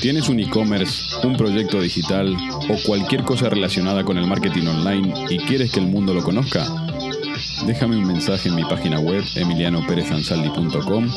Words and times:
¿Tienes 0.00 0.30
un 0.30 0.40
e-commerce, 0.40 1.26
un 1.26 1.36
proyecto 1.36 1.78
digital 1.78 2.34
o 2.70 2.76
cualquier 2.86 3.22
cosa 3.22 3.50
relacionada 3.50 4.02
con 4.02 4.16
el 4.16 4.26
marketing 4.26 4.66
online 4.66 5.12
y 5.28 5.36
quieres 5.40 5.70
que 5.72 5.80
el 5.80 5.88
mundo 5.88 6.14
lo 6.14 6.22
conozca? 6.22 6.66
Déjame 7.66 7.98
un 7.98 8.06
mensaje 8.06 8.48
en 8.48 8.54
mi 8.54 8.64
página 8.64 8.98
web 8.98 9.22
emilianoperezansaldi.com 9.36 11.10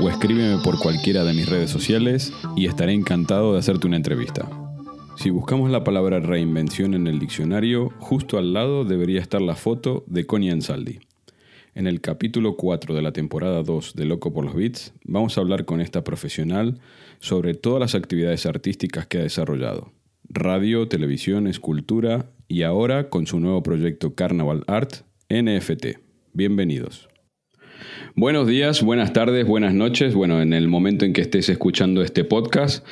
o 0.00 0.08
escríbeme 0.08 0.62
por 0.64 0.78
cualquiera 0.78 1.22
de 1.24 1.34
mis 1.34 1.50
redes 1.50 1.70
sociales 1.70 2.32
y 2.56 2.64
estaré 2.64 2.94
encantado 2.94 3.52
de 3.52 3.58
hacerte 3.58 3.86
una 3.86 3.96
entrevista. 3.96 4.48
Si 5.16 5.28
buscamos 5.28 5.70
la 5.70 5.84
palabra 5.84 6.18
reinvención 6.20 6.94
en 6.94 7.08
el 7.08 7.18
diccionario, 7.18 7.90
justo 7.98 8.38
al 8.38 8.54
lado 8.54 8.86
debería 8.86 9.20
estar 9.20 9.42
la 9.42 9.54
foto 9.54 10.02
de 10.06 10.24
Connie 10.24 10.50
Ansaldi. 10.50 11.00
En 11.74 11.86
el 11.86 12.00
capítulo 12.00 12.56
4 12.56 12.96
de 12.96 13.02
la 13.02 13.12
temporada 13.12 13.62
2 13.62 13.94
de 13.94 14.04
Loco 14.04 14.32
por 14.32 14.44
los 14.44 14.54
Beats, 14.54 14.92
vamos 15.04 15.38
a 15.38 15.40
hablar 15.40 15.64
con 15.64 15.80
esta 15.80 16.02
profesional 16.02 16.80
sobre 17.20 17.54
todas 17.54 17.78
las 17.78 17.94
actividades 17.94 18.44
artísticas 18.44 19.06
que 19.06 19.18
ha 19.18 19.22
desarrollado. 19.22 19.92
Radio, 20.28 20.88
televisión, 20.88 21.46
escultura 21.46 22.32
y 22.48 22.62
ahora 22.62 23.08
con 23.08 23.28
su 23.28 23.38
nuevo 23.38 23.62
proyecto 23.62 24.16
Carnaval 24.16 24.64
Art, 24.66 25.04
NFT. 25.28 25.98
Bienvenidos. 26.32 27.08
Buenos 28.16 28.48
días, 28.48 28.82
buenas 28.82 29.12
tardes, 29.12 29.46
buenas 29.46 29.72
noches. 29.72 30.14
Bueno, 30.14 30.42
en 30.42 30.52
el 30.52 30.66
momento 30.66 31.04
en 31.04 31.12
que 31.12 31.20
estés 31.20 31.48
escuchando 31.48 32.02
este 32.02 32.24
podcast, 32.24 32.84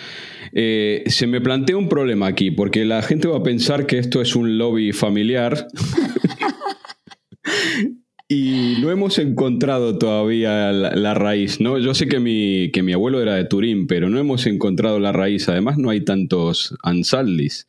eh, 0.52 1.02
se 1.06 1.26
me 1.26 1.40
plantea 1.40 1.76
un 1.76 1.88
problema 1.88 2.28
aquí, 2.28 2.52
porque 2.52 2.84
la 2.84 3.02
gente 3.02 3.26
va 3.26 3.38
a 3.38 3.42
pensar 3.42 3.86
que 3.86 3.98
esto 3.98 4.22
es 4.22 4.36
un 4.36 4.56
lobby 4.56 4.92
familiar. 4.92 5.66
y 8.28 8.76
no 8.82 8.90
hemos 8.90 9.18
encontrado 9.18 9.96
todavía 9.96 10.70
la, 10.70 10.94
la, 10.94 11.14
raíz, 11.14 11.60
¿no? 11.60 11.78
Yo 11.78 11.94
sé 11.94 12.08
que 12.08 12.20
mi, 12.20 12.70
que 12.72 12.82
mi 12.82 12.92
abuelo 12.92 13.22
era 13.22 13.34
de 13.34 13.44
Turín, 13.44 13.86
pero 13.86 14.10
no 14.10 14.18
hemos 14.18 14.46
encontrado 14.46 14.98
la 15.00 15.12
raíz. 15.12 15.48
Además, 15.48 15.78
no 15.78 15.88
hay 15.88 16.04
tantos 16.04 16.76
Ansaldis. 16.82 17.66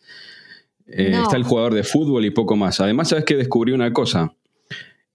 Eh, 0.87 1.11
no. 1.11 1.23
Está 1.23 1.37
el 1.37 1.43
jugador 1.43 1.73
de 1.73 1.83
fútbol 1.83 2.25
y 2.25 2.31
poco 2.31 2.57
más. 2.57 2.81
Además, 2.81 3.07
¿sabes 3.07 3.23
que 3.23 3.37
descubrí 3.37 3.71
una 3.71 3.93
cosa? 3.93 4.33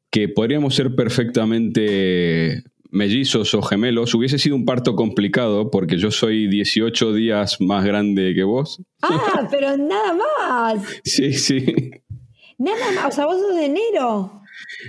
Que 0.08 0.28
podríamos 0.28 0.74
ser 0.74 0.94
perfectamente 0.94 2.64
mellizos 2.90 3.52
o 3.52 3.60
gemelos. 3.60 4.14
Hubiese 4.14 4.38
sido 4.38 4.56
un 4.56 4.64
parto 4.64 4.96
complicado 4.96 5.70
porque 5.70 5.98
yo 5.98 6.10
soy 6.10 6.46
18 6.46 7.12
días 7.12 7.60
más 7.60 7.84
grande 7.84 8.32
que 8.34 8.44
vos. 8.44 8.80
Ah, 9.02 9.46
pero 9.50 9.76
nada 9.76 10.14
más. 10.14 10.82
Sí, 11.04 11.34
sí. 11.34 11.66
Nada 12.56 12.92
más. 12.94 13.06
O 13.08 13.10
sea, 13.10 13.26
vos 13.26 13.38
sos 13.38 13.56
de 13.56 13.66
enero. 13.66 14.40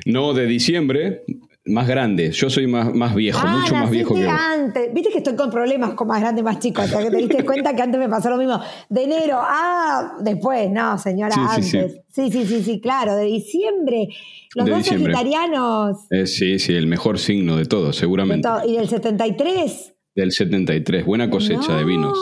No, 0.05 0.33
de 0.33 0.45
diciembre, 0.45 1.23
más 1.65 1.87
grande. 1.87 2.31
Yo 2.31 2.49
soy 2.49 2.67
más, 2.67 2.93
más 2.93 3.15
viejo, 3.15 3.39
ah, 3.43 3.57
mucho 3.61 3.75
más 3.75 3.89
viejo 3.89 4.13
que 4.15 4.25
vos. 4.25 4.33
antes. 4.33 4.93
Viste 4.93 5.11
que 5.11 5.17
estoy 5.19 5.35
con 5.35 5.49
problemas 5.49 5.93
con 5.95 6.07
más 6.07 6.21
grande 6.21 6.41
y 6.41 6.43
más 6.43 6.59
chico. 6.59 6.81
Hasta 6.81 7.01
que 7.03 7.09
te 7.09 7.17
diste 7.17 7.43
cuenta 7.45 7.75
que 7.75 7.81
antes 7.81 7.99
me 7.99 8.07
pasó 8.09 8.29
lo 8.29 8.37
mismo. 8.37 8.59
De 8.89 9.03
enero, 9.03 9.37
ah, 9.41 10.13
después, 10.21 10.69
no, 10.71 10.97
señora, 10.97 11.33
Sí, 11.33 11.39
antes. 11.41 12.01
sí, 12.11 12.31
sí. 12.31 12.45
Sí, 12.45 12.63
sí, 12.63 12.79
claro. 12.81 13.15
De 13.15 13.25
diciembre. 13.25 14.07
Los 14.55 14.65
De 14.65 14.71
dos 14.71 14.79
diciembre. 14.83 15.13
sagitarianos. 15.13 15.97
Eh, 16.11 16.27
sí, 16.27 16.59
sí, 16.59 16.73
el 16.75 16.87
mejor 16.87 17.17
signo 17.19 17.57
de 17.57 17.65
todos, 17.65 17.95
de 17.95 17.99
seguramente. 17.99 18.47
todo. 18.47 18.67
Y 18.67 18.77
del 18.77 18.87
73. 18.87 19.93
Del 20.15 20.31
73. 20.31 21.05
Buena 21.05 21.29
cosecha 21.29 21.69
no. 21.73 21.77
de 21.77 21.83
vinos. 21.85 22.17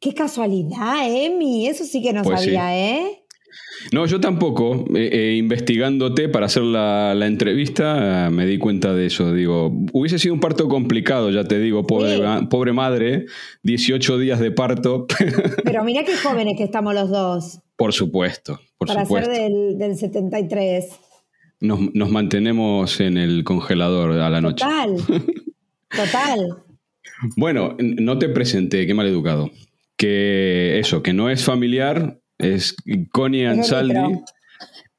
Qué 0.00 0.14
casualidad, 0.14 0.96
Emi. 1.08 1.66
Eso 1.68 1.84
sí 1.84 2.00
que 2.02 2.12
no 2.12 2.22
Pues 2.22 2.40
sí. 2.40 2.46
sabía, 2.46 2.76
¿eh? 2.78 3.17
No, 3.92 4.04
yo 4.06 4.20
tampoco. 4.20 4.84
Eh, 4.94 5.08
eh, 5.12 5.34
investigándote 5.36 6.28
para 6.28 6.46
hacer 6.46 6.62
la, 6.62 7.14
la 7.14 7.26
entrevista, 7.26 8.26
eh, 8.26 8.30
me 8.30 8.46
di 8.46 8.58
cuenta 8.58 8.94
de 8.94 9.06
eso. 9.06 9.32
Digo, 9.32 9.72
hubiese 9.92 10.18
sido 10.18 10.34
un 10.34 10.40
parto 10.40 10.68
complicado, 10.68 11.30
ya 11.30 11.44
te 11.44 11.58
digo, 11.58 11.86
pobre, 11.86 12.16
Sí. 12.16 12.46
pobre 12.50 12.72
madre, 12.72 13.26
18 13.62 14.18
días 14.18 14.40
de 14.40 14.50
parto. 14.50 15.06
Pero 15.64 15.84
mirá 15.84 16.04
qué 16.04 16.16
jóvenes 16.16 16.54
que 16.56 16.64
estamos 16.64 16.94
los 16.94 17.08
dos. 17.10 17.60
por 17.76 17.92
supuesto, 17.92 18.60
por 18.76 18.88
para 18.88 19.04
supuesto. 19.04 19.30
ser 19.32 19.42
del, 19.50 19.78
del 19.78 19.96
73. 19.96 20.84
Nos, 21.60 21.92
nos 21.94 22.10
mantenemos 22.10 23.00
en 23.00 23.16
el 23.16 23.42
congelador 23.44 24.12
a 24.12 24.30
la 24.30 24.40
noche. 24.40 24.64
Total. 24.64 24.96
Total. 25.88 26.56
Bueno, 27.36 27.76
no 27.80 28.18
te 28.18 28.28
presenté, 28.28 28.86
qué 28.86 28.94
mal 28.94 29.06
educado. 29.06 29.50
Que 29.96 30.78
eso, 30.78 31.02
que 31.02 31.12
no 31.12 31.30
es 31.30 31.42
familiar, 31.44 32.17
es 32.38 32.76
Connie 33.12 33.46
Ansaldi. 33.46 33.94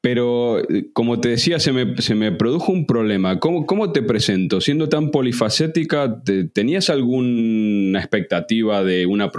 Pero, 0.02 0.60
eh, 0.60 0.92
como 0.94 1.20
te 1.20 1.28
decía, 1.28 1.60
se 1.60 1.74
me, 1.74 1.98
se 2.02 2.16
me 2.16 2.32
produjo 2.32 2.72
un 2.72 2.86
problema. 2.86 3.38
¿Cómo, 3.42 3.66
cómo 3.66 3.92
te 3.92 4.02
presento? 4.02 4.62
Siendo 4.62 4.88
tan 4.88 5.12
polifacética, 5.12 6.22
¿te- 6.24 6.46
¿tenías 6.46 6.90
alguna 6.90 8.00
expectativa 8.00 8.82
de 8.82 9.06
una 9.06 9.30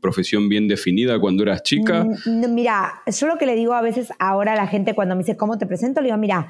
profesión 0.00 0.48
bien 0.48 0.68
definida 0.68 1.18
cuando 1.18 1.42
eras 1.42 1.64
chica? 1.64 2.04
Mm, 2.04 2.40
no, 2.42 2.48
Mira, 2.48 2.92
yo 3.06 3.26
lo 3.26 3.38
que 3.38 3.46
le 3.46 3.56
digo 3.56 3.72
a 3.74 3.82
veces 3.82 4.12
ahora 4.20 4.52
a 4.52 4.56
la 4.56 4.68
gente 4.68 4.94
cuando 4.94 5.16
me 5.16 5.22
dice 5.22 5.36
cómo 5.36 5.58
te 5.58 5.66
presento, 5.66 6.00
le 6.00 6.06
digo, 6.06 6.18
mira, 6.18 6.46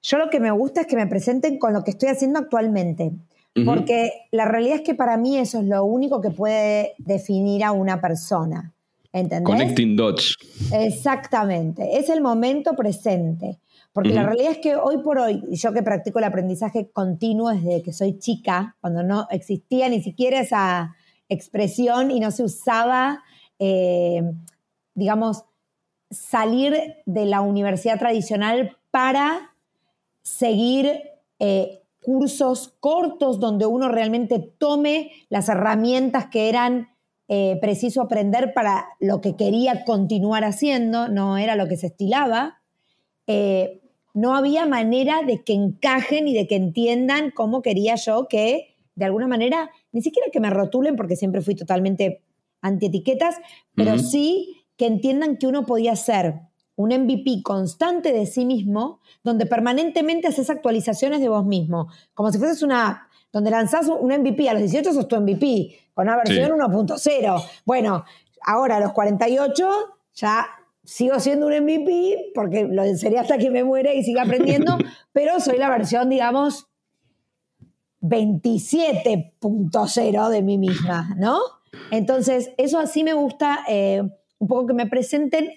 yo 0.00 0.16
lo 0.16 0.30
que 0.30 0.40
me 0.40 0.50
gusta 0.50 0.80
es 0.80 0.86
que 0.86 0.96
me 0.96 1.06
presenten 1.06 1.58
con 1.58 1.74
lo 1.74 1.84
que 1.84 1.90
estoy 1.90 2.08
haciendo 2.08 2.38
actualmente. 2.38 3.12
Porque 3.66 4.10
la 4.30 4.46
realidad 4.46 4.76
es 4.76 4.80
que 4.80 4.94
para 4.94 5.18
mí 5.18 5.36
eso 5.36 5.60
es 5.60 5.66
lo 5.66 5.84
único 5.84 6.22
que 6.22 6.30
puede 6.30 6.92
definir 6.96 7.62
a 7.64 7.72
una 7.72 8.00
persona. 8.00 8.72
¿Entendés? 9.12 9.46
Connecting 9.46 9.96
dots. 9.96 10.36
Exactamente, 10.72 11.98
es 11.98 12.08
el 12.08 12.20
momento 12.20 12.74
presente. 12.74 13.58
Porque 13.92 14.14
la 14.14 14.22
realidad 14.22 14.52
es 14.52 14.58
que 14.58 14.74
hoy 14.74 15.02
por 15.02 15.18
hoy, 15.18 15.42
yo 15.50 15.72
que 15.74 15.82
practico 15.82 16.18
el 16.18 16.24
aprendizaje 16.24 16.90
continuo 16.90 17.50
desde 17.50 17.82
que 17.82 17.92
soy 17.92 18.18
chica, 18.18 18.74
cuando 18.80 19.02
no 19.02 19.26
existía 19.30 19.90
ni 19.90 20.02
siquiera 20.02 20.40
esa 20.40 20.96
expresión 21.28 22.10
y 22.10 22.18
no 22.18 22.30
se 22.30 22.42
usaba, 22.42 23.22
eh, 23.58 24.22
digamos, 24.94 25.44
salir 26.10 26.74
de 27.04 27.26
la 27.26 27.42
universidad 27.42 27.98
tradicional 27.98 28.78
para 28.90 29.54
seguir 30.22 31.00
eh, 31.38 31.82
cursos 32.00 32.74
cortos 32.80 33.40
donde 33.40 33.66
uno 33.66 33.88
realmente 33.88 34.38
tome 34.58 35.10
las 35.28 35.48
herramientas 35.48 36.26
que 36.26 36.48
eran 36.48 36.88
eh, 37.34 37.56
preciso 37.62 38.02
aprender 38.02 38.52
para 38.52 38.88
lo 39.00 39.22
que 39.22 39.36
quería 39.36 39.86
continuar 39.86 40.44
haciendo, 40.44 41.08
no 41.08 41.38
era 41.38 41.56
lo 41.56 41.66
que 41.66 41.78
se 41.78 41.86
estilaba. 41.86 42.60
Eh, 43.26 43.80
no 44.12 44.36
había 44.36 44.66
manera 44.66 45.22
de 45.22 45.42
que 45.42 45.54
encajen 45.54 46.28
y 46.28 46.34
de 46.34 46.46
que 46.46 46.56
entiendan 46.56 47.30
cómo 47.30 47.62
quería 47.62 47.94
yo 47.94 48.28
que, 48.28 48.76
de 48.96 49.06
alguna 49.06 49.28
manera, 49.28 49.70
ni 49.92 50.02
siquiera 50.02 50.28
que 50.30 50.40
me 50.40 50.50
rotulen, 50.50 50.94
porque 50.94 51.16
siempre 51.16 51.40
fui 51.40 51.54
totalmente 51.54 52.22
antietiquetas, 52.60 53.36
pero 53.74 53.98
sí 53.98 54.66
que 54.76 54.84
entiendan 54.84 55.38
que 55.38 55.46
uno 55.46 55.64
podía 55.64 55.96
ser 55.96 56.34
un 56.76 56.90
MVP 56.90 57.42
constante 57.42 58.12
de 58.12 58.26
sí 58.26 58.44
mismo, 58.44 59.00
donde 59.24 59.46
permanentemente 59.46 60.28
haces 60.28 60.50
actualizaciones 60.50 61.22
de 61.22 61.30
vos 61.30 61.46
mismo, 61.46 61.88
como 62.12 62.30
si 62.30 62.36
fueses 62.36 62.62
una 62.62 62.88
app, 62.88 62.96
donde 63.32 63.50
lanzás 63.50 63.88
un 63.88 64.12
MVP 64.12 64.50
a 64.50 64.52
los 64.52 64.60
18 64.60 64.92
sos 64.92 65.08
tu 65.08 65.16
MVP, 65.18 65.78
con 65.94 66.08
una 66.08 66.16
versión 66.16 66.46
Sí. 66.46 66.52
1.0. 66.52 67.44
Bueno, 67.64 68.04
ahora 68.44 68.76
a 68.76 68.80
los 68.80 68.92
48 68.92 69.68
ya 70.14 70.46
sigo 70.84 71.18
siendo 71.20 71.46
un 71.46 71.52
MVP, 71.52 72.32
porque 72.34 72.64
lo 72.64 72.84
seré 72.96 73.18
hasta 73.18 73.38
que 73.38 73.50
me 73.50 73.64
muere 73.64 73.94
y 73.94 74.02
siga 74.02 74.22
aprendiendo, 74.22 74.76
pero 75.12 75.40
soy 75.40 75.58
la 75.58 75.70
versión, 75.70 76.08
digamos, 76.08 76.68
27.0 78.00 80.28
de 80.28 80.42
mí 80.42 80.58
misma, 80.58 81.14
¿no? 81.16 81.38
Entonces, 81.90 82.52
eso 82.58 82.78
así 82.78 83.02
me 83.04 83.14
gusta 83.14 83.60
eh, 83.68 84.02
un 84.38 84.48
poco 84.48 84.66
que 84.66 84.74
me 84.74 84.86
presenten 84.86 85.50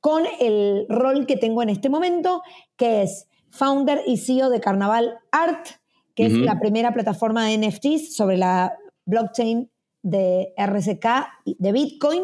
con 0.00 0.24
el 0.40 0.86
rol 0.88 1.26
que 1.26 1.36
tengo 1.36 1.62
en 1.62 1.70
este 1.70 1.88
momento, 1.88 2.42
que 2.76 3.02
es 3.02 3.28
founder 3.50 4.02
y 4.06 4.18
CEO 4.18 4.50
de 4.50 4.60
Carnaval 4.60 5.18
Art, 5.30 5.66
que 6.14 6.26
es 6.26 6.32
la 6.32 6.60
primera 6.60 6.92
plataforma 6.92 7.46
de 7.46 7.56
NFTs 7.58 8.14
sobre 8.14 8.36
la 8.36 8.76
blockchain 9.06 9.70
de 10.04 10.52
RSK 10.56 11.06
de 11.44 11.72
Bitcoin. 11.72 12.22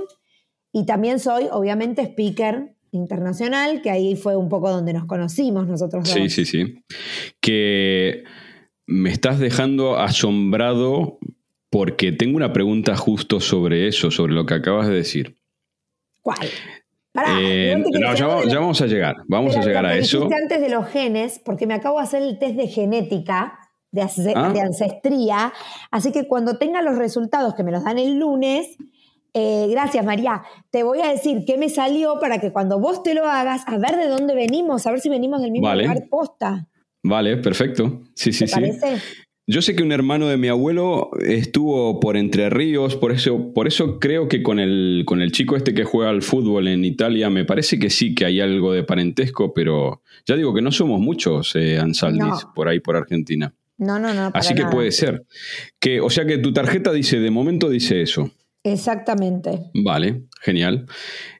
Y 0.72 0.86
también 0.86 1.18
soy, 1.18 1.48
obviamente, 1.50 2.02
speaker 2.02 2.76
internacional, 2.92 3.82
que 3.82 3.90
ahí 3.90 4.14
fue 4.14 4.36
un 4.36 4.48
poco 4.48 4.70
donde 4.70 4.92
nos 4.92 5.06
conocimos 5.06 5.66
nosotros 5.66 6.04
dos. 6.04 6.12
Sí, 6.12 6.28
sí, 6.28 6.44
sí. 6.44 6.84
Que 7.40 8.22
me 8.86 9.10
estás 9.10 9.38
dejando 9.38 9.98
asombrado 9.98 11.18
porque 11.70 12.12
tengo 12.12 12.36
una 12.36 12.52
pregunta 12.52 12.96
justo 12.96 13.40
sobre 13.40 13.88
eso, 13.88 14.10
sobre 14.10 14.34
lo 14.34 14.46
que 14.46 14.54
acabas 14.54 14.88
de 14.88 14.94
decir. 14.94 15.36
¿Cuál? 16.20 16.48
Eh, 17.28 17.76
no, 17.76 18.14
ya, 18.14 18.26
vamos 18.26 18.80
a 18.82 18.86
llegar, 18.86 19.16
vamos 19.26 19.56
a 19.56 19.62
llegar 19.62 19.84
a 19.86 19.96
eso. 19.96 20.28
antes 20.32 20.60
de 20.60 20.68
los 20.68 20.86
genes, 20.88 21.40
porque 21.44 21.66
me 21.66 21.74
acabo 21.74 21.98
de 21.98 22.04
hacer 22.04 22.22
el 22.22 22.38
test 22.38 22.56
de 22.56 22.68
genética, 22.68 23.58
de, 23.92 24.02
ah. 24.34 24.52
de 24.52 24.60
ancestría, 24.60 25.52
así 25.90 26.12
que 26.12 26.26
cuando 26.26 26.56
tenga 26.58 26.82
los 26.82 26.96
resultados 26.96 27.54
que 27.54 27.64
me 27.64 27.72
los 27.72 27.84
dan 27.84 27.98
el 27.98 28.18
lunes, 28.18 28.76
eh, 29.32 29.68
gracias 29.70 30.04
María, 30.04 30.42
te 30.70 30.82
voy 30.82 31.00
a 31.00 31.08
decir 31.08 31.44
qué 31.46 31.56
me 31.56 31.68
salió 31.68 32.18
para 32.20 32.40
que 32.40 32.52
cuando 32.52 32.80
vos 32.80 33.02
te 33.02 33.14
lo 33.14 33.24
hagas, 33.24 33.62
a 33.66 33.78
ver 33.78 33.96
de 33.96 34.08
dónde 34.08 34.34
venimos, 34.34 34.86
a 34.86 34.90
ver 34.90 35.00
si 35.00 35.08
venimos 35.08 35.40
del 35.40 35.52
mismo 35.52 35.72
lugar 35.72 36.08
posta. 36.08 36.66
Vale, 37.02 37.36
perfecto. 37.38 38.02
Sí, 38.14 38.32
sí, 38.32 38.46
sí. 38.46 38.60
Yo 39.46 39.62
sé 39.62 39.74
que 39.74 39.82
un 39.82 39.90
hermano 39.90 40.28
de 40.28 40.36
mi 40.36 40.46
abuelo 40.46 41.10
estuvo 41.26 41.98
por 41.98 42.16
Entre 42.16 42.50
Ríos, 42.50 42.94
por 42.94 43.10
eso, 43.10 43.52
por 43.52 43.66
eso 43.66 43.98
creo 43.98 44.28
que 44.28 44.44
con 44.44 44.60
el, 44.60 45.02
con 45.06 45.20
el 45.22 45.32
chico 45.32 45.56
este 45.56 45.74
que 45.74 45.82
juega 45.82 46.10
al 46.10 46.22
fútbol 46.22 46.68
en 46.68 46.84
Italia, 46.84 47.30
me 47.30 47.44
parece 47.44 47.78
que 47.78 47.90
sí 47.90 48.14
que 48.14 48.26
hay 48.26 48.40
algo 48.40 48.72
de 48.72 48.84
parentesco, 48.84 49.52
pero 49.52 50.02
ya 50.24 50.36
digo 50.36 50.54
que 50.54 50.62
no 50.62 50.70
somos 50.70 51.00
muchos 51.00 51.56
eh, 51.56 51.78
Ansaldis 51.80 52.46
por 52.54 52.68
ahí, 52.68 52.78
por 52.78 52.96
Argentina. 52.96 53.52
No, 53.80 53.98
no, 53.98 54.12
no. 54.12 54.30
Así 54.34 54.54
que 54.54 54.66
puede 54.66 54.92
ser. 54.92 55.24
Que, 55.78 56.00
o 56.00 56.10
sea 56.10 56.26
que 56.26 56.36
tu 56.36 56.52
tarjeta 56.52 56.92
dice, 56.92 57.18
de 57.18 57.30
momento 57.30 57.70
dice 57.70 58.02
eso. 58.02 58.30
Exactamente. 58.62 59.70
Vale, 59.72 60.24
genial. 60.42 60.86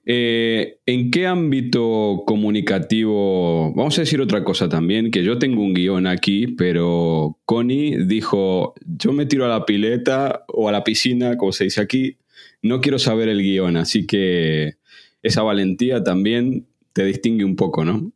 Eh, 0.06 0.78
¿En 0.86 1.10
qué 1.10 1.26
ámbito 1.26 2.22
comunicativo? 2.26 3.74
Vamos 3.74 3.98
a 3.98 4.02
decir 4.02 4.22
otra 4.22 4.42
cosa 4.42 4.70
también, 4.70 5.10
que 5.10 5.22
yo 5.22 5.38
tengo 5.38 5.62
un 5.62 5.74
guion 5.74 6.06
aquí, 6.06 6.46
pero 6.46 7.38
Connie 7.44 8.06
dijo, 8.06 8.72
yo 8.86 9.12
me 9.12 9.26
tiro 9.26 9.44
a 9.44 9.48
la 9.48 9.66
pileta 9.66 10.44
o 10.48 10.66
a 10.66 10.72
la 10.72 10.82
piscina, 10.82 11.36
como 11.36 11.52
se 11.52 11.64
dice 11.64 11.82
aquí, 11.82 12.16
no 12.62 12.80
quiero 12.80 12.98
saber 12.98 13.28
el 13.28 13.42
guion, 13.42 13.76
así 13.76 14.06
que 14.06 14.76
esa 15.22 15.42
valentía 15.42 16.02
también 16.02 16.66
te 16.94 17.04
distingue 17.04 17.44
un 17.44 17.56
poco, 17.56 17.84
¿no? 17.84 18.12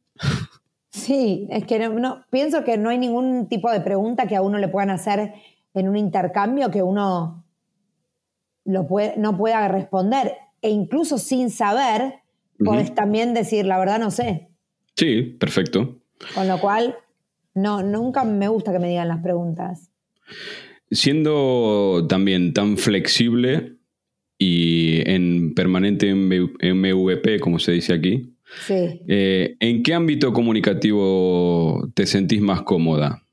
Sí, 0.95 1.49
es 1.51 1.67
que 1.67 1.81
no, 1.89 2.25
pienso 2.31 2.63
que 2.63 2.79
no 2.79 2.89
hay 2.89 2.99
ningún 2.99 3.49
tipo 3.49 3.69
de 3.69 3.81
pregunta 3.81 4.29
que 4.29 4.37
a 4.37 4.43
uno 4.43 4.59
le 4.59 4.69
puedan 4.69 4.91
hacer 4.91 5.35
en 5.75 5.89
un 5.89 5.97
intercambio 5.97 6.71
que 6.71 6.85
uno 6.85 7.45
lo 8.65 8.87
puede, 8.87 9.17
no 9.17 9.37
pueda 9.37 9.67
responder. 9.67 10.35
E 10.63 10.71
incluso 10.71 11.19
sin 11.19 11.51
saber, 11.51 12.21
puedes 12.65 12.95
también 12.95 13.35
decir, 13.35 13.67
la 13.67 13.81
verdad 13.81 13.99
no 13.99 14.13
sé. 14.13 14.51
Sí, 14.95 15.23
perfecto. 15.23 15.99
Con 16.33 16.47
lo 16.47 16.61
cual, 16.61 16.95
no, 17.55 17.83
nunca 17.83 18.23
me 18.23 18.47
gusta 18.47 18.73
que 18.73 18.79
me 18.79 18.89
digan 18.89 19.09
las 19.09 19.21
preguntas. 19.21 19.91
Siendo 20.93 22.07
también 22.09 22.53
tan 22.53 22.77
flexible 22.79 23.79
y 24.39 25.11
en 25.11 25.55
permanente 25.55 26.15
MVP, 26.15 27.41
como 27.41 27.59
se 27.59 27.73
dice 27.73 27.95
aquí, 27.95 28.34
eh, 28.69 29.57
¿en 29.61 29.83
qué 29.83 29.95
ámbito 29.95 30.33
comunicativo 30.33 31.89
te 31.95 32.07
sentís 32.07 32.41
más 32.41 32.63
cómoda? 32.63 33.25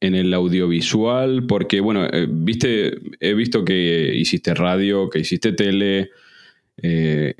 en 0.00 0.14
el 0.14 0.32
audiovisual? 0.34 1.46
Porque, 1.46 1.80
bueno, 1.80 2.06
eh, 2.06 2.26
viste, 2.28 2.98
he 3.20 3.34
visto 3.34 3.64
que 3.64 4.14
hiciste 4.14 4.54
radio, 4.54 5.08
que 5.08 5.20
hiciste 5.20 5.52
tele, 5.52 6.10
eh, 6.82 7.34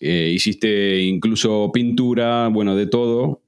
eh, 0.00 0.30
hiciste 0.32 1.00
incluso 1.02 1.70
pintura, 1.72 2.48
bueno, 2.48 2.76
de 2.76 2.86
todo. 2.86 3.40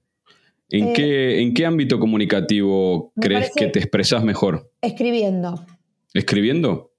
¿En, 0.68 0.92
qué, 0.94 1.40
¿En 1.40 1.54
qué 1.54 1.64
ámbito 1.64 2.00
comunicativo 2.00 3.12
crees 3.20 3.52
que 3.54 3.66
te 3.66 3.78
expresas 3.78 4.24
mejor? 4.24 4.72
Escribiendo. 4.80 5.64
¿Escribiendo? 6.12 6.92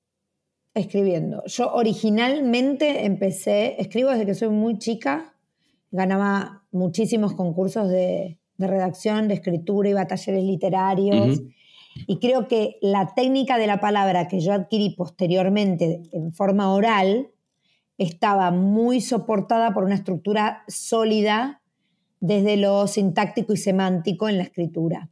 Escribiendo. 0.73 1.43
Yo 1.47 1.73
originalmente 1.73 3.05
empecé, 3.05 3.75
escribo 3.79 4.11
desde 4.11 4.25
que 4.25 4.35
soy 4.35 4.49
muy 4.49 4.77
chica, 4.77 5.33
ganaba 5.91 6.63
muchísimos 6.71 7.33
concursos 7.33 7.89
de, 7.89 8.39
de 8.57 8.67
redacción, 8.67 9.27
de 9.27 9.35
escritura, 9.35 9.89
iba 9.89 10.01
a 10.01 10.07
talleres 10.07 10.43
literarios. 10.43 11.41
Y 12.05 12.19
creo 12.19 12.47
que 12.47 12.77
la 12.81 13.13
técnica 13.15 13.57
de 13.57 13.67
la 13.67 13.79
palabra 13.79 14.27
que 14.27 14.39
yo 14.39 14.53
adquirí 14.53 14.91
posteriormente 14.95 16.03
en 16.11 16.31
forma 16.31 16.71
oral 16.73 17.29
estaba 17.97 18.51
muy 18.51 19.01
soportada 19.01 19.73
por 19.73 19.83
una 19.83 19.95
estructura 19.95 20.63
sólida 20.67 21.61
desde 22.19 22.57
lo 22.57 22.87
sintáctico 22.87 23.53
y 23.53 23.57
semántico 23.57 24.29
en 24.29 24.37
la 24.37 24.43
escritura. 24.43 25.09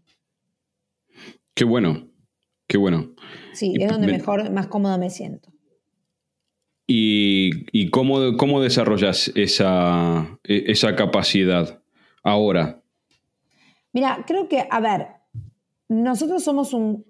Qué 1.53 1.63
bueno, 1.63 2.09
qué 2.67 2.77
bueno. 2.77 3.13
Sí, 3.53 3.73
es 3.79 3.89
donde 3.89 4.07
mejor, 4.07 4.51
más 4.51 4.67
cómoda 4.67 4.97
me 4.97 5.09
siento. 5.09 5.49
¿Y, 6.87 7.89
cómo, 7.89 8.37
cómo, 8.37 8.61
desarrollas 8.61 9.31
esa, 9.35 10.37
e, 10.43 10.65
esa 10.67 10.95
capacidad 10.95 11.79
ahora? 12.23 12.81
Mira, 13.91 14.23
creo 14.27 14.47
que, 14.47 14.67
a 14.69 14.79
ver, 14.79 15.07
nosotros 15.87 16.43
somos 16.43 16.73
un, 16.73 17.05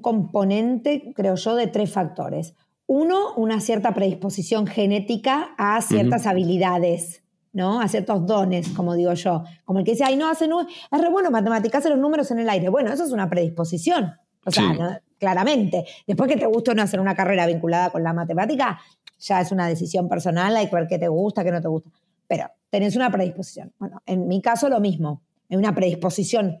componente, 0.00 1.12
creo 1.16 1.34
yo, 1.34 1.56
de 1.56 1.66
tres 1.66 1.90
factores. 1.92 2.54
Uno, 2.86 3.34
una 3.34 3.60
cierta 3.60 3.92
predisposición 3.94 4.68
genética 4.68 5.54
a 5.58 5.82
ciertas 5.82 6.26
habilidades, 6.26 7.24
¿no? 7.52 7.80
A 7.80 7.88
ciertos 7.88 8.24
dones, 8.24 8.68
como 8.68 8.94
digo 8.94 9.12
yo. 9.14 9.42
Como 9.64 9.80
el 9.80 9.84
que 9.84 9.92
dice, 9.92 10.04
ay, 10.04 10.14
no, 10.14 10.28
hace 10.28 10.44
es 10.44 11.00
re 11.00 11.10
bueno 11.10 11.32
matemáticas, 11.32 11.80
hace 11.80 11.88
los 11.88 11.98
números 11.98 12.30
en 12.30 12.38
el 12.38 12.48
aire. 12.48 12.68
Bueno, 12.68 12.92
eso 12.92 13.04
es 13.04 13.10
una 13.10 13.28
predisposición. 13.28 14.12
O 14.44 14.50
sea, 14.50 15.00
claramente. 15.18 15.84
Después 16.06 16.28
que 16.28 16.36
te 16.36 16.46
guste 16.46 16.74
no 16.74 16.82
hacer 16.82 17.00
una 17.00 17.14
carrera 17.14 17.46
vinculada 17.46 17.90
con 17.90 18.02
la 18.02 18.12
matemática, 18.12 18.80
ya 19.22 19.40
es 19.40 19.50
una 19.50 19.66
decisión 19.66 20.08
personal, 20.08 20.56
hay 20.56 20.68
que 20.68 20.76
ver 20.76 20.86
qué 20.86 20.98
te 20.98 21.08
gusta, 21.08 21.42
qué 21.42 21.50
no 21.50 21.60
te 21.60 21.68
gusta. 21.68 21.90
Pero 22.28 22.50
tenés 22.70 22.96
una 22.96 23.10
predisposición. 23.10 23.72
Bueno, 23.78 24.02
en 24.06 24.28
mi 24.28 24.40
caso 24.40 24.68
lo 24.68 24.80
mismo 24.80 25.22
una 25.56 25.74
predisposición 25.74 26.60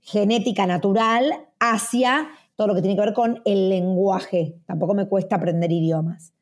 genética 0.00 0.66
natural 0.66 1.32
hacia 1.58 2.28
todo 2.56 2.68
lo 2.68 2.74
que 2.74 2.82
tiene 2.82 2.96
que 2.96 3.02
ver 3.02 3.14
con 3.14 3.40
el 3.44 3.68
lenguaje. 3.68 4.56
Tampoco 4.66 4.94
me 4.94 5.08
cuesta 5.08 5.36
aprender 5.36 5.70
idiomas. 5.70 6.32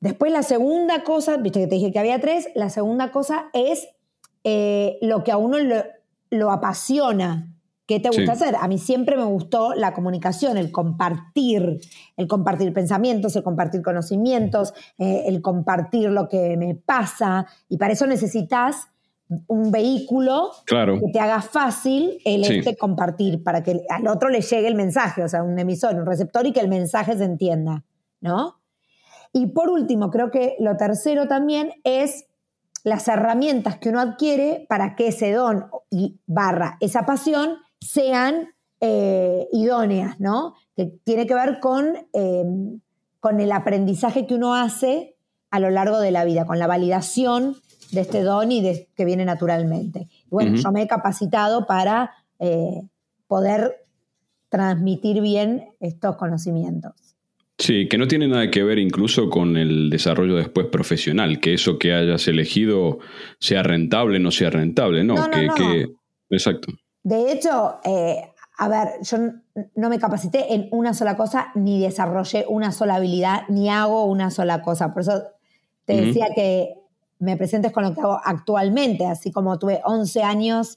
Después 0.00 0.32
la 0.32 0.42
segunda 0.42 1.02
cosa, 1.02 1.38
viste 1.38 1.60
que 1.60 1.66
te 1.66 1.76
dije 1.76 1.92
que 1.92 1.98
había 1.98 2.20
tres, 2.20 2.48
la 2.54 2.70
segunda 2.70 3.10
cosa 3.10 3.46
es 3.52 3.88
eh, 4.44 4.98
lo 5.00 5.24
que 5.24 5.32
a 5.32 5.36
uno 5.36 5.56
lo, 6.30 6.50
apasiona. 6.50 7.55
¿Qué 7.86 8.00
te 8.00 8.08
gusta 8.08 8.32
hacer? 8.32 8.56
A 8.56 8.66
mí 8.66 8.78
siempre 8.78 9.16
me 9.16 9.24
gustó 9.24 9.74
la 9.74 9.94
comunicación, 9.94 10.56
el 10.56 10.72
compartir, 10.72 11.78
el 12.16 12.26
compartir 12.26 12.72
pensamientos, 12.72 13.36
el 13.36 13.44
compartir 13.44 13.80
conocimientos, 13.82 14.74
eh, 14.98 15.24
el 15.26 15.40
compartir 15.40 16.10
lo 16.10 16.28
que 16.28 16.56
me 16.56 16.74
pasa. 16.74 17.46
Y 17.68 17.76
para 17.76 17.92
eso 17.92 18.06
necesitas 18.08 18.88
un 19.46 19.70
vehículo 19.70 20.50
que 20.66 21.12
te 21.12 21.20
haga 21.20 21.40
fácil 21.42 22.18
el 22.24 22.44
este 22.44 22.76
compartir 22.76 23.42
para 23.42 23.62
que 23.62 23.84
al 23.88 24.06
otro 24.08 24.28
le 24.30 24.40
llegue 24.40 24.68
el 24.68 24.74
mensaje, 24.74 25.22
o 25.22 25.28
sea, 25.28 25.42
un 25.42 25.58
emisor, 25.58 25.94
un 25.94 26.06
receptor 26.06 26.46
y 26.46 26.52
que 26.52 26.60
el 26.60 26.68
mensaje 26.68 27.16
se 27.16 27.24
entienda, 27.24 27.84
¿no? 28.20 28.60
Y 29.32 29.48
por 29.48 29.68
último, 29.68 30.10
creo 30.10 30.30
que 30.30 30.56
lo 30.60 30.76
tercero 30.76 31.28
también 31.28 31.72
es 31.84 32.26
las 32.84 33.08
herramientas 33.08 33.78
que 33.78 33.88
uno 33.88 34.00
adquiere 34.00 34.64
para 34.68 34.94
que 34.94 35.08
ese 35.08 35.32
don 35.32 35.66
y 35.90 36.20
barra 36.26 36.78
esa 36.80 37.04
pasión 37.04 37.58
sean 37.86 38.54
eh, 38.80 39.46
idóneas, 39.52 40.20
¿no? 40.20 40.54
Que 40.74 40.86
tiene 41.04 41.26
que 41.26 41.34
ver 41.34 41.60
con, 41.60 41.96
em, 42.12 42.80
con 43.20 43.40
el 43.40 43.52
aprendizaje 43.52 44.26
que 44.26 44.34
uno 44.34 44.54
hace 44.54 45.16
a 45.50 45.60
lo 45.60 45.70
largo 45.70 46.00
de 46.00 46.10
la 46.10 46.24
vida, 46.24 46.44
con 46.44 46.58
la 46.58 46.66
validación 46.66 47.56
de 47.92 48.00
este 48.00 48.22
don 48.22 48.50
y 48.50 48.60
de, 48.60 48.88
que 48.96 49.04
viene 49.04 49.24
naturalmente. 49.24 50.08
bueno, 50.28 50.56
yo 50.56 50.72
me 50.72 50.82
he 50.82 50.88
capacitado 50.88 51.66
para 51.66 52.10
eh, 52.40 52.82
poder 53.28 53.76
transmitir 54.48 55.20
bien 55.20 55.68
estos 55.80 56.16
conocimientos. 56.16 56.92
Sí, 57.58 57.88
que 57.88 57.96
no 57.96 58.06
tiene 58.06 58.28
nada 58.28 58.50
que 58.50 58.62
ver 58.62 58.78
incluso 58.78 59.30
con 59.30 59.56
el 59.56 59.88
desarrollo 59.88 60.36
después 60.36 60.66
profesional, 60.66 61.40
que 61.40 61.54
eso 61.54 61.78
que 61.78 61.94
hayas 61.94 62.28
elegido 62.28 62.98
sea 63.38 63.62
rentable, 63.62 64.18
no 64.18 64.30
sea 64.30 64.50
rentable, 64.50 65.04
no, 65.04 65.14
que, 65.30 65.86
exacto. 66.28 66.72
De 67.06 67.30
hecho, 67.30 67.78
eh, 67.84 68.32
a 68.58 68.68
ver, 68.68 69.00
yo 69.02 69.16
no 69.76 69.88
me 69.88 70.00
capacité 70.00 70.52
en 70.54 70.66
una 70.72 70.92
sola 70.92 71.16
cosa, 71.16 71.52
ni 71.54 71.80
desarrollé 71.80 72.44
una 72.48 72.72
sola 72.72 72.96
habilidad, 72.96 73.42
ni 73.48 73.70
hago 73.70 74.06
una 74.06 74.32
sola 74.32 74.60
cosa. 74.60 74.92
Por 74.92 75.02
eso 75.02 75.22
te 75.84 76.00
decía 76.00 76.30
que 76.34 76.74
me 77.20 77.36
presentes 77.36 77.70
con 77.70 77.84
lo 77.84 77.94
que 77.94 78.00
hago 78.00 78.18
actualmente, 78.24 79.06
así 79.06 79.30
como 79.30 79.56
tuve 79.56 79.82
11 79.84 80.24
años 80.24 80.74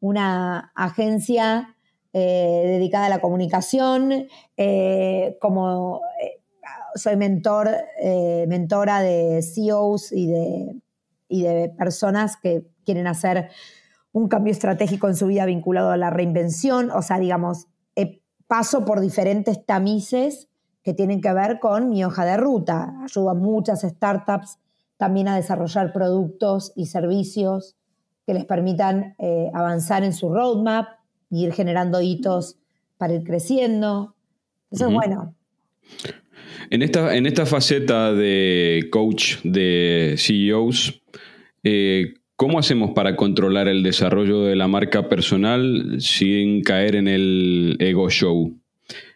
una 0.00 0.72
agencia 0.74 1.76
eh, 2.12 2.62
dedicada 2.64 3.06
a 3.06 3.10
la 3.10 3.20
comunicación, 3.20 4.26
eh, 4.56 5.38
como 5.40 6.00
eh, 6.20 6.42
soy 6.96 7.14
mentor, 7.14 7.70
mentora 8.48 9.00
de 9.00 9.42
CEOs 9.42 10.10
y 10.10 10.26
de, 10.26 10.74
y 11.28 11.42
de 11.42 11.68
personas 11.68 12.36
que 12.36 12.64
quieren 12.84 13.06
hacer 13.06 13.50
un 14.12 14.28
cambio 14.28 14.52
estratégico 14.52 15.08
en 15.08 15.16
su 15.16 15.26
vida 15.26 15.44
vinculado 15.46 15.90
a 15.90 15.96
la 15.96 16.10
reinvención, 16.10 16.90
o 16.90 17.02
sea, 17.02 17.18
digamos, 17.18 17.66
paso 18.48 18.84
por 18.84 19.00
diferentes 19.00 19.64
tamices 19.64 20.48
que 20.82 20.94
tienen 20.94 21.20
que 21.20 21.32
ver 21.32 21.60
con 21.60 21.90
mi 21.90 22.02
hoja 22.02 22.24
de 22.24 22.36
ruta. 22.36 22.94
Ayudo 23.04 23.30
a 23.30 23.34
muchas 23.34 23.82
startups 23.82 24.58
también 24.96 25.28
a 25.28 25.36
desarrollar 25.36 25.92
productos 25.92 26.72
y 26.74 26.86
servicios 26.86 27.76
que 28.26 28.34
les 28.34 28.44
permitan 28.46 29.14
eh, 29.18 29.50
avanzar 29.54 30.02
en 30.02 30.12
su 30.12 30.32
roadmap 30.32 30.88
y 31.30 31.44
ir 31.44 31.52
generando 31.52 32.00
hitos 32.00 32.56
para 32.96 33.14
ir 33.14 33.22
creciendo. 33.22 34.16
Eso 34.70 34.88
es 34.88 34.94
bueno. 34.94 35.34
En 36.70 36.82
esta, 36.82 37.14
en 37.14 37.26
esta 37.26 37.46
faceta 37.46 38.12
de 38.12 38.88
coach 38.90 39.36
de 39.44 40.14
CEOs, 40.18 41.00
eh, 41.62 42.14
¿cómo 42.38 42.60
hacemos 42.60 42.92
para 42.92 43.16
controlar 43.16 43.66
el 43.66 43.82
desarrollo 43.82 44.42
de 44.44 44.54
la 44.54 44.68
marca 44.68 45.08
personal 45.08 45.96
sin 45.98 46.62
caer 46.62 46.94
en 46.94 47.08
el 47.08 47.76
ego 47.80 48.08
show? 48.08 48.56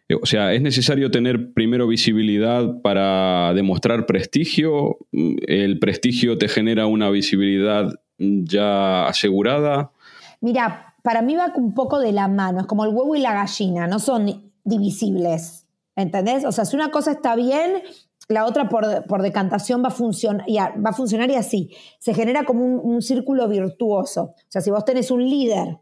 Eh, 0.08 0.16
o 0.20 0.26
sea, 0.26 0.52
¿es 0.52 0.60
necesario 0.60 1.10
tener 1.12 1.52
primero 1.52 1.86
visibilidad 1.86 2.82
para 2.82 3.54
demostrar 3.54 4.06
prestigio? 4.06 4.98
¿El 5.12 5.78
prestigio 5.78 6.36
te 6.36 6.48
genera 6.48 6.86
una 6.86 7.10
visibilidad 7.10 7.94
ya 8.18 9.06
asegurada? 9.06 9.92
Mira, 10.40 10.96
para 11.02 11.22
mí 11.22 11.36
va 11.36 11.52
un 11.54 11.74
poco 11.74 12.00
de 12.00 12.10
la 12.10 12.26
mano, 12.26 12.60
es 12.60 12.66
como 12.66 12.84
el 12.84 12.90
huevo 12.90 13.14
y 13.14 13.20
la 13.20 13.34
gallina, 13.34 13.86
no 13.86 14.00
son 14.00 14.50
divisibles. 14.64 15.68
¿Entendés? 15.94 16.44
O 16.44 16.50
sea, 16.50 16.64
si 16.64 16.74
una 16.74 16.90
cosa 16.90 17.12
está 17.12 17.36
bien, 17.36 17.82
la 18.28 18.46
otra 18.46 18.68
por, 18.68 19.22
decantación 19.22 19.82
va 19.82 19.88
a, 19.88 19.90
funcionar, 19.90 20.48
y 20.48 20.56
va 20.56 20.90
a 20.90 20.92
funcionar 20.92 21.30
y 21.30 21.34
así. 21.34 21.70
Se 21.98 22.14
genera 22.14 22.44
como 22.44 22.64
un, 22.64 23.02
círculo 23.02 23.48
virtuoso. 23.48 24.22
O 24.22 24.46
sea, 24.48 24.60
si 24.60 24.70
vos 24.70 24.84
tenés 24.84 25.10
un 25.10 25.28
líder, 25.28 25.78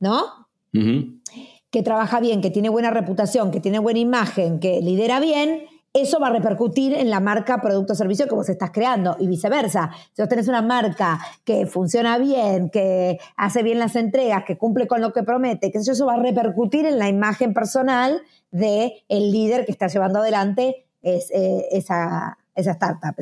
¿no? 0.00 0.24
Que 0.72 1.82
trabaja 1.82 2.20
bien, 2.20 2.40
que 2.40 2.50
tiene 2.50 2.68
buena 2.68 2.90
reputación, 2.90 3.50
que 3.50 3.60
tiene 3.60 3.78
buena 3.78 4.00
imagen, 4.00 4.60
que 4.60 4.80
lidera 4.80 5.20
bien, 5.20 5.62
eso 5.92 6.18
va 6.18 6.26
a 6.26 6.30
repercutir 6.30 6.92
en 6.92 7.08
la 7.08 7.20
marca, 7.20 7.60
producto 7.60 7.92
o 7.92 7.96
servicio 7.96 8.26
que 8.26 8.34
vos 8.34 8.48
estás 8.48 8.72
creando 8.72 9.16
y 9.20 9.28
viceversa. 9.28 9.92
Si 10.12 10.20
vos 10.20 10.28
tenés 10.28 10.48
una 10.48 10.60
marca 10.60 11.20
que 11.44 11.66
funciona 11.66 12.18
bien, 12.18 12.68
que 12.68 13.18
hace 13.36 13.62
bien 13.62 13.78
las 13.78 13.94
entregas, 13.94 14.42
que 14.44 14.58
cumple 14.58 14.88
con 14.88 15.00
lo 15.00 15.12
que 15.12 15.22
promete, 15.22 15.70
que 15.70 15.78
eso 15.78 16.04
va 16.04 16.14
a 16.14 16.20
repercutir 16.20 16.84
en 16.84 16.98
la 16.98 17.08
imagen 17.08 17.54
personal 17.54 18.22
de 18.50 19.04
el 19.08 19.30
líder 19.30 19.64
que 19.64 19.70
está 19.70 19.86
llevando 19.86 20.18
adelante 20.18 20.84
es, 21.04 21.30
eh, 21.30 21.66
esa, 21.70 22.38
esa, 22.54 22.72
startup, 22.72 23.14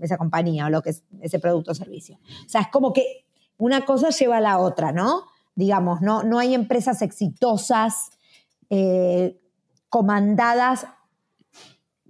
esa 0.00 0.16
compañía 0.16 0.66
o 0.66 0.70
lo 0.70 0.82
que 0.82 0.90
es 0.90 1.02
ese 1.20 1.38
producto 1.38 1.72
o 1.72 1.74
servicio. 1.74 2.18
O 2.46 2.48
sea, 2.48 2.60
es 2.60 2.68
como 2.68 2.92
que 2.92 3.24
una 3.56 3.84
cosa 3.84 4.10
lleva 4.10 4.36
a 4.36 4.40
la 4.40 4.58
otra, 4.58 4.92
¿no? 4.92 5.24
Digamos, 5.54 6.00
no, 6.00 6.22
no 6.22 6.38
hay 6.38 6.54
empresas 6.54 7.02
exitosas 7.02 8.10
eh, 8.70 9.40
comandadas 9.88 10.86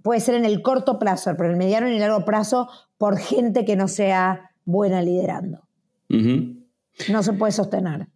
puede 0.01 0.19
ser 0.19 0.35
en 0.35 0.45
el 0.45 0.61
corto 0.61 0.99
plazo, 0.99 1.31
pero 1.37 1.45
en 1.45 1.51
el 1.51 1.57
mediano 1.57 1.87
y 1.87 1.93
el 1.93 1.99
largo 1.99 2.25
plazo, 2.25 2.69
por 2.97 3.17
gente 3.17 3.65
que 3.65 3.75
no 3.75 3.87
sea 3.87 4.51
buena 4.65 5.01
liderando. 5.01 5.67
No 6.09 7.23
se 7.23 7.33
puede 7.33 7.51
sostener. 7.51 8.07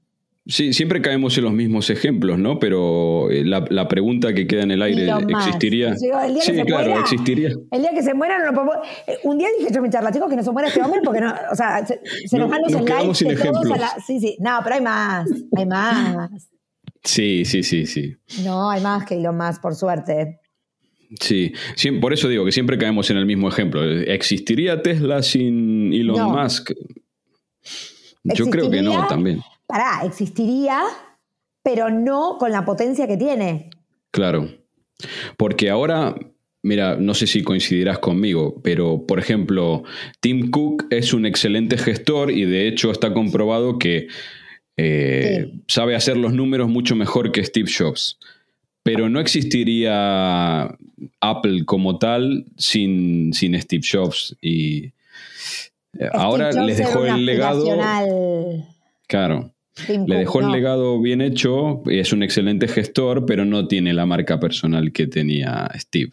Sí, 0.48 0.74
siempre 0.74 1.02
caemos 1.02 1.36
en 1.40 1.46
los 1.46 1.54
mismos 1.54 1.90
ejemplos, 1.90 2.38
¿no? 2.38 2.60
Pero 2.60 3.32
eh, 3.32 3.44
la, 3.44 3.88
pregunta 3.88 4.32
que 4.36 4.46
queda 4.46 4.62
en 4.62 4.72
el 4.72 4.82
aire, 4.84 5.10
¿existiría? 5.28 5.96
sí, 5.96 6.08
claro, 6.68 7.00
existiría. 7.00 7.50
El 7.72 7.82
día 7.82 7.92
que 7.92 8.04
se 8.04 8.14
muera, 8.14 8.38
no 8.38 8.46
lo 8.46 8.54
podemos... 8.54 8.76
Eh, 9.08 9.18
un 9.24 9.40
día 9.40 9.48
dije 9.58 9.74
yo 9.74 9.82
mi 9.82 9.90
charla, 9.90 10.12
chicos, 10.12 10.30
que 10.30 10.36
no 10.36 10.44
se 10.44 10.52
muera 10.52 10.68
este 10.68 10.84
hombre 10.84 11.02
porque 11.04 11.20
no, 11.20 11.34
o 11.52 11.56
sea, 11.56 11.84
se, 11.86 12.00
nos 12.38 12.48
van 12.48 12.62
los 12.62 12.72
nos 12.74 13.20
de 13.20 13.36
todos 13.36 13.72
a 13.72 13.78
la... 13.78 13.90
Sí, 14.06 14.20
sí, 14.20 14.38
no, 14.40 14.60
pero 14.64 14.76
hay 14.76 14.82
más, 14.82 15.28
hay 15.58 15.66
más. 15.66 16.30
Sí, 17.04 17.44
sí, 17.46 17.64
sí, 17.64 17.88
sí. 17.88 18.16
No, 18.44 18.70
hay 18.70 18.84
más 18.84 19.06
que 19.06 19.20
lo 19.20 19.34
más, 19.34 19.60
por 19.60 19.74
suerte. 19.74 20.42
Sí, 21.20 21.54
por 22.00 22.14
eso 22.14 22.28
digo 22.28 22.46
que 22.46 22.52
siempre 22.52 22.78
caemos 22.78 23.10
en 23.10 23.18
el 23.18 23.26
mismo 23.26 23.50
ejemplo. 23.50 23.84
¿Existiría 23.84 24.84
Tesla 24.84 25.24
sin 25.24 25.92
Elon 25.92 26.32
Musk? 26.32 26.72
Yo 28.24 28.46
creo 28.48 28.70
que 28.70 28.84
no 28.84 29.08
también. 29.08 29.42
Pará, 29.68 30.02
existiría, 30.06 30.84
pero 31.64 31.90
no 31.90 32.38
con 32.38 32.52
la 32.52 32.66
potencia 32.66 33.08
que 33.08 33.18
tiene. 33.18 33.70
Claro. 34.12 34.50
Porque 35.38 35.70
ahora, 35.70 36.16
mira, 36.64 36.96
no 36.98 37.14
sé 37.14 37.28
si 37.28 37.44
coincidirás 37.44 38.00
conmigo, 38.00 38.62
pero 38.64 39.06
por 39.06 39.20
ejemplo, 39.20 39.84
Tim 40.20 40.50
Cook 40.52 40.88
es 40.90 41.14
un 41.14 41.26
excelente 41.26 41.78
gestor 41.78 42.32
y 42.32 42.46
de 42.46 42.68
hecho 42.68 42.92
está 42.92 43.14
comprobado 43.14 43.80
que 43.80 44.08
eh, 44.78 45.52
sabe 45.68 45.96
hacer 45.96 46.18
los 46.18 46.34
números 46.34 46.70
mucho 46.70 46.96
mejor 46.96 47.32
que 47.32 47.44
Steve 47.44 47.70
Jobs 47.76 48.18
pero 48.86 49.10
no 49.10 49.20
existiría 49.20 50.78
Apple 51.20 51.66
como 51.66 51.98
tal 51.98 52.46
sin, 52.56 53.34
sin 53.34 53.60
Steve 53.60 53.82
Jobs. 53.84 54.38
Y 54.44 54.92
eh, 55.98 56.10
ahora 56.14 56.52
les 56.52 56.78
dejó 56.78 57.04
el 57.04 57.26
legado. 57.26 57.66
Claro. 59.08 59.55
Le 59.88 60.18
dejó 60.18 60.40
el 60.40 60.52
legado 60.52 61.02
bien 61.02 61.22
hecho, 61.22 61.84
es 61.88 62.14
un 62.14 62.24
excelente 62.24 62.68
gestor, 62.68 63.26
pero 63.26 63.46
no 63.46 63.68
tiene 63.68 63.94
la 63.94 64.06
marca 64.06 64.40
personal 64.40 64.92
que 64.92 65.08
tenía 65.08 65.70
Steve. 65.76 66.12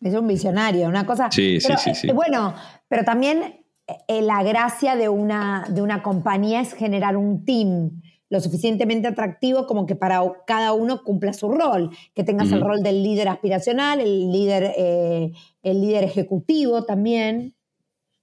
Es 0.00 0.14
un 0.14 0.26
visionario, 0.26 0.88
una 0.88 1.04
cosa. 1.04 1.30
Sí, 1.30 1.60
sí, 1.60 1.72
sí, 1.78 1.94
sí. 1.94 2.12
Bueno, 2.12 2.54
pero 2.88 3.04
también 3.04 3.64
eh, 4.08 4.22
la 4.22 4.42
gracia 4.42 4.96
de 4.96 5.08
una, 5.08 5.66
de 5.68 5.82
una 5.82 6.02
compañía 6.02 6.60
es 6.60 6.74
generar 6.74 7.16
un 7.16 7.44
team 7.44 8.00
lo 8.30 8.40
suficientemente 8.40 9.08
atractivo 9.08 9.66
como 9.66 9.86
que 9.86 9.96
para 9.96 10.22
cada 10.46 10.72
uno 10.72 11.02
cumpla 11.02 11.32
su 11.32 11.50
rol, 11.50 11.90
que 12.14 12.22
tengas 12.22 12.52
el 12.52 12.60
rol 12.60 12.80
del 12.80 13.02
líder 13.02 13.28
aspiracional, 13.28 14.00
el 14.00 14.30
líder, 14.30 14.72
eh, 14.76 15.32
el 15.64 15.80
líder 15.80 16.04
ejecutivo 16.04 16.84
también. 16.84 17.56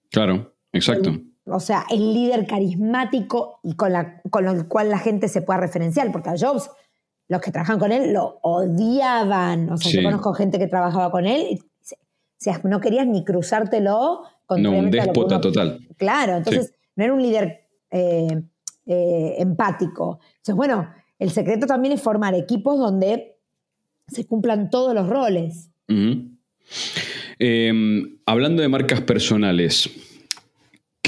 Claro, 0.10 0.56
exacto. 0.72 1.13
O 1.50 1.60
sea, 1.60 1.86
el 1.89 2.13
líder 2.13 2.46
carismático 2.46 3.60
y 3.63 3.75
con, 3.75 3.94
la, 3.94 4.22
con 4.30 4.48
el 4.48 4.68
cual 4.68 4.89
la 4.89 5.00
gente 5.00 5.27
se 5.27 5.42
pueda 5.42 5.60
referenciar, 5.60 6.12
porque 6.12 6.30
a 6.30 6.36
Jobs, 6.38 6.70
los 7.27 7.42
que 7.42 7.51
trabajan 7.51 7.80
con 7.80 7.92
él 7.92 8.13
lo 8.13 8.39
odiaban. 8.42 9.70
O 9.72 9.77
sea, 9.77 9.92
yo 9.92 10.04
conozco 10.04 10.34
gente 10.34 10.60
que 10.60 10.68
trabajaba 10.68 11.12
con 11.12 11.25
él 11.25 11.48
y 11.51 11.60
o 11.60 12.39
sea, 12.39 12.62
no 12.63 12.80
querías 12.80 13.08
ni 13.08 13.24
cruzártelo 13.24 14.22
con 14.46 14.62
No, 14.62 14.72
un 14.72 14.92
déspota 14.92 15.42
total. 15.42 15.80
Claro, 15.98 16.38
entonces 16.38 16.72
no 16.96 17.04
era 17.04 17.13
un 17.13 17.22
líder 17.22 17.68
eh, 17.89 18.44
eh, 18.86 19.36
empático. 19.39 20.20
Entonces, 20.38 20.56
bueno, 20.56 20.88
el 21.18 21.32
secreto 21.32 21.66
también 21.66 21.94
es 21.96 22.01
formar 22.01 22.36
equipos 22.36 22.77
donde 22.77 23.39
se 24.08 24.27
cumplan 24.27 24.70
todos 24.70 24.94
los 24.94 25.10
roles. 25.10 25.72
Em, 27.39 28.20
hablando 28.25 28.62
de 28.62 28.68
marcas 28.68 29.01
personales, 29.01 29.89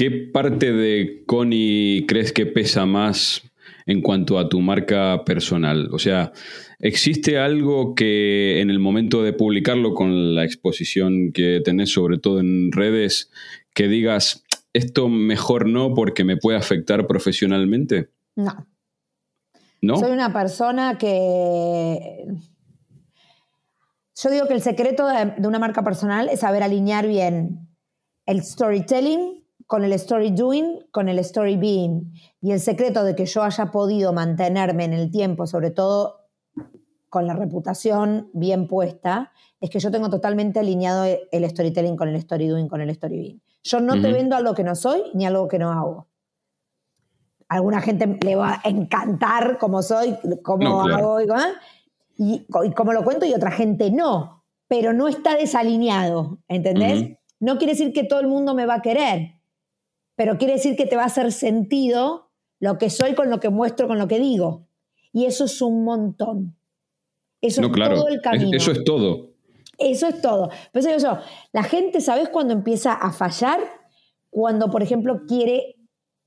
¿qué 0.00 0.10
parte 0.10 0.72
de 0.72 1.24
Connie 1.26 2.06
crees 2.08 2.32
que 2.32 2.46
pesa 2.46 2.86
más 2.86 3.42
en 3.84 4.00
cuanto 4.00 4.38
a 4.38 4.48
tu 4.48 4.62
marca 4.62 5.26
personal? 5.26 5.90
O 5.92 5.98
sea, 5.98 6.32
¿existe 6.78 7.38
algo 7.38 7.94
que 7.94 8.62
en 8.62 8.70
el 8.70 8.78
momento 8.78 9.22
de 9.22 9.34
publicarlo 9.34 9.92
con 9.92 10.34
la 10.34 10.46
exposición 10.46 11.32
que 11.34 11.60
tenés, 11.62 11.92
sobre 11.92 12.16
todo 12.16 12.40
en 12.40 12.72
redes, 12.72 13.30
que 13.74 13.88
digas, 13.88 14.42
esto 14.72 15.10
mejor 15.10 15.68
no 15.68 15.92
porque 15.92 16.24
me 16.24 16.38
puede 16.38 16.56
afectar 16.56 17.06
profesionalmente? 17.06 18.08
No. 18.36 18.66
¿No? 19.82 19.98
Soy 19.98 20.12
una 20.12 20.32
persona 20.32 20.96
que... 20.96 22.24
Yo 24.16 24.30
digo 24.30 24.46
que 24.46 24.54
el 24.54 24.62
secreto 24.62 25.06
de, 25.06 25.46
una 25.46 25.58
marca 25.58 25.84
personal 25.84 26.30
es 26.30 26.40
saber 26.40 26.62
alinear 26.62 27.06
bien 27.06 27.68
el 28.24 28.42
storytelling 28.42 29.39
con 29.70 29.84
el 29.84 29.92
story 29.92 30.32
doing, 30.32 30.80
con 30.90 31.08
el 31.08 31.20
story 31.20 31.56
being. 31.56 32.12
Y 32.40 32.50
el 32.50 32.58
secreto 32.58 33.04
de 33.04 33.14
que 33.14 33.24
yo 33.24 33.44
haya 33.44 33.66
podido 33.66 34.12
mantenerme 34.12 34.82
en 34.82 34.92
el 34.92 35.12
tiempo, 35.12 35.46
sobre 35.46 35.70
todo 35.70 36.26
con 37.08 37.28
la 37.28 37.34
reputación 37.34 38.30
bien 38.32 38.66
puesta, 38.66 39.30
es 39.60 39.70
que 39.70 39.78
yo 39.78 39.92
tengo 39.92 40.10
totalmente 40.10 40.58
alineado 40.58 41.04
el 41.30 41.48
storytelling 41.48 41.96
con 41.96 42.08
el 42.08 42.16
story 42.16 42.48
doing, 42.48 42.66
con 42.66 42.80
el 42.80 42.90
story 42.90 43.16
being. 43.16 43.42
Yo 43.62 43.78
no 43.78 43.92
te 44.02 44.12
vendo 44.12 44.34
algo 44.34 44.54
que 44.54 44.64
no 44.64 44.74
soy 44.74 45.04
ni 45.14 45.24
algo 45.24 45.46
que 45.46 45.60
no 45.60 45.70
hago. 45.70 46.08
A 47.48 47.54
alguna 47.54 47.80
gente 47.80 48.18
le 48.24 48.34
va 48.34 48.60
a 48.64 48.68
encantar 48.68 49.56
cómo 49.58 49.82
soy, 49.82 50.16
cómo 50.42 50.82
hago 50.82 51.20
y, 52.16 52.44
cómo 52.74 52.92
lo 52.92 53.04
cuento 53.04 53.24
y 53.24 53.34
otra 53.34 53.52
gente 53.52 53.92
no. 53.92 54.42
Pero 54.66 54.92
no 54.92 55.06
está 55.06 55.36
desalineado, 55.36 56.40
¿entendés? 56.48 57.18
No 57.38 57.56
quiere 57.58 57.74
decir 57.74 57.92
que 57.92 58.02
todo 58.02 58.18
el 58.18 58.26
mundo 58.26 58.56
me 58.56 58.66
va 58.66 58.74
a 58.74 58.82
querer, 58.82 59.39
pero 60.20 60.36
quiere 60.36 60.52
decir 60.52 60.76
que 60.76 60.84
te 60.84 60.96
va 60.96 61.04
a 61.04 61.06
hacer 61.06 61.32
sentido 61.32 62.30
lo 62.58 62.76
que 62.76 62.90
soy 62.90 63.14
con 63.14 63.30
lo 63.30 63.40
que 63.40 63.48
muestro, 63.48 63.88
con 63.88 63.98
lo 63.98 64.06
que 64.06 64.18
digo. 64.18 64.68
Y 65.14 65.24
eso 65.24 65.46
es 65.46 65.62
un 65.62 65.82
montón. 65.82 66.58
Eso 67.40 67.62
es 67.62 67.72
todo 67.72 68.08
el 68.08 68.20
camino. 68.20 68.50
Eso 68.54 68.70
es 68.70 68.84
todo. 68.84 69.30
Eso 69.78 70.08
es 70.08 70.20
todo. 70.20 70.50
Pero 70.72 70.86
eso 70.86 70.98
yo, 70.98 71.22
la 71.54 71.62
gente, 71.62 72.02
¿sabes 72.02 72.28
cuándo 72.28 72.52
empieza 72.52 72.92
a 72.92 73.12
fallar? 73.12 73.60
Cuando, 74.28 74.70
por 74.70 74.82
ejemplo, 74.82 75.22
quiere 75.26 75.76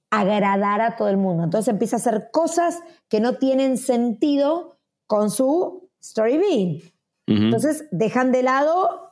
agradar 0.10 0.82
a 0.82 0.96
todo 0.96 1.10
el 1.10 1.18
mundo. 1.18 1.44
Entonces 1.44 1.72
empieza 1.72 1.98
a 1.98 2.00
hacer 2.00 2.30
cosas 2.32 2.82
que 3.10 3.20
no 3.20 3.36
tienen 3.36 3.78
sentido 3.78 4.80
con 5.06 5.30
su 5.30 5.92
story 6.02 6.40
being. 6.40 6.82
Entonces 7.28 7.88
dejan 7.92 8.32
de 8.32 8.42
lado 8.42 9.02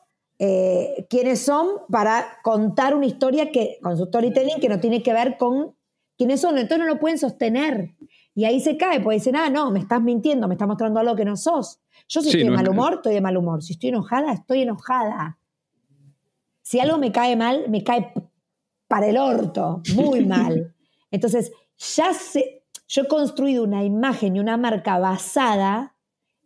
eh, 0.44 1.06
quiénes 1.08 1.40
son 1.40 1.68
para 1.88 2.40
contar 2.42 2.96
una 2.96 3.06
historia 3.06 3.52
que, 3.52 3.78
con 3.80 3.96
su 3.96 4.06
storytelling 4.06 4.60
que 4.60 4.70
no 4.70 4.80
tiene 4.80 5.04
que 5.04 5.14
ver 5.14 5.38
con 5.38 5.76
quiénes 6.18 6.42
son. 6.42 6.58
Entonces 6.58 6.80
no 6.80 6.92
lo 6.92 7.00
pueden 7.00 7.20
sostener. 7.20 7.94
Y 8.34 8.46
ahí 8.46 8.60
se 8.60 8.76
cae, 8.76 9.02
porque 9.02 9.18
dicen, 9.18 9.36
ah, 9.36 9.52
no, 9.52 9.70
me 9.70 9.78
estás 9.78 10.02
mintiendo, 10.02 10.48
me 10.48 10.56
estás 10.56 10.68
mostrando 10.68 11.00
algo 11.00 11.16
que 11.16 11.26
no 11.26 11.38
sos. 11.38 11.80
Yo 12.08 12.22
si 12.22 12.30
estoy 12.30 12.46
de 12.46 12.50
mal 12.50 12.68
humor, 12.68 12.94
estoy 12.96 13.14
de 13.14 13.22
mal 13.22 13.38
humor. 13.38 13.62
Si 13.62 13.74
estoy 13.74 13.90
enojada, 13.90 14.34
estoy 14.34 14.64
enojada. 14.64 15.38
Si 16.64 16.80
algo 16.80 16.98
me 16.98 17.12
cae 17.12 17.36
mal, 17.36 17.70
me 17.70 17.84
cae 17.84 18.12
para 18.88 19.10
el 19.10 19.18
orto, 19.18 19.84
muy 19.94 20.26
mal. 20.26 20.74
Entonces, 21.12 21.52
ya 21.78 22.16
sé, 22.16 22.64
yo 22.88 23.04
he 23.04 23.08
construido 23.08 23.64
una 23.64 23.84
imagen 23.84 24.38
y 24.38 24.40
una 24.40 24.58
marca 24.58 24.98
basada 24.98 25.96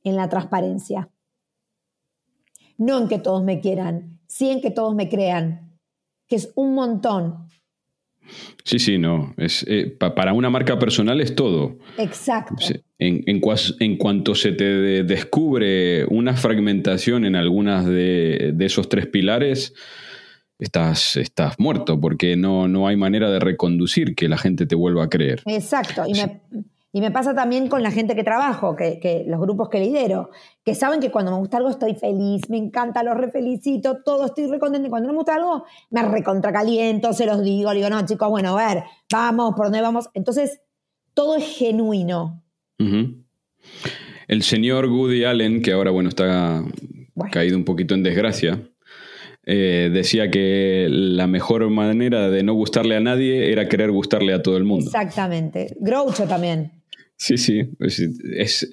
en 0.04 0.18
la 0.18 0.28
transparencia. 0.28 1.10
No 2.78 2.98
en 2.98 3.08
que 3.08 3.20
todos 3.20 3.44
me 3.44 3.60
quieran, 3.60 4.20
sí 4.28 4.50
en 4.50 4.62
que 4.62 4.72
todos 4.72 4.96
me 4.96 5.10
crean, 5.10 5.78
que 6.28 6.36
es 6.36 6.52
un 6.56 6.74
montón. 6.74 7.48
Sí, 8.64 8.80
sí, 8.80 8.98
no. 8.98 9.34
Es, 9.38 9.64
eh, 9.68 9.96
para 9.98 10.34
una 10.34 10.50
marca 10.50 10.80
personal 10.80 11.22
es 11.22 11.36
todo. 11.36 11.78
Exacto. 11.98 12.56
En, 12.98 13.24
en, 13.28 13.98
cuanto 13.98 14.34
se 14.34 14.52
te 14.52 15.04
descubre 15.04 16.06
una 16.06 16.34
fragmentación 16.34 17.26
en 17.26 17.36
algunas 17.36 17.86
de, 17.86 18.52
de 18.56 18.66
esos 18.66 18.90
tres 18.90 19.06
pilares, 19.06 19.74
estás, 20.58 21.18
estás 21.18 21.60
muerto, 21.60 22.00
porque 22.00 22.36
no, 22.36 22.68
no 22.68 22.88
hay 22.88 22.96
manera 22.96 23.30
de 23.30 23.40
reconducir 23.40 24.16
que 24.16 24.28
la 24.28 24.38
gente 24.38 24.66
te 24.66 24.76
vuelva 24.76 25.04
a 25.04 25.10
creer. 25.10 25.42
Exacto, 25.46 26.04
y 26.08 26.14
me, 26.14 26.42
y 26.96 27.02
me 27.02 27.12
pasa 27.12 27.36
también 27.36 27.68
con 27.68 27.84
la 27.84 27.92
gente 27.92 28.16
que 28.16 28.24
trabajo, 28.24 28.78
que, 28.78 29.02
que, 29.02 29.26
los 29.28 29.38
grupos 29.42 29.68
que 29.68 29.82
lidero, 29.82 30.30
que 30.64 30.74
saben 30.76 31.02
que 31.02 31.12
cuando 31.12 31.30
me 31.30 31.40
gusta 31.40 31.58
algo 31.58 31.70
estoy 31.70 31.94
feliz, 31.94 32.50
me 32.50 32.56
encanta, 32.56 33.04
los 33.04 33.18
refelicito, 33.18 33.98
todo, 34.02 34.28
estoy 34.28 34.48
recontento. 34.48 34.88
Y 34.88 34.90
cuando 34.90 35.08
no 35.08 35.12
me 35.12 35.18
gusta 35.18 35.36
algo, 35.36 35.66
me 35.90 36.04
recontracaliento, 36.04 37.12
se 37.12 37.26
los 37.26 37.44
digo, 37.44 37.74
digo, 37.74 37.90
no, 37.90 38.06
chicos, 38.06 38.30
bueno, 38.30 38.58
a 38.58 38.66
ver, 38.66 38.84
vamos, 39.12 39.56
¿por 39.58 39.66
dónde 39.66 39.82
vamos? 39.82 40.08
Entonces, 40.14 40.62
todo 41.14 41.36
es 41.36 41.44
genuino. 41.58 42.42
El 44.30 44.44
señor 44.44 44.86
Woody 44.86 45.26
Allen, 45.26 45.62
que 45.62 45.74
ahora, 45.74 45.92
bueno, 45.92 46.08
está 46.08 46.64
caído 47.30 47.58
un 47.58 47.66
poquito 47.66 47.94
en 47.94 48.04
desgracia, 48.04 48.62
eh, 49.46 49.90
decía 49.92 50.32
que 50.32 50.88
la 50.90 51.28
mejor 51.28 51.70
manera 51.70 52.30
de 52.30 52.44
no 52.44 52.54
gustarle 52.54 52.96
a 52.96 53.02
nadie 53.02 53.52
era 53.52 53.68
querer 53.68 53.92
gustarle 53.92 54.34
a 54.34 54.42
todo 54.42 54.56
el 54.56 54.64
mundo. 54.64 54.86
Exactamente. 54.86 55.76
Groucho 55.82 56.24
también. 56.24 56.72
Sí, 57.18 57.38
sí. 57.38 57.62
Es, 57.80 58.72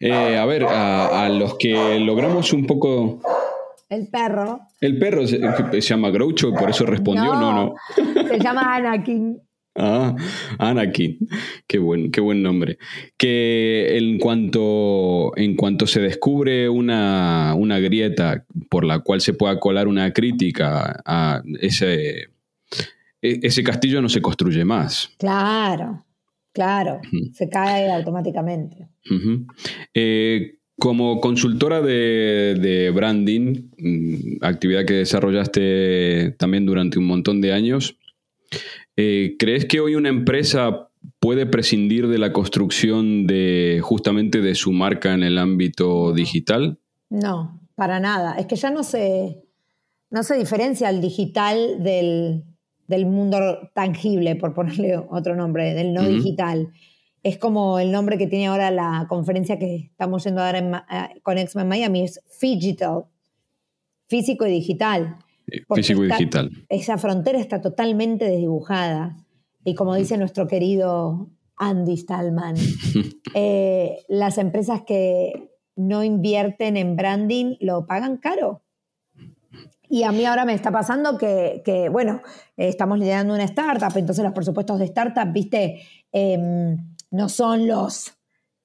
eh, 0.00 0.36
a 0.36 0.44
ver, 0.44 0.64
a, 0.64 1.28
los 1.28 1.56
que 1.56 1.98
logramos 2.00 2.52
un 2.52 2.66
poco... 2.66 3.20
El 3.88 4.08
perro. 4.08 4.60
El 4.80 4.98
perro 4.98 5.26
se, 5.26 5.38
llama 5.80 6.10
Groucho, 6.10 6.52
por 6.52 6.70
eso 6.70 6.84
respondió, 6.84 7.34
no, 7.34 7.52
no. 7.52 7.74
Se 8.28 8.38
llama 8.40 8.74
Anakin. 8.74 9.40
Ah, 9.78 10.14
Anakin, 10.58 11.18
qué 11.66 11.78
buen, 11.78 12.10
qué 12.10 12.20
buen 12.20 12.42
nombre. 12.42 12.78
Que 13.16 13.96
en 13.98 14.18
cuanto, 14.18 15.36
en 15.36 15.54
cuanto 15.54 15.86
se 15.86 16.00
descubre 16.00 16.68
una, 16.68 17.54
grieta 17.80 18.44
por 18.70 18.84
la 18.84 19.00
cual 19.00 19.20
se 19.20 19.34
pueda 19.34 19.60
colar 19.60 19.86
una 19.86 20.12
crítica 20.12 21.02
a 21.04 21.42
ese, 21.60 22.30
e, 23.20 23.40
ese 23.42 23.62
castillo 23.62 24.00
no 24.00 24.08
se 24.08 24.22
construye 24.22 24.64
más. 24.64 25.10
Claro, 25.18 26.05
claro, 26.56 27.00
se 27.34 27.48
cae 27.50 27.92
automáticamente. 27.92 28.88
Eh, 29.92 30.54
como 30.78 31.20
consultora 31.20 31.82
de, 31.82 32.56
de, 32.58 32.90
branding, 32.90 33.68
mm, 33.78 34.44
actividad 34.44 34.86
que 34.86 34.94
desarrollaste 34.94 36.34
también 36.38 36.64
durante 36.64 36.98
un 36.98 37.04
montón 37.06 37.42
de 37.42 37.52
años, 37.52 37.98
eh, 38.96 39.36
¿Crees 39.38 39.66
que 39.66 39.80
hoy 39.80 39.94
una 39.94 40.08
empresa 40.08 40.88
puede 41.20 41.44
prescindir 41.44 42.08
de 42.08 42.18
la 42.18 42.32
construcción 42.32 43.26
de 43.26 43.80
justamente 43.82 44.40
de 44.40 44.54
su 44.54 44.72
marca 44.72 45.12
en 45.12 45.22
el 45.22 45.36
ámbito 45.36 46.14
digital? 46.14 46.78
No, 47.10 47.60
para 47.74 48.00
nada. 48.00 48.36
Es 48.38 48.46
que 48.46 48.56
ya 48.56 48.70
no 48.70 48.82
se, 48.82 49.42
no 50.10 50.22
se 50.22 50.36
diferencia 50.36 50.88
el 50.88 51.02
digital 51.02 51.82
del, 51.82 52.44
mundo 53.06 53.70
tangible, 53.74 54.36
por 54.36 54.54
ponerle 54.54 54.96
otro 55.10 55.36
nombre, 55.36 55.74
del 55.74 55.92
no 55.92 56.02
digital. 56.02 56.72
Es 57.22 57.38
como 57.38 57.78
el 57.78 57.90
nombre 57.90 58.18
que 58.18 58.26
tiene 58.26 58.46
ahora 58.46 58.70
la 58.70 59.06
conferencia 59.08 59.58
que 59.58 59.76
estamos 59.90 60.24
yendo 60.24 60.40
a 60.40 60.44
dar 60.44 60.56
en, 60.56 60.74
eh, 60.74 61.20
con 61.22 61.38
Exma 61.38 61.62
en 61.62 61.68
Miami, 61.68 62.02
es 62.04 62.20
Digital, 62.40 63.06
físico 64.06 64.46
y 64.46 64.52
digital. 64.52 65.16
Físico 65.74 66.04
y 66.04 66.08
digital. 66.08 66.50
Esa 66.68 66.98
frontera 66.98 67.38
está 67.38 67.60
totalmente 67.60 68.26
desdibujada. 68.26 69.16
Y 69.64 69.74
como 69.74 69.96
dice 69.96 70.16
nuestro 70.16 70.46
querido 70.46 71.30
Andy 71.56 71.96
Stallman, 71.96 72.54
eh, 73.34 73.98
las 74.08 74.38
empresas 74.38 74.82
que 74.86 75.50
no 75.74 76.04
invierten 76.04 76.76
en 76.76 76.96
branding 76.96 77.56
lo 77.60 77.86
pagan 77.86 78.16
caro. 78.16 78.62
Y 79.88 80.02
a 80.02 80.12
mí 80.12 80.24
ahora 80.24 80.44
me 80.44 80.54
está 80.54 80.70
pasando 80.70 81.16
que, 81.18 81.88
bueno, 81.90 82.22
estamos 82.56 82.98
liderando 82.98 83.34
una 83.34 83.44
startup, 83.44 83.96
entonces 83.96 84.24
los 84.24 84.32
presupuestos 84.32 84.78
de 84.78 84.86
startup, 84.86 85.32
viste, 85.32 85.82
em, 86.12 86.76
no 87.10 87.28
son 87.28 87.66
los 87.66 88.12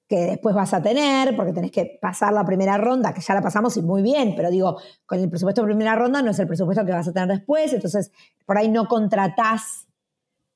que 0.08 0.26
después 0.26 0.54
vas 0.54 0.74
a 0.74 0.82
tener, 0.82 1.34
porque 1.36 1.52
tenés 1.52 1.70
que 1.70 1.98
pasar 2.00 2.34
la 2.34 2.44
primera 2.44 2.76
ronda, 2.76 3.14
que 3.14 3.22
ya 3.22 3.34
la 3.34 3.40
pasamos 3.40 3.76
y 3.78 3.82
muy 3.82 4.02
bien, 4.02 4.34
pero 4.36 4.50
digo, 4.50 4.78
con 5.06 5.20
el 5.20 5.30
presupuesto 5.30 5.62
de 5.62 5.68
primera 5.68 5.94
ronda 5.94 6.20
no 6.20 6.32
es 6.32 6.38
el 6.38 6.46
presupuesto 6.46 6.84
que 6.84 6.92
vas 6.92 7.08
a 7.08 7.12
tener 7.12 7.28
después, 7.28 7.72
entonces 7.72 8.10
por 8.44 8.58
ahí 8.58 8.68
no 8.68 8.88
contratás 8.88 9.88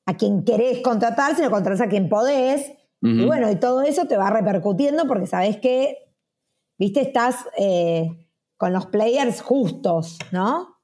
a 0.07 0.15
quien 0.15 0.45
querés 0.45 0.81
contratar, 0.83 1.35
sino 1.37 1.51
contratás 1.51 1.81
a 1.81 1.89
quien 1.89 2.09
podés. 2.09 2.73
Y 3.03 3.25
bueno, 3.25 3.49
y 3.51 3.57
todo 3.57 3.83
eso 3.83 4.07
te 4.07 4.17
va 4.17 4.31
repercutiendo 4.31 5.07
porque 5.07 5.27
sabes 5.27 5.59
que, 5.59 6.11
viste, 6.77 7.03
estás 7.03 7.47
eh, 7.57 8.26
con 8.57 8.73
los 8.73 8.87
players 8.87 9.41
justos, 9.43 10.19
¿no? 10.33 10.77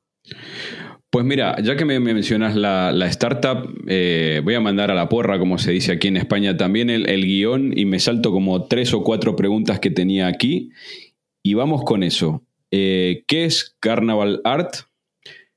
Pues 1.12 1.26
mira, 1.26 1.60
ya 1.60 1.76
que 1.76 1.84
me, 1.84 2.00
mencionas 2.00 2.56
la, 2.56 3.06
startup, 3.08 3.68
eh, 3.86 4.40
voy 4.42 4.54
a 4.54 4.60
mandar 4.60 4.90
a 4.90 4.94
la 4.94 5.10
porra, 5.10 5.38
como 5.38 5.58
se 5.58 5.70
dice 5.70 5.92
aquí 5.92 6.08
en 6.08 6.16
España, 6.16 6.56
también 6.56 6.88
el, 6.88 7.26
guion 7.26 7.76
y 7.76 7.84
me 7.84 7.98
salto 7.98 8.32
como 8.32 8.64
tres 8.64 8.94
o 8.94 9.02
cuatro 9.04 9.36
preguntas 9.36 9.78
que 9.78 9.90
tenía 9.90 10.26
aquí. 10.26 10.70
Y 11.42 11.52
vamos 11.52 11.84
con 11.84 12.02
eso. 12.02 12.46
Eh, 12.70 13.24
¿Qué 13.26 13.44
es 13.44 13.76
Carnaval 13.78 14.40
Art? 14.44 14.74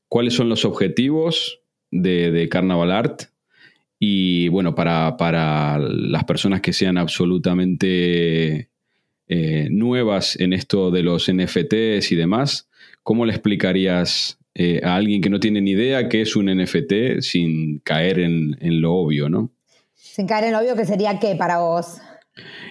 ¿Cuáles 0.10 0.34
son 0.34 0.49
los 0.49 0.65
objetivos 0.65 1.62
de, 1.89 2.49
Carnaval 2.51 2.91
Art? 2.91 3.23
Y 3.97 4.49
bueno, 4.49 4.75
para, 4.75 5.80
las 5.80 6.25
personas 6.25 6.60
que 6.60 6.73
sean 6.73 6.97
absolutamente 6.97 8.71
eh, 9.27 9.69
nuevas 9.71 10.39
en 10.39 10.53
esto 10.53 10.91
de 10.91 11.01
los 11.01 11.31
NFTs 11.31 12.11
y 12.11 12.15
demás, 12.15 12.69
¿cómo 13.01 13.25
le 13.25 13.31
explicarías 13.31 14.38
eh, 14.53 14.81
a 14.83 14.95
alguien 14.95 15.21
que 15.21 15.29
no 15.29 15.39
tiene 15.39 15.61
ni 15.61 15.71
idea 15.71 16.09
qué 16.09 16.21
es 16.21 16.35
un 16.35 16.45
NFT 16.45 17.21
sin 17.21 17.79
caer 17.79 18.19
en, 18.19 18.55
lo 18.81 18.93
obvio, 18.93 19.27
¿no? 19.27 19.51
Sin 19.95 20.27
caer 20.27 20.45
en 20.45 20.51
lo 20.53 20.59
obvio 20.59 20.75
que 20.75 20.85
sería 20.85 21.19
qué 21.19 21.35
para 21.35 21.57
vos. 21.57 21.99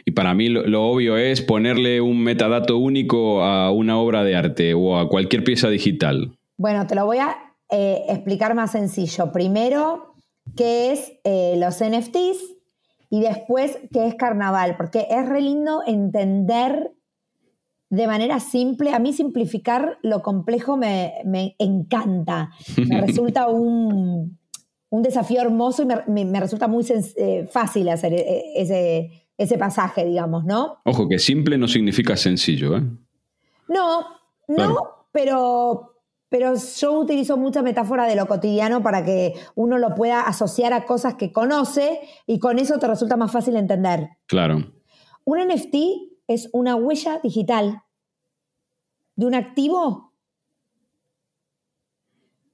Y 0.04 0.12
para 0.12 0.32
mí 0.34 0.48
lo, 0.48 0.84
obvio 0.84 1.16
es 1.16 1.42
ponerle 1.42 2.00
un 2.00 2.22
metadato 2.22 2.78
único 2.78 3.42
a 3.42 3.70
una 3.72 3.98
obra 3.98 4.22
de 4.22 4.36
arte 4.36 4.74
o 4.74 4.98
a 4.98 5.08
cualquier 5.08 5.42
pieza 5.42 5.68
digital. 5.68 6.36
Bueno, 6.56 6.86
te 6.86 6.94
lo 6.94 7.04
voy 7.04 7.18
a 7.18 7.36
eh, 7.70 8.02
explicar 8.08 8.54
más 8.54 8.72
sencillo. 8.72 9.32
Primero, 9.32 10.14
qué 10.56 10.92
es 10.92 11.14
los 11.58 11.82
NFTs 11.82 12.53
y 13.10 13.20
después 13.20 13.78
qué 13.92 14.06
es 14.06 14.14
carnaval, 14.14 14.76
porque 14.76 15.06
es 15.10 15.28
re 15.28 15.40
lindo 15.40 15.82
entender 15.86 16.92
de 17.90 18.06
manera 18.06 18.40
simple. 18.40 18.92
A 18.92 18.98
mí 18.98 19.12
simplificar 19.12 19.98
lo 20.02 20.22
complejo 20.22 20.76
me, 20.76 21.22
encanta. 21.58 22.50
Me 22.76 23.00
resulta 23.06 23.48
un, 23.48 24.38
desafío 24.90 25.40
hermoso 25.40 25.82
y 25.82 25.86
me, 26.24 26.40
resulta 26.40 26.68
muy 26.68 26.84
eh, 27.16 27.48
fácil 27.50 27.88
hacer 27.88 28.14
eh, 28.14 28.42
ese, 28.56 29.28
ese, 29.36 29.58
pasaje, 29.58 30.04
digamos, 30.04 30.44
¿no? 30.44 30.78
Ojo, 30.84 31.08
que 31.08 31.18
simple 31.18 31.58
no 31.58 31.68
significa 31.68 32.16
sencillo, 32.16 32.76
¿eh? 32.76 32.82
No, 33.68 34.06
no, 34.48 35.06
pero, 35.10 35.93
pero 36.28 36.54
yo 36.54 36.92
utilizo 36.98 37.36
mucha 37.36 37.62
metáfora 37.62 38.06
de 38.06 38.16
lo 38.16 38.26
cotidiano 38.26 38.82
para 38.82 39.04
que 39.04 39.34
uno 39.54 39.78
lo 39.78 39.94
pueda 39.94 40.20
asociar 40.22 40.72
a 40.72 40.84
cosas 40.84 41.14
que 41.14 41.32
conoce 41.32 42.00
y 42.26 42.38
con 42.38 42.58
eso 42.58 42.78
te 42.78 42.88
resulta 42.88 43.16
más 43.16 43.30
fácil 43.30 43.56
entender. 43.56 44.08
Claro. 44.26 44.72
Un 45.24 45.38
NFT 45.38 45.76
es 46.26 46.48
una 46.52 46.76
huella 46.76 47.20
digital 47.22 47.82
de 49.16 49.26
un 49.26 49.34
activo 49.34 50.12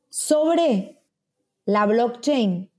sobre 0.08 1.00
la 1.64 1.86
blockchain, 1.86 2.70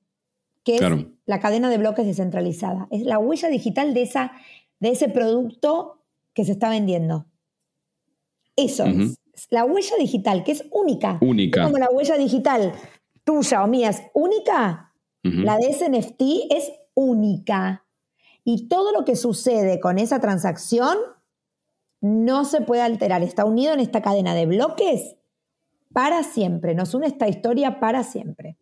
que 0.63 0.75
es 0.75 0.82
la 1.25 1.39
cadena 1.39 1.69
de 1.69 1.77
bloques 1.77 2.06
descentralizada. 2.06 2.88
Es 2.91 3.04
la 3.04 3.17
huella 3.17 3.49
digital 3.49 3.93
de, 3.93 4.04
esa, 4.04 4.34
de 4.80 4.89
ese 4.89 5.10
producto 5.10 6.04
que 6.34 6.45
se 6.45 6.51
está 6.51 6.69
vendiendo. 6.69 7.25
Eso 8.56 8.86
es. 8.86 9.20
La 9.49 9.65
huella 9.65 9.95
digital, 9.97 10.43
que 10.43 10.51
es 10.51 10.65
única. 10.71 11.17
Única. 11.21 11.63
Como 11.63 11.77
la 11.77 11.89
huella 11.89 12.17
digital 12.17 12.73
tuya 13.23 13.63
o 13.63 13.67
mía 13.67 13.89
es 13.89 14.01
única, 14.13 14.93
la 15.23 15.58
de 15.58 15.67
ese 15.67 15.89
NFT 15.89 16.21
es 16.49 16.71
única. 16.93 17.86
Y 18.43 18.67
todo 18.67 18.91
lo 18.91 19.06
que 19.06 19.15
sucede 19.15 19.80
con 19.80 19.99
esa 19.99 20.19
transacción 20.19 20.97
no 22.01 22.43
se 22.45 22.62
puede 22.62 22.82
alterar. 22.82 23.21
Está 23.21 23.45
unido 23.45 23.73
en 23.73 23.80
esta 23.80 24.01
cadena 24.01 24.34
de 24.34 24.47
bloques 24.47 25.15
para 25.93 26.23
siempre. 26.23 26.73
Nos 26.73 26.93
une 26.93 27.08
esta 27.08 27.27
historia 27.27 27.80
para 27.80 28.04
siempre. 28.04 28.58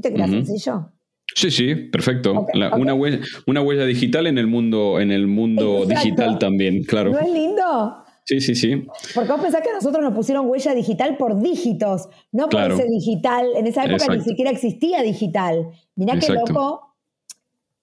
¿Te 0.00 0.12
creas 0.12 0.30
sencillo? 0.30 0.92
Sí, 1.34 1.50
sí, 1.50 1.74
perfecto. 1.74 2.46
Una, 2.54 2.94
huella, 2.94 3.20
una, 3.46 3.62
huella, 3.62 3.84
digital 3.84 4.26
en 4.26 4.38
el 4.38 4.46
mundo, 4.46 5.00
en 5.00 5.10
el 5.10 5.26
mundo 5.26 5.86
digital 5.86 6.38
también, 6.38 6.84
claro. 6.84 7.10
¿No 7.10 7.18
es 7.18 7.32
lindo? 7.32 8.04
Sí, 8.24 8.40
sí, 8.40 8.54
sí. 8.54 8.86
Porque 9.14 9.32
vos 9.32 9.40
pensás 9.40 9.62
que 9.62 9.70
a 9.70 9.74
nosotros 9.74 10.02
nos 10.02 10.14
pusieron 10.14 10.46
huella 10.46 10.74
digital 10.74 11.16
por 11.16 11.40
dígitos, 11.40 12.08
no 12.30 12.48
por 12.48 12.72
ese 12.72 12.86
digital. 12.88 13.46
En 13.56 13.66
esa 13.66 13.84
época 13.84 14.14
ni 14.14 14.22
siquiera 14.22 14.50
existía 14.50 15.02
digital. 15.02 15.70
Mirá 15.96 16.18
qué 16.18 16.32
loco 16.32 16.94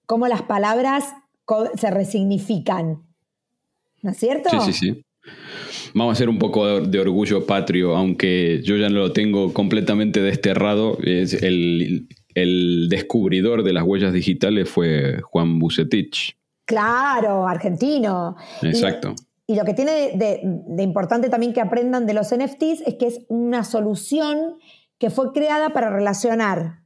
cómo 0.06 0.26
las 0.26 0.42
palabras 0.42 1.04
se 1.76 1.90
resignifican. 1.90 3.02
¿No 4.02 4.10
es 4.10 4.16
cierto? 4.16 4.48
Sí, 4.50 4.72
sí, 4.72 4.72
sí. 4.72 5.04
Vamos 5.94 6.12
a 6.12 6.14
hacer 6.14 6.28
un 6.28 6.38
poco 6.38 6.80
de 6.80 7.00
orgullo 7.00 7.46
patrio, 7.46 7.96
aunque 7.96 8.60
yo 8.62 8.76
ya 8.76 8.88
no 8.88 8.98
lo 8.98 9.12
tengo 9.12 9.52
completamente 9.52 10.20
desterrado. 10.20 10.98
Es 11.02 11.34
el, 11.34 12.08
descubridor 12.88 13.62
de 13.62 13.72
las 13.72 13.84
huellas 13.84 14.12
digitales 14.12 14.68
fue 14.68 15.20
Juan 15.22 15.58
Bucetich. 15.58 16.36
Claro, 16.64 17.46
argentino. 17.46 18.36
Exacto. 18.62 19.14
Y 19.16 19.29
lo 19.56 19.64
que 19.64 19.74
tiene 19.74 20.12
de, 20.16 20.82
importante 20.82 21.28
también 21.28 21.52
que 21.52 21.60
aprendan 21.60 22.06
de 22.06 22.14
los 22.14 22.34
NFTs 22.34 22.82
es 22.86 22.94
que 22.94 23.06
es 23.06 23.20
una 23.28 23.64
solución 23.64 24.58
que 24.98 25.10
fue 25.10 25.32
creada 25.32 25.70
para 25.70 25.90
relacionar 25.90 26.82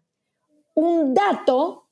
un 0.74 1.14
dato 1.14 1.88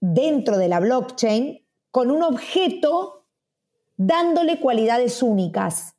dentro 0.00 0.58
de 0.58 0.68
la 0.68 0.80
blockchain 0.80 1.64
con 1.90 2.10
un 2.10 2.22
objeto 2.22 3.26
dándole 3.96 4.60
cualidades 4.60 5.22
únicas. 5.22 5.96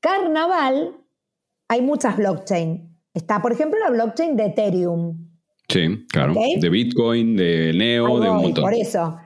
Carnaval, 0.00 0.96
hay 1.68 1.82
muchas 1.82 2.16
blockchain. 2.16 2.98
Está, 3.14 3.40
por 3.42 3.52
ejemplo, 3.52 3.78
la 3.78 3.90
blockchain 3.90 4.36
de 4.36 4.46
Ethereum. 4.46 5.28
Sí, 5.68 6.06
claro. 6.08 6.34
De 6.34 6.68
Bitcoin, 6.68 7.36
de 7.36 7.72
Neo, 7.74 8.20
de 8.20 8.30
un 8.30 8.42
montón. 8.42 8.64
Por 8.64 8.74
eso. 8.74 9.16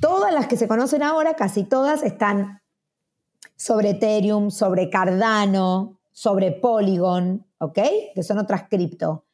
Todas 0.00 0.32
las 0.32 0.46
que 0.46 0.56
se 0.56 0.66
conocen 0.66 1.02
ahora, 1.02 1.34
casi 1.34 1.64
todas, 1.64 2.02
están 2.02 2.62
sobre 3.56 3.90
Ethereum, 3.90 4.50
sobre 4.50 4.88
Cardano, 4.88 6.00
sobre 6.10 6.52
Polygon, 6.52 7.46
¿ok? 7.58 7.78
Que 8.14 8.22
son 8.22 8.38
otras 8.38 8.64
cripto. 8.68 9.26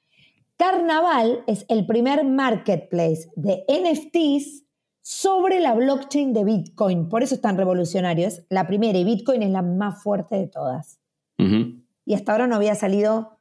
Carnaval 0.56 1.44
es 1.46 1.64
el 1.68 1.86
primer 1.86 2.24
marketplace 2.24 3.30
de 3.36 3.64
NFTs 3.68 4.64
sobre 5.02 5.60
la 5.60 5.74
blockchain 5.74 6.32
de 6.32 6.44
Bitcoin. 6.44 7.08
Por 7.08 7.22
eso 7.22 7.36
es 7.36 7.40
tan 7.40 7.56
revolucionario. 7.56 8.26
Es 8.26 8.44
la 8.48 8.66
primera 8.66 8.98
y 8.98 9.04
Bitcoin 9.04 9.42
es 9.42 9.50
la 9.50 9.62
más 9.62 10.02
fuerte 10.02 10.36
de 10.36 10.48
todas. 10.48 10.98
Y 11.38 12.14
hasta 12.14 12.32
ahora 12.32 12.46
no 12.46 12.56
había 12.56 12.74
salido 12.74 13.38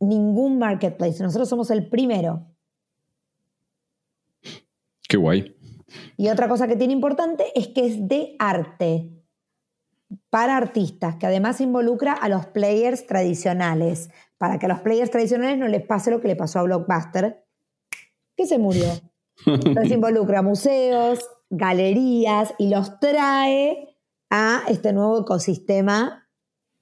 ningún 0.00 0.58
marketplace. 0.58 1.22
Nosotros 1.22 1.48
somos 1.48 1.70
el 1.70 1.88
primero. 1.88 2.46
Qué 5.08 5.16
guay. 5.16 5.54
Y 6.16 6.28
otra 6.28 6.48
cosa 6.48 6.68
que 6.68 6.76
tiene 6.76 6.92
importante 6.92 7.46
es 7.54 7.68
que 7.68 7.86
es 7.86 8.08
de 8.08 8.36
arte, 8.38 9.22
para 10.30 10.56
artistas, 10.56 11.16
que 11.16 11.26
además 11.26 11.60
involucra 11.60 12.12
a 12.12 12.28
los 12.28 12.46
players 12.46 13.06
tradicionales, 13.06 14.10
para 14.38 14.58
que 14.58 14.66
a 14.66 14.68
los 14.68 14.80
players 14.80 15.10
tradicionales 15.10 15.58
no 15.58 15.68
les 15.68 15.86
pase 15.86 16.10
lo 16.10 16.20
que 16.20 16.28
le 16.28 16.36
pasó 16.36 16.58
a 16.58 16.62
Blockbuster, 16.64 17.44
que 18.36 18.46
se 18.46 18.58
murió. 18.58 18.86
Entonces 19.46 19.92
involucra 19.92 20.40
a 20.40 20.42
museos, 20.42 21.28
galerías 21.50 22.54
y 22.58 22.68
los 22.68 22.98
trae 22.98 23.96
a 24.30 24.62
este 24.68 24.92
nuevo 24.92 25.20
ecosistema 25.20 26.28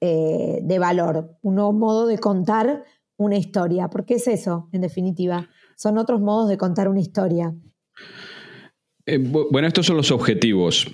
eh, 0.00 0.60
de 0.62 0.78
valor, 0.78 1.36
un 1.42 1.56
nuevo 1.56 1.72
modo 1.72 2.06
de 2.06 2.18
contar 2.18 2.84
una 3.16 3.36
historia. 3.36 3.90
Porque 3.90 4.14
es 4.14 4.28
eso, 4.28 4.68
en 4.72 4.80
definitiva. 4.80 5.48
Son 5.76 5.98
otros 5.98 6.20
modos 6.20 6.48
de 6.48 6.56
contar 6.56 6.88
una 6.88 7.00
historia. 7.00 7.54
Eh, 9.10 9.18
bueno, 9.18 9.66
estos 9.66 9.86
son 9.86 9.96
los 9.96 10.12
objetivos. 10.12 10.86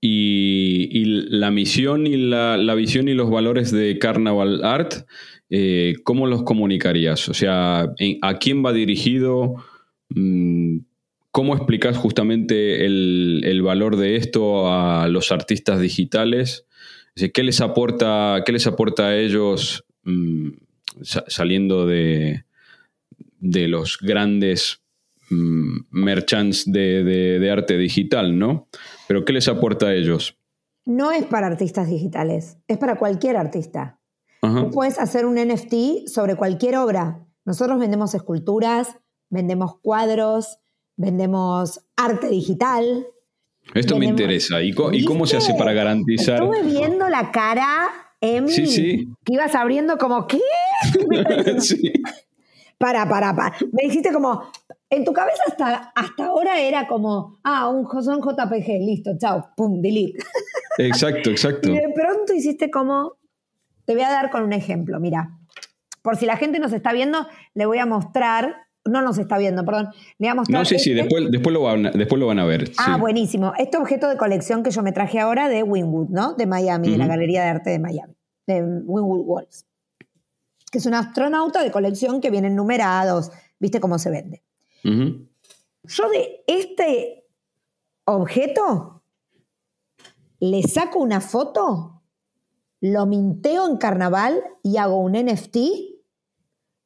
Y, 0.00 1.04
la 1.30 1.50
misión 1.50 2.06
y 2.06 2.16
la, 2.16 2.74
visión 2.74 3.08
y 3.08 3.14
los 3.14 3.30
valores 3.30 3.72
de 3.72 3.98
Carnaval 3.98 4.62
Art, 4.62 5.06
eh, 5.50 5.94
¿cómo 6.04 6.26
los 6.26 6.44
comunicarías? 6.44 7.28
O 7.28 7.34
sea, 7.34 7.90
¿a 8.22 8.38
quién 8.38 8.64
va 8.64 8.72
dirigido? 8.72 9.56
Mm, 10.10 10.80
¿Cómo 11.32 11.56
explicas 11.56 11.96
justamente 11.96 12.84
el, 12.84 13.60
valor 13.62 13.96
de 13.96 14.16
esto 14.16 14.72
a 14.72 15.08
los 15.08 15.32
artistas 15.32 15.80
digitales? 15.80 16.66
¿Qué 17.16 17.42
les 17.42 17.60
aporta, 17.60 18.42
qué 18.44 18.52
les 18.52 18.66
aporta 18.66 19.08
a 19.08 19.16
ellos 19.16 19.84
mm, 20.04 20.50
saliendo 21.02 21.86
de, 21.86 22.44
de 23.40 23.68
los 23.68 23.98
grandes 24.00 24.83
merchants 25.30 26.70
de, 26.70 27.48
arte 27.50 27.76
digital, 27.76 28.38
¿no? 28.38 28.68
Pero 29.08 29.24
¿qué 29.24 29.32
les 29.32 29.48
aporta 29.48 29.86
a 29.86 29.94
ellos? 29.94 30.38
No 30.86 31.12
es 31.12 31.24
para 31.24 31.46
artistas 31.46 31.88
digitales, 31.88 32.58
es 32.68 32.78
para 32.78 32.96
cualquier 32.96 33.36
artista. 33.36 34.00
puedes 34.72 34.98
hacer 34.98 35.24
un 35.24 35.36
NFT 35.36 36.08
sobre 36.08 36.36
cualquier 36.36 36.76
obra. 36.76 37.26
Nosotros 37.44 37.78
vendemos 37.78 38.14
esculturas, 38.14 38.96
vendemos 39.30 39.78
cuadros, 39.80 40.58
vendemos 40.96 41.80
arte 41.96 42.28
digital. 42.28 43.06
Esto 43.74 43.98
me 43.98 44.06
interesa. 44.06 44.62
¿Y, 44.62 44.72
cómo 44.72 45.26
se 45.26 45.36
hace 45.36 45.54
para 45.54 45.72
garantizar? 45.72 46.42
Estuve 46.42 46.62
viendo 46.62 47.08
la 47.08 47.30
cara, 47.30 47.88
Emi, 48.20 48.50
sí, 48.50 48.66
sí. 48.66 49.08
que 49.24 49.34
ibas 49.34 49.54
abriendo 49.54 49.96
como, 49.98 50.26
¿qué? 50.26 50.40
sí. 51.60 51.92
Para, 52.76 53.08
para, 53.08 53.34
para. 53.34 53.56
Me 53.72 53.84
dijiste 53.84 54.12
como, 54.12 54.50
en 54.90 55.04
tu 55.04 55.12
cabeza 55.12 55.42
hasta, 55.46 55.92
hasta 55.94 56.26
ahora 56.26 56.60
era 56.60 56.86
como, 56.86 57.38
ah, 57.42 57.68
un 57.68 57.86
son 58.02 58.20
JPG, 58.20 58.68
listo, 58.80 59.12
chao, 59.18 59.50
pum, 59.56 59.80
delete. 59.80 60.18
Exacto, 60.78 61.30
exacto. 61.30 61.68
y 61.70 61.74
de 61.74 61.92
pronto 61.94 62.34
hiciste 62.34 62.70
como, 62.70 63.16
te 63.84 63.94
voy 63.94 64.02
a 64.02 64.10
dar 64.10 64.30
con 64.30 64.42
un 64.42 64.52
ejemplo, 64.52 65.00
mira. 65.00 65.38
Por 66.02 66.16
si 66.16 66.26
la 66.26 66.36
gente 66.36 66.58
nos 66.58 66.72
está 66.72 66.92
viendo, 66.92 67.26
le 67.54 67.64
voy 67.64 67.78
a 67.78 67.86
mostrar, 67.86 68.66
no 68.84 69.00
nos 69.00 69.16
está 69.16 69.38
viendo, 69.38 69.64
perdón, 69.64 69.88
le 70.18 70.26
voy 70.26 70.28
a 70.28 70.34
mostrar. 70.34 70.60
No, 70.60 70.64
sí, 70.66 70.78
sí, 70.78 70.90
este 70.90 71.02
después, 71.02 71.30
después, 71.30 71.54
lo 71.54 71.62
van, 71.62 71.82
después 71.94 72.20
lo 72.20 72.26
van 72.26 72.38
a 72.38 72.44
ver. 72.44 72.70
Ah, 72.76 72.98
buenísimo. 72.98 73.54
Este 73.56 73.78
objeto 73.78 74.08
de 74.08 74.18
colección 74.18 74.62
que 74.62 74.70
yo 74.70 74.82
me 74.82 74.92
traje 74.92 75.18
ahora 75.18 75.48
de 75.48 75.62
Winwood, 75.62 76.10
¿no? 76.10 76.34
De 76.34 76.46
Miami, 76.46 76.90
de 76.90 76.98
la 76.98 77.06
Galería 77.06 77.42
de 77.42 77.48
Arte 77.48 77.70
de 77.70 77.78
Miami, 77.78 78.14
de 78.46 78.62
Winwood 78.62 79.22
Walls. 79.24 79.66
Que 80.70 80.78
es 80.78 80.86
un 80.86 80.94
astronauta 80.94 81.62
de 81.62 81.70
colección 81.70 82.20
que 82.20 82.30
vienen 82.30 82.54
numerados, 82.54 83.30
¿viste 83.58 83.80
cómo 83.80 83.98
se 83.98 84.10
vende? 84.10 84.42
Yo 84.84 86.08
de 86.10 86.44
este 86.46 87.26
objeto 88.04 89.02
le 90.40 90.62
saco 90.62 90.98
una 90.98 91.20
foto, 91.20 92.02
lo 92.80 93.06
minteo 93.06 93.66
en 93.66 93.78
carnaval 93.78 94.42
y 94.62 94.76
hago 94.76 94.98
un 94.98 95.12
NFT 95.12 95.56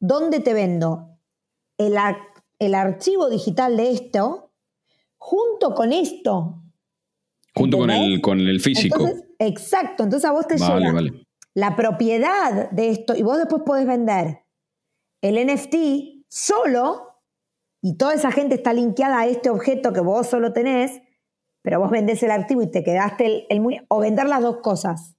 donde 0.01 0.41
te 0.41 0.55
vendo 0.55 1.19
el, 1.77 1.97
el 2.59 2.75
archivo 2.75 3.29
digital 3.29 3.77
de 3.77 3.91
esto 3.91 4.53
junto 5.17 5.75
con 5.75 5.93
esto. 5.93 6.63
Junto 7.55 7.79
con 7.79 7.91
el, 7.91 8.21
con 8.21 8.39
el 8.39 8.61
físico. 8.61 9.05
exacto, 9.39 10.05
entonces 10.05 10.29
a 10.29 10.33
vos 10.33 10.47
te 10.47 10.57
llega 10.57 10.93
la 11.55 11.75
propiedad 11.75 12.71
de 12.71 12.91
esto 12.91 13.17
y 13.17 13.23
vos 13.23 13.37
después 13.37 13.63
podés 13.67 13.85
vender 13.85 14.45
el 15.21 15.45
NFT 15.45 16.25
solo 16.29 17.08
y 17.81 17.97
toda 17.97 18.15
esa 18.15 18.33
gente 18.33 18.57
está 18.57 18.73
linkeada 18.73 19.21
a 19.21 19.27
este 19.27 19.51
objeto 19.51 19.93
que 19.93 20.01
vos 20.01 20.27
solo 20.27 20.53
tenés, 20.53 21.01
pero 21.63 21.81
vos 21.81 21.91
vendés 21.91 22.23
el 22.23 22.31
activo 22.31 22.63
y 22.63 22.71
te 22.71 22.83
quedaste 22.83 23.47
el, 23.53 23.61
muy... 23.61 23.81
o 23.89 24.01
vender 24.01 24.27
las 24.27 24.43
dos 24.43 24.59
cosas. 24.59 25.17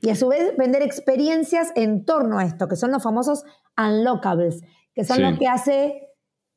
Y 0.00 0.10
a 0.10 0.16
su 0.16 0.28
vez 0.28 0.56
vender 0.56 0.82
experiencias 0.82 1.72
en 1.76 2.04
torno 2.04 2.38
a 2.38 2.44
esto, 2.44 2.68
que 2.68 2.76
son 2.76 2.90
los 2.90 3.02
famosos 3.02 3.44
unlockables, 3.76 4.62
que 4.94 5.04
son 5.04 5.22
lo 5.22 5.38
que 5.38 5.46
hace 5.46 6.08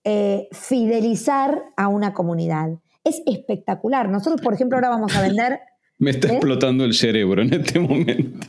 eh, 0.03 0.47
fidelizar 0.51 1.63
a 1.77 1.87
una 1.87 2.13
comunidad. 2.13 2.69
Es 3.03 3.21
espectacular. 3.25 4.09
Nosotros, 4.09 4.41
por 4.41 4.53
ejemplo, 4.53 4.77
ahora 4.77 4.89
vamos 4.89 5.15
a 5.15 5.21
vender... 5.21 5.59
Me 5.97 6.11
está 6.11 6.29
¿eh? 6.29 6.31
explotando 6.33 6.83
el 6.83 6.95
cerebro 6.95 7.43
en 7.43 7.53
este 7.53 7.79
momento. 7.79 8.47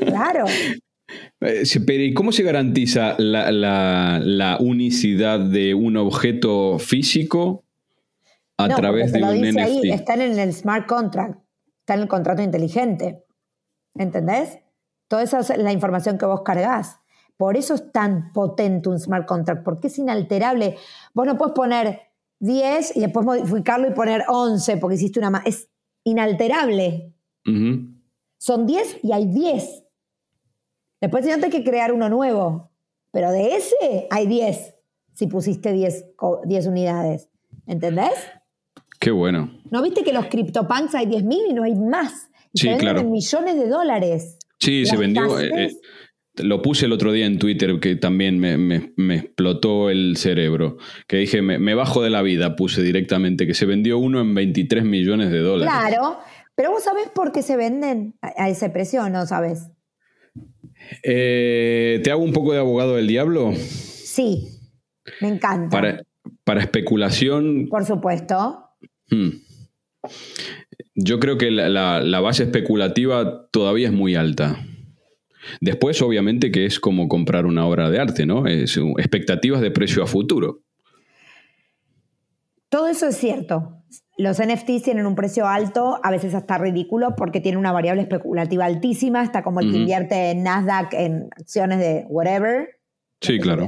Claro. 0.00 0.44
Eh, 1.40 1.62
pero 1.86 2.02
¿y 2.02 2.14
cómo 2.14 2.32
se 2.32 2.42
garantiza 2.42 3.14
la, 3.18 4.56
unicidad 4.60 5.40
de 5.40 5.74
un 5.74 5.96
objeto 5.96 6.78
físico 6.78 7.64
a 8.56 8.68
través 8.68 9.12
de 9.12 9.22
un 9.22 9.40
NFT? 9.40 9.84
están 9.86 10.20
en 10.20 10.38
el 10.38 10.52
smart 10.52 10.86
contract, 10.86 11.38
está 11.80 11.94
en 11.94 12.00
el 12.00 12.08
contrato 12.08 12.42
inteligente. 12.42 13.24
¿Entendés? 13.94 14.58
Toda 15.08 15.22
esa 15.22 15.40
es 15.40 15.56
la 15.56 15.72
información 15.72 16.18
que 16.18 16.26
vos 16.26 16.42
cargas. 16.42 17.00
Por 17.36 17.56
eso 17.56 17.74
es 17.74 17.90
tan 17.92 18.32
potente 18.32 18.88
un 18.88 18.98
smart 18.98 19.26
contract, 19.26 19.64
porque 19.64 19.86
es 19.86 19.98
inalterable. 19.98 20.76
Vos 21.14 21.26
no 21.26 21.38
puedes 21.38 21.54
poner 21.54 22.00
10 22.40 22.96
y 22.96 23.00
después 23.00 23.24
modificarlo 23.24 23.88
y 23.88 23.92
poner 23.92 24.24
11 24.28 24.76
porque 24.76 24.96
hiciste 24.96 25.18
una 25.18 25.30
más. 25.30 25.46
Es 25.46 25.70
inalterable. 26.04 27.14
Son 28.38 28.66
10 28.66 28.98
y 29.02 29.12
hay 29.12 29.26
10. 29.26 29.84
Después 31.00 31.24
si 31.24 31.30
no 31.30 31.48
que 31.48 31.64
crear 31.64 31.92
uno 31.92 32.08
nuevo. 32.08 32.70
Pero 33.10 33.32
de 33.32 33.56
ese 33.56 34.06
hay 34.10 34.26
10 34.26 34.74
si 35.18 35.26
pusiste 35.26 35.72
10, 35.72 36.04
10 36.44 36.66
unidades. 36.68 37.28
¿Entendés? 37.66 38.14
Qué 39.00 39.10
bueno. 39.10 39.50
¿No 39.68 39.82
viste 39.82 40.04
que 40.04 40.12
los 40.12 40.26
CryptoPunks 40.26 40.94
hay 40.94 41.06
10.000 41.06 41.50
y 41.50 41.54
no 41.54 41.64
hay 41.64 41.74
más? 41.74 42.30
Y 42.52 42.60
sí, 42.60 42.68
claro. 42.78 43.02
millones 43.02 43.56
de 43.56 43.68
dólares. 43.68 44.38
Sí, 44.60 44.86
se 44.86 44.96
vendió. 44.96 45.40
Eh, 45.40 45.50
eh, 45.56 45.70
lo 46.36 46.62
puse 46.62 46.86
el 46.86 46.92
otro 46.92 47.10
día 47.10 47.26
en 47.26 47.40
Twitter 47.40 47.80
que 47.80 47.96
también 47.96 48.38
me, 48.38 49.16
explotó 49.16 49.90
el 49.90 50.16
cerebro. 50.16 50.76
Que 51.08 51.16
dije, 51.16 51.42
me, 51.42 51.74
bajo 51.74 52.00
de 52.00 52.10
la 52.10 52.22
vida, 52.22 52.54
puse 52.54 52.80
directamente, 52.82 53.48
que 53.48 53.54
se 53.54 53.66
vendió 53.66 53.98
uno 53.98 54.20
en 54.20 54.36
23 54.36 54.84
millones 54.84 55.32
de 55.32 55.40
dólares. 55.40 55.74
Claro, 55.74 56.20
pero 56.54 56.70
vos 56.70 56.84
sabés 56.84 57.08
por 57.08 57.32
qué 57.32 57.42
se 57.42 57.56
venden 57.56 58.14
a 58.22 58.48
ese 58.48 58.70
precio, 58.70 59.08
¿no 59.10 59.26
sabes? 59.26 59.72
Eh, 61.02 62.00
¿Te 62.02 62.10
hago 62.10 62.22
un 62.22 62.32
poco 62.32 62.52
de 62.52 62.58
abogado 62.58 62.96
del 62.96 63.06
diablo? 63.06 63.52
Sí, 63.54 64.48
me 65.20 65.28
encanta. 65.28 66.04
Para, 66.44 66.60
especulación. 66.60 67.68
Por 67.68 67.84
supuesto. 67.84 68.64
Hmm. 69.10 69.30
Yo 70.94 71.20
creo 71.20 71.38
que 71.38 71.50
la, 71.50 72.20
base 72.20 72.44
especulativa 72.44 73.48
todavía 73.50 73.88
es 73.88 73.92
muy 73.92 74.14
alta. 74.14 74.64
Después, 75.60 76.02
obviamente, 76.02 76.50
que 76.50 76.66
es 76.66 76.80
como 76.80 77.08
comprar 77.08 77.46
una 77.46 77.66
obra 77.66 77.90
de 77.90 77.98
arte, 77.98 78.26
¿no? 78.26 78.46
Es, 78.46 78.76
expectativas 78.98 79.60
de 79.60 79.70
precio 79.70 80.02
a 80.02 80.06
futuro. 80.06 80.62
Todo 82.68 82.88
eso 82.88 83.06
es 83.06 83.16
cierto. 83.16 83.77
Los 84.18 84.38
NFTs 84.44 84.82
tienen 84.82 85.06
un 85.06 85.14
precio 85.14 85.46
alto, 85.46 86.00
a 86.02 86.10
veces 86.10 86.34
hasta 86.34 86.58
ridículo, 86.58 87.14
porque 87.14 87.40
tienen 87.40 87.60
una 87.60 87.70
variable 87.70 88.02
especulativa 88.02 88.64
altísima, 88.64 89.22
está 89.22 89.44
como 89.44 89.60
el 89.60 89.70
que 89.70 89.76
invierte 89.76 90.32
en 90.32 90.42
Nasdaq, 90.42 90.92
en 90.94 91.28
acciones 91.36 91.78
de 91.78 92.04
whatever. 92.08 92.80
Sí, 93.20 93.38
claro. 93.38 93.64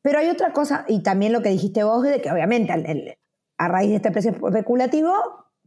Pero 0.00 0.18
hay 0.18 0.30
otra 0.30 0.54
cosa, 0.54 0.86
y 0.88 1.02
también 1.02 1.34
lo 1.34 1.42
que 1.42 1.50
dijiste 1.50 1.84
vos, 1.84 2.02
de 2.02 2.22
que 2.22 2.32
obviamente 2.32 2.72
a 3.58 3.68
raíz 3.68 3.90
de 3.90 3.96
este 3.96 4.10
precio 4.10 4.30
especulativo 4.30 5.12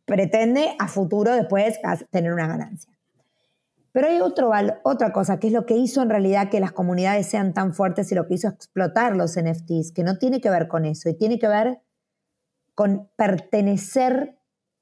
pretende 0.06 0.76
a 0.80 0.88
futuro 0.88 1.32
después 1.36 1.80
tener 2.10 2.34
una 2.34 2.48
ganancia. 2.48 2.92
Pero 3.92 4.08
hay 4.08 4.20
otro, 4.20 4.52
otra 4.84 5.14
cosa, 5.14 5.40
que 5.40 5.46
es 5.46 5.54
lo 5.54 5.68
que 5.68 5.76
hizo 5.76 6.02
en 6.02 6.10
realidad 6.10 6.50
que 6.50 6.60
las 6.60 6.72
comunidades 6.72 7.28
sean 7.28 7.54
tan 7.54 7.76
fuertes 7.76 8.12
y 8.12 8.16
lo 8.16 8.26
que 8.26 8.34
hizo 8.34 8.48
explotar 8.48 9.16
los 9.16 9.40
NFTs, 9.40 9.92
que 9.92 10.04
no 10.04 10.18
tiene 10.18 10.42
que 10.42 10.50
ver 10.50 10.68
con 10.68 10.86
eso, 10.86 11.08
y 11.08 11.14
tiene 11.14 11.38
que 11.38 11.48
ver 11.48 11.82
con 12.76 13.10
pertenecer 13.16 14.38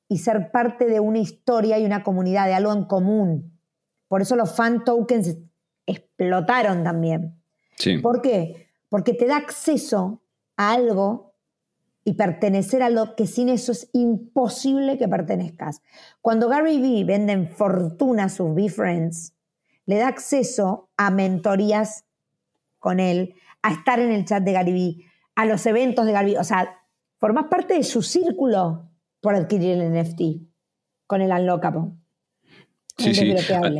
y 0.07 0.19
ser 0.19 0.51
parte 0.51 0.85
de 0.85 0.99
una 0.99 1.19
historia 1.19 1.79
y 1.79 1.85
una 1.85 2.03
comunidad, 2.03 2.47
de 2.47 2.53
algo 2.53 2.73
en 2.73 2.85
común. 2.85 3.57
Por 4.07 4.21
eso 4.21 4.35
los 4.35 4.55
fan 4.55 4.83
tokens 4.83 5.37
explotaron 5.85 6.83
también. 6.83 7.41
Sí. 7.77 7.97
¿Por 7.97 8.21
qué? 8.21 8.67
Porque 8.89 9.13
te 9.13 9.25
da 9.25 9.37
acceso 9.37 10.21
a 10.57 10.73
algo 10.73 11.31
y 12.03 12.13
pertenecer 12.13 12.83
a 12.83 12.89
lo 12.89 13.15
que 13.15 13.27
sin 13.27 13.49
eso 13.49 13.71
es 13.71 13.89
imposible 13.93 14.97
que 14.97 15.07
pertenezcas. 15.07 15.81
Cuando 16.21 16.49
Gary 16.49 16.81
Vee 16.81 17.03
vende 17.03 17.33
en 17.33 17.47
fortuna 17.47 18.27
sus 18.27 18.53
B-Friends, 18.53 19.33
le 19.85 19.97
da 19.97 20.07
acceso 20.07 20.89
a 20.97 21.11
mentorías 21.11 22.05
con 22.79 22.99
él, 22.99 23.35
a 23.61 23.73
estar 23.73 23.99
en 23.99 24.11
el 24.11 24.25
chat 24.25 24.43
de 24.43 24.53
Gary 24.53 24.73
Vee, 24.73 25.05
a 25.35 25.45
los 25.45 25.65
eventos 25.65 26.05
de 26.05 26.11
Gary 26.11 26.31
Vee. 26.31 26.39
O 26.39 26.43
sea, 26.43 26.80
formas 27.21 27.45
parte 27.45 27.75
de 27.75 27.83
su 27.83 28.01
círculo 28.01 28.89
por 29.21 29.35
adquirir 29.35 29.79
el 29.79 29.93
NFT 29.93 30.21
con 31.05 31.21
el 31.21 31.31
Unlockable. 31.31 31.91
Sí, 32.97 33.13
sí. 33.13 33.31
Ah, 33.53 33.71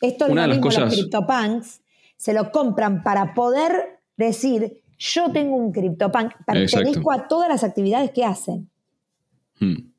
Esto 0.00 0.26
es 0.26 0.34
lo 0.34 0.48
mismo 0.48 0.62
cosas... 0.62 0.84
los 0.86 0.94
CryptoPunks 0.94 1.82
se 2.16 2.32
lo 2.32 2.50
compran 2.50 3.02
para 3.02 3.34
poder 3.34 4.00
decir 4.16 4.82
yo 4.98 5.30
tengo 5.30 5.54
un 5.54 5.70
CryptoPunk, 5.70 6.32
pertenezco 6.44 7.12
a 7.12 7.28
todas 7.28 7.48
las 7.48 7.62
actividades 7.62 8.10
que 8.10 8.24
hacen. 8.24 8.68
Hmm. 9.60 9.92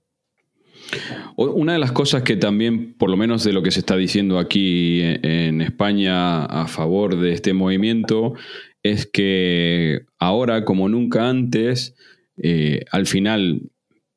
Una 1.38 1.74
de 1.74 1.80
las 1.80 1.92
cosas 1.92 2.24
que 2.24 2.36
también, 2.36 2.96
por 2.96 3.10
lo 3.12 3.16
menos 3.16 3.44
de 3.44 3.54
lo 3.54 3.62
que 3.62 3.72
se 3.72 3.80
está 3.80 3.96
diciendo 3.96 4.40
aquí 4.40 5.02
en 5.04 5.62
España 5.62 6.44
a 6.46 6.68
favor 6.68 7.20
de 7.20 7.34
este 7.34 7.54
movimiento, 7.54 8.34
es 8.82 9.06
que 9.06 10.06
ahora, 10.18 10.66
como 10.66 10.90
nunca 10.90 11.30
antes, 11.30 11.96
eh, 12.42 12.86
al 12.92 13.06
final, 13.06 13.62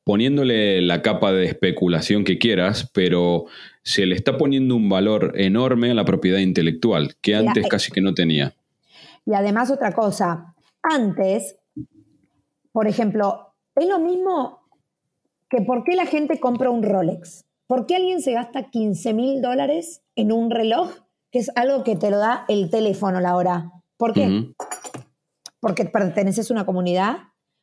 poniéndole 0.03 0.81
la 0.81 1.01
capa 1.01 1.31
de 1.31 1.45
especulación 1.45 2.23
que 2.23 2.37
quieras, 2.37 2.89
pero 2.93 3.45
se 3.83 4.05
le 4.05 4.15
está 4.15 4.37
poniendo 4.37 4.75
un 4.75 4.89
valor 4.89 5.33
enorme 5.35 5.91
a 5.91 5.93
la 5.93 6.05
propiedad 6.05 6.39
intelectual, 6.39 7.15
que 7.21 7.35
antes 7.35 7.67
casi 7.67 7.91
que 7.91 8.01
no 8.01 8.13
tenía. 8.13 8.55
Y 9.25 9.33
además 9.33 9.71
otra 9.71 9.93
cosa, 9.93 10.55
antes, 10.81 11.57
por 12.71 12.87
ejemplo, 12.87 13.53
es 13.75 13.87
lo 13.87 13.99
mismo 13.99 14.63
que 15.49 15.61
por 15.61 15.83
qué 15.83 15.95
la 15.95 16.05
gente 16.05 16.39
compra 16.39 16.69
un 16.69 16.83
Rolex. 16.83 17.45
¿Por 17.67 17.85
qué 17.85 17.95
alguien 17.95 18.21
se 18.21 18.33
gasta 18.33 18.69
15 18.69 19.13
mil 19.13 19.41
dólares 19.41 20.01
en 20.15 20.31
un 20.31 20.49
reloj 20.51 20.91
que 21.31 21.39
es 21.39 21.51
algo 21.55 21.83
que 21.83 21.95
te 21.95 22.11
lo 22.11 22.17
da 22.17 22.45
el 22.47 22.69
teléfono 22.69 23.19
la 23.19 23.35
hora? 23.35 23.71
¿Por 23.97 24.13
qué? 24.13 24.53
Porque 25.59 25.85
perteneces 25.85 26.49
a 26.49 26.53
una 26.53 26.65
comunidad, 26.65 27.17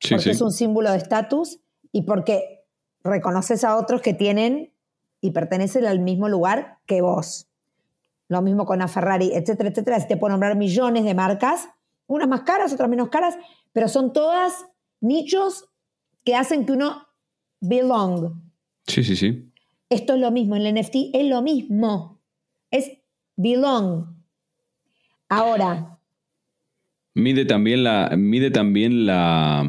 porque 0.08 0.30
es 0.30 0.40
un 0.40 0.52
símbolo 0.52 0.90
de 0.90 0.98
estatus 0.98 1.60
y 1.92 2.02
porque 2.02 2.64
reconoces 3.02 3.64
a 3.64 3.76
otros 3.76 4.00
que 4.00 4.14
tienen 4.14 4.72
y 5.20 5.32
pertenecen 5.32 5.84
al 5.86 6.00
mismo 6.00 6.28
lugar 6.28 6.78
que 6.86 7.02
vos. 7.02 7.48
Lo 8.28 8.42
mismo 8.42 8.64
con 8.64 8.78
la 8.78 8.88
Ferrari, 8.88 9.32
etcétera, 9.34 9.70
etcétera. 9.70 10.00
Si 10.00 10.08
te 10.08 10.16
puedo 10.16 10.32
nombrar 10.32 10.56
millones 10.56 11.04
de 11.04 11.14
marcas 11.14 11.68
unas 12.06 12.28
más 12.28 12.42
caras, 12.42 12.72
otras 12.72 12.88
menos 12.88 13.08
caras, 13.08 13.36
pero 13.72 13.88
son 13.88 14.12
todas 14.12 14.66
nichos 15.00 15.68
que 16.24 16.34
hacen 16.34 16.66
que 16.66 16.72
uno 16.72 17.06
belong. 17.60 18.34
Sí, 18.86 19.04
sí, 19.04 19.14
sí. 19.14 19.52
Esto 19.88 20.14
es 20.14 20.20
lo 20.20 20.30
mismo, 20.32 20.56
en 20.56 20.66
el 20.66 20.74
NFT 20.74 21.14
es 21.14 21.26
lo 21.26 21.40
mismo. 21.40 22.20
Es 22.70 22.90
belong. 23.36 24.06
Ahora. 25.28 25.98
Mide 27.14 27.44
también 27.44 27.84
la, 27.84 28.12
mide 28.16 28.50
también 28.50 29.06
la, 29.06 29.68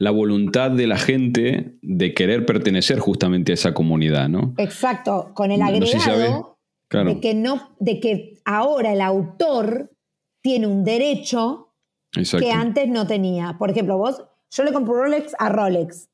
la 0.00 0.10
voluntad 0.10 0.70
de 0.70 0.86
la 0.86 0.96
gente 0.96 1.76
de 1.82 2.14
querer 2.14 2.46
pertenecer 2.46 2.98
justamente 2.98 3.52
a 3.52 3.54
esa 3.54 3.74
comunidad, 3.74 4.30
¿no? 4.30 4.54
Exacto, 4.56 5.32
con 5.34 5.52
el 5.52 5.60
agregado 5.60 6.58
de 6.88 7.20
que 7.20 7.34
no, 7.34 7.76
de 7.78 8.00
que 8.00 8.40
ahora 8.46 8.94
el 8.94 9.02
autor 9.02 9.92
tiene 10.40 10.66
un 10.66 10.84
derecho 10.84 11.74
que 12.12 12.50
antes 12.50 12.88
no 12.88 13.06
tenía. 13.06 13.56
Por 13.58 13.70
ejemplo, 13.70 13.98
vos, 13.98 14.24
yo 14.50 14.64
le 14.64 14.72
compro 14.72 14.94
Rolex 14.94 15.36
a 15.38 15.50
Rolex. 15.50 16.08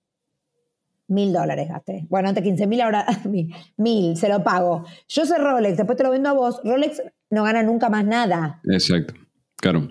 Mil 1.07 1.33
dólares 1.33 1.69
gasté. 1.69 2.07
Bueno, 2.11 2.29
antes 2.29 2.43
15 2.43 2.67
mil, 2.67 2.81
ahora 2.81 3.07
mil, 3.77 4.17
se 4.17 4.29
lo 4.29 4.43
pago. 4.43 4.85
Yo 5.07 5.25
sé 5.27 5.39
Rolex, 5.39 5.77
después 5.77 5.97
te 5.97 6.03
lo 6.03 6.11
vendo 6.11 6.29
a 6.29 6.33
vos. 6.33 6.61
Rolex 6.65 7.03
no 7.31 7.45
gana 7.45 7.63
nunca 7.63 7.89
más 7.89 8.05
nada. 8.05 8.61
Exacto, 8.65 9.15
claro. 9.59 9.89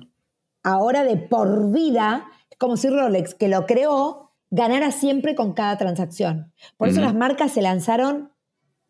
Ahora 0.64 1.06
de 1.06 1.16
por 1.16 1.72
vida, 1.72 2.26
como 2.58 2.78
si 2.78 2.90
Rolex, 2.90 3.34
que 3.34 3.48
lo 3.48 3.66
creó, 3.66 4.32
ganara 4.52 4.92
siempre 4.92 5.36
con 5.36 5.54
cada 5.54 5.78
transacción. 5.78 6.52
Por 6.78 6.90
eso 6.90 7.02
las 7.02 7.16
marcas 7.16 7.54
se 7.54 7.62
lanzaron 7.62 8.32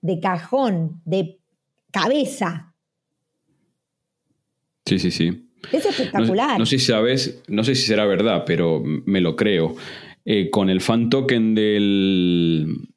de 0.01 0.19
cajón, 0.19 1.01
de 1.05 1.39
cabeza. 1.91 2.73
Sí, 4.85 4.99
sí, 4.99 5.11
sí. 5.11 5.49
Es 5.71 5.85
espectacular. 5.85 6.59
No, 6.59 6.65
sé 6.65 6.77
si 6.77 6.85
sabes, 6.85 7.41
no 7.47 7.63
sé 7.63 7.73
si 7.75 7.87
será 7.87 8.05
verdad, 8.05 8.43
pero 8.45 8.83
me 8.83 9.21
lo 9.21 9.35
creo. 9.35 9.75
Eh, 10.25 10.49
con 10.49 10.69
el 10.69 10.81
fan 10.81 11.09
token 11.09 11.55
del, 11.55 12.89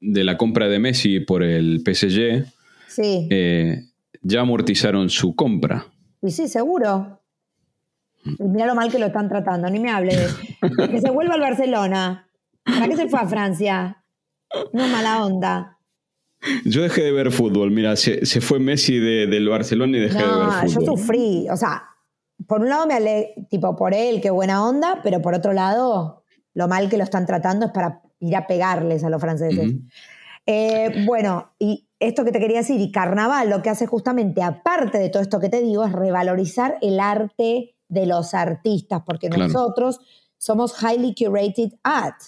de 0.00 0.24
la 0.24 0.36
compra 0.36 0.68
de 0.68 0.78
Messi 0.78 1.20
por 1.20 1.42
el 1.42 1.82
PSG, 1.84 2.44
sí. 2.88 3.28
Eh, 3.30 3.82
ya 4.22 4.40
amortizaron 4.40 5.10
su 5.10 5.34
compra. 5.34 5.86
Y 6.22 6.30
sí, 6.30 6.48
seguro. 6.48 7.20
Mira 8.38 8.66
lo 8.66 8.74
mal 8.74 8.90
que 8.90 8.98
lo 8.98 9.06
están 9.06 9.28
tratando, 9.28 9.68
ni 9.70 9.78
me 9.78 9.90
hable 9.90 10.16
de 10.16 10.88
que 10.88 11.00
se 11.00 11.10
vuelva 11.10 11.34
al 11.34 11.40
Barcelona. 11.40 12.28
¿Para 12.64 12.88
qué 12.88 12.96
se 12.96 13.08
fue 13.08 13.20
a 13.20 13.26
Francia? 13.26 14.04
No 14.72 14.86
mala 14.88 15.24
onda. 15.24 15.78
Yo 16.64 16.82
dejé 16.82 17.02
de 17.02 17.12
ver 17.12 17.32
fútbol, 17.32 17.70
mira, 17.70 17.96
se, 17.96 18.24
fue 18.40 18.58
Messi 18.58 18.98
del 18.98 19.48
Barcelona 19.48 19.96
y 19.96 20.00
dejé 20.00 20.18
de 20.18 20.24
ver 20.24 20.50
fútbol. 20.50 20.86
Yo 20.86 20.96
sufrí, 20.96 21.46
o 21.50 21.56
sea, 21.56 21.82
por 22.46 22.60
un 22.60 22.68
lado 22.68 22.86
me 22.86 22.94
ale, 22.94 23.34
tipo, 23.50 23.74
por 23.76 23.94
él, 23.94 24.20
qué 24.20 24.30
buena 24.30 24.66
onda, 24.66 25.00
pero 25.02 25.22
por 25.22 25.34
otro 25.34 25.52
lado, 25.52 26.24
lo 26.52 26.68
mal 26.68 26.88
que 26.88 26.98
lo 26.98 27.04
están 27.04 27.26
tratando 27.26 27.66
es 27.66 27.72
para 27.72 28.02
ir 28.20 28.36
a 28.36 28.46
pegarles 28.46 29.04
a 29.04 29.10
los 29.10 29.20
franceses. 29.20 29.74
Eh, 30.46 31.04
bueno, 31.06 31.52
y 31.58 31.88
esto 31.98 32.24
que 32.24 32.32
te 32.32 32.40
quería 32.40 32.58
decir, 32.58 32.80
y 32.80 32.92
Carnaval 32.92 33.48
lo 33.48 33.62
que 33.62 33.70
hace 33.70 33.86
justamente, 33.86 34.42
aparte 34.42 34.98
de 34.98 35.08
todo 35.08 35.22
esto 35.22 35.40
que 35.40 35.48
te 35.48 35.62
digo, 35.62 35.84
es 35.84 35.92
revalorizar 35.92 36.76
el 36.82 37.00
arte 37.00 37.73
de 37.94 38.06
los 38.06 38.34
artistas, 38.34 39.02
porque 39.06 39.30
nosotros 39.30 40.00
somos 40.36 40.74
highly 40.82 41.14
curated 41.14 41.72
art, 41.82 42.20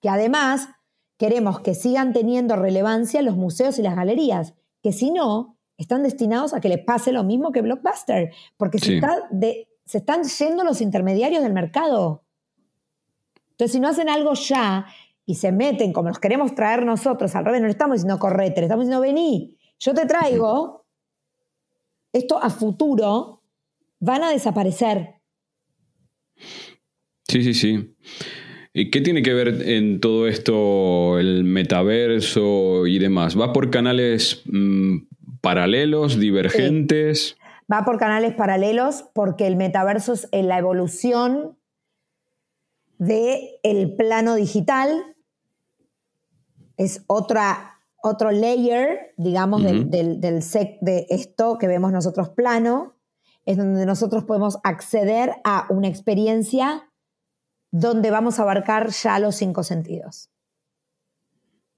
que 0.00 0.08
además 0.08 0.68
queremos 1.16 1.60
que 1.60 1.74
sigan 1.74 2.12
teniendo 2.12 2.56
relevancia 2.56 3.22
los 3.22 3.36
museos 3.36 3.78
y 3.78 3.82
las 3.82 3.96
galerías, 3.96 4.54
que 4.82 4.92
si 4.92 5.10
no, 5.10 5.56
están 5.78 6.02
destinados 6.02 6.54
a 6.54 6.60
que 6.60 6.68
les 6.68 6.84
pase 6.84 7.12
lo 7.12 7.24
mismo 7.24 7.52
que 7.52 7.62
Blockbuster, 7.62 8.32
porque 8.56 8.78
se, 8.78 9.00
se 9.84 9.98
están 9.98 10.24
yendo 10.24 10.64
los 10.64 10.80
intermediarios 10.80 11.42
del 11.42 11.52
mercado. 11.52 12.24
Entonces, 13.52 13.72
si 13.72 13.80
no 13.80 13.88
hacen 13.88 14.08
algo 14.08 14.34
ya 14.34 14.86
y 15.24 15.36
se 15.36 15.52
meten 15.52 15.92
como 15.92 16.08
los 16.08 16.18
queremos 16.18 16.54
traer 16.54 16.84
nosotros, 16.84 17.34
al 17.34 17.44
revés, 17.44 17.60
no 17.60 17.66
le 17.66 17.72
estamos 17.72 17.96
diciendo 17.96 18.18
correte, 18.18 18.60
le 18.60 18.66
estamos 18.66 18.86
diciendo 18.86 19.02
vení, 19.02 19.56
yo 19.78 19.94
te 19.94 20.06
traigo, 20.06 20.84
esto 22.12 22.42
a 22.42 22.50
futuro 22.50 23.41
van 24.02 24.24
a 24.24 24.30
desaparecer. 24.30 25.14
Sí, 27.28 27.42
sí, 27.42 27.54
sí. 27.54 27.94
¿Y 28.74 28.90
qué 28.90 29.00
tiene 29.00 29.22
que 29.22 29.32
ver 29.32 29.68
en 29.68 30.00
todo 30.00 30.26
esto 30.26 31.18
el 31.18 31.44
metaverso 31.44 32.86
y 32.86 32.98
demás? 32.98 33.38
¿Va 33.38 33.52
por 33.52 33.70
canales 33.70 34.42
mm, 34.46 34.98
paralelos, 35.40 36.18
divergentes? 36.18 37.36
Va 37.72 37.84
por 37.84 37.98
canales 37.98 38.34
paralelos 38.34 39.04
porque 39.14 39.46
el 39.46 39.56
metaverso 39.56 40.14
es 40.14 40.28
la 40.32 40.58
evolución 40.58 41.56
del 42.98 43.38
el 43.62 43.94
plano 43.94 44.34
digital 44.34 45.14
es 46.76 47.04
otra, 47.06 47.78
otro 48.02 48.30
layer, 48.30 49.14
digamos, 49.16 49.62
del, 49.62 50.20
del, 50.20 50.42
SEC 50.42 50.78
de 50.80 51.06
esto 51.10 51.58
que 51.58 51.68
vemos 51.68 51.92
nosotros 51.92 52.30
plano, 52.30 52.91
es 53.44 53.56
donde 53.56 53.86
nosotros 53.86 54.24
podemos 54.24 54.58
acceder 54.62 55.36
a 55.44 55.66
una 55.70 55.88
experiencia 55.88 56.90
donde 57.70 58.10
vamos 58.10 58.38
a 58.38 58.42
abarcar 58.42 58.90
ya 58.90 59.18
los 59.18 59.36
cinco 59.36 59.62
sentidos. 59.62 60.30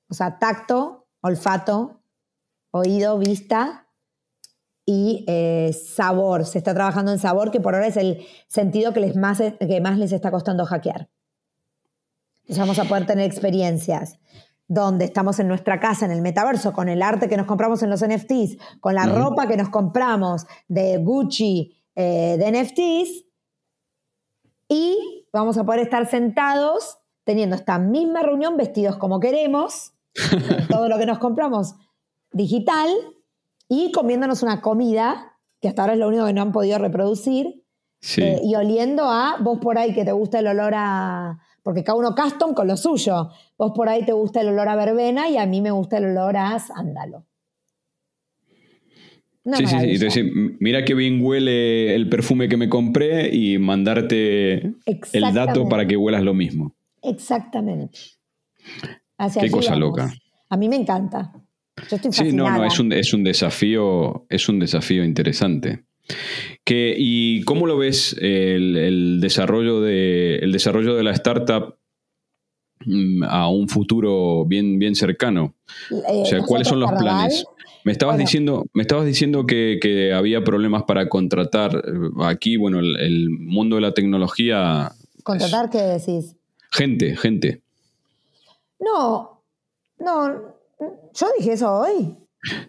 O 0.09 0.15
sea, 0.15 0.39
tacto, 0.39 1.07
olfato, 1.21 2.03
oído, 2.71 3.19
vista 3.19 3.89
y 4.85 5.25
eh, 5.29 5.73
sabor. 5.73 6.45
Se 6.45 6.59
está 6.59 6.75
trabajando 6.75 7.13
en 7.13 7.19
sabor, 7.19 7.51
que 7.51 7.61
por 7.61 7.75
ahora 7.75 7.87
es 7.87 7.97
el 7.97 8.27
sentido 8.49 8.93
que, 8.93 9.01
les 9.01 9.17
más, 9.17 9.39
que 9.39 9.81
más 9.81 9.99
les 9.99 10.13
está 10.13 10.31
costando 10.31 10.67
hackear. 10.67 11.09
Entonces 12.43 12.59
vamos 12.59 12.79
a 12.79 12.85
poder 12.85 13.07
tener 13.07 13.25
experiencias 13.25 14.19
donde 14.67 15.05
estamos 15.05 15.39
en 15.41 15.49
nuestra 15.49 15.79
casa, 15.79 16.07
en 16.07 16.13
el 16.13 16.23
metaverso, 16.23 16.73
con 16.73 16.89
el 16.89 17.03
arte 17.03 17.29
que 17.29 17.37
nos 17.37 17.47
compramos 17.47 17.83
en 17.83 17.91
los 17.91 18.05
NFTs, 18.05 18.57
con 18.81 18.95
la 18.95 19.07
ropa 19.07 19.47
que 19.47 19.57
nos 19.57 19.69
compramos 19.69 20.47
de 20.69 20.99
Gucci, 20.99 21.77
eh, 21.95 22.37
de 22.39 22.51
NFTs, 22.51 23.25
y 24.69 25.27
vamos 25.33 25.59
a 25.59 25.65
poder 25.65 25.81
estar 25.81 26.09
sentados 26.09 26.99
teniendo 27.25 27.57
esta 27.57 27.79
misma 27.79 28.23
reunión 28.23 28.57
vestidos 28.57 28.97
como 28.97 29.21
queremos, 29.21 29.93
todo 30.71 30.89
lo 30.89 30.99
que 30.99 31.07
nos 31.07 31.19
compramos 31.19 31.75
digital, 32.33 32.89
y 33.69 33.93
comiéndonos 33.93 34.43
una 34.43 34.61
comida, 34.61 35.39
que 35.61 35.69
hasta 35.69 35.83
ahora 35.83 35.95
es 35.95 35.99
lo 35.99 36.09
único 36.09 36.27
que 36.27 36.33
no 36.33 36.43
han 36.43 36.53
podido 36.53 36.79
reproducir, 36.79 37.65
eh, 38.17 38.41
y 38.43 38.55
oliendo 38.55 39.05
a 39.05 39.39
vos 39.41 39.59
por 39.61 39.79
ahí 39.79 39.95
que 39.95 40.05
te 40.05 40.13
gusta 40.13 40.39
el 40.39 40.47
olor 40.47 40.75
a, 40.75 41.39
porque 41.65 41.83
cada 41.83 41.99
uno 41.99 42.15
custom 42.15 42.55
con 42.55 42.69
lo 42.69 42.77
suyo. 42.77 43.31
Vos 43.59 43.73
por 43.75 43.89
ahí 43.89 44.05
te 44.05 44.13
gusta 44.13 44.43
el 44.43 44.49
olor 44.49 44.69
a 44.69 44.77
verbena 44.77 45.29
y 45.29 45.39
a 45.39 45.47
mí 45.47 45.61
me 45.61 45.73
gusta 45.73 45.97
el 45.97 46.05
olor 46.05 46.37
a 46.37 46.59
sándalo. 46.59 47.25
sí, 49.45 49.67
sí, 49.67 49.67
sí. 49.67 49.77
Entonces, 49.95 50.25
mira 50.61 50.85
qué 50.85 50.95
bien 50.95 51.21
huele 51.25 51.95
el 51.95 52.09
perfume 52.11 52.49
que 52.49 52.59
me 52.59 52.69
compré 52.69 53.35
y 53.35 53.59
mandarte 53.59 54.75
el 55.13 55.35
dato 55.35 55.67
para 55.69 55.87
que 55.87 55.97
huelas 55.97 56.23
lo 56.23 56.35
mismo. 56.35 56.77
Exactamente. 57.03 57.99
qué 59.41 59.51
cosa 59.51 59.75
loca. 59.75 60.13
A 60.51 60.57
mí 60.59 60.69
me 60.69 60.77
encanta. 60.77 61.33
Yo 61.91 61.97
estoy 61.97 62.13
Sí, 62.13 62.33
no, 62.33 62.49
no, 62.51 62.65
es 62.65 62.79
un, 62.79 62.93
es 62.93 63.15
un 63.15 63.25
desafío, 63.25 64.27
es 64.29 64.49
un 64.51 64.61
desafío 64.61 65.03
interesante. 65.03 65.85
¿Y 66.67 67.43
cómo 67.45 67.67
lo 67.67 67.77
ves 67.77 68.17
el, 68.21 69.21
desarrollo 69.21 69.81
de, 69.81 70.37
el 70.37 70.53
desarrollo 70.53 70.95
de 70.95 71.03
la 71.03 71.13
startup 71.13 71.77
mm, 72.87 73.25
a 73.25 73.49
un 73.51 73.69
futuro 73.69 74.45
bien, 74.47 74.79
bien 74.79 74.95
cercano? 74.95 75.55
Eh, 75.91 76.23
o 76.23 76.25
sea, 76.25 76.41
¿cuáles 76.43 76.69
son 76.69 76.81
los 76.81 76.91
planes? 76.93 77.45
Me 77.85 77.93
estabas 77.93 78.17
diciendo, 78.17 78.65
me 78.73 78.83
estabas 78.83 79.05
diciendo 79.05 79.47
que, 79.47 80.13
había 80.15 80.43
problemas 80.43 80.85
para 80.85 81.09
contratar. 81.09 81.77
Eh, 81.77 82.25
aquí, 82.25 82.57
bueno, 82.57 82.79
el, 82.81 83.29
mundo 83.31 83.77
de 83.77 83.83
la 83.83 83.93
tecnología. 83.93 84.93
¿Contratar 85.23 85.69
qué 85.69 85.83
decís? 85.83 86.35
Gente, 86.71 87.15
gente. 87.17 87.63
No, 88.81 89.43
no, 89.99 90.55
yo 91.15 91.27
dije 91.39 91.53
eso 91.53 91.73
hoy. 91.73 92.17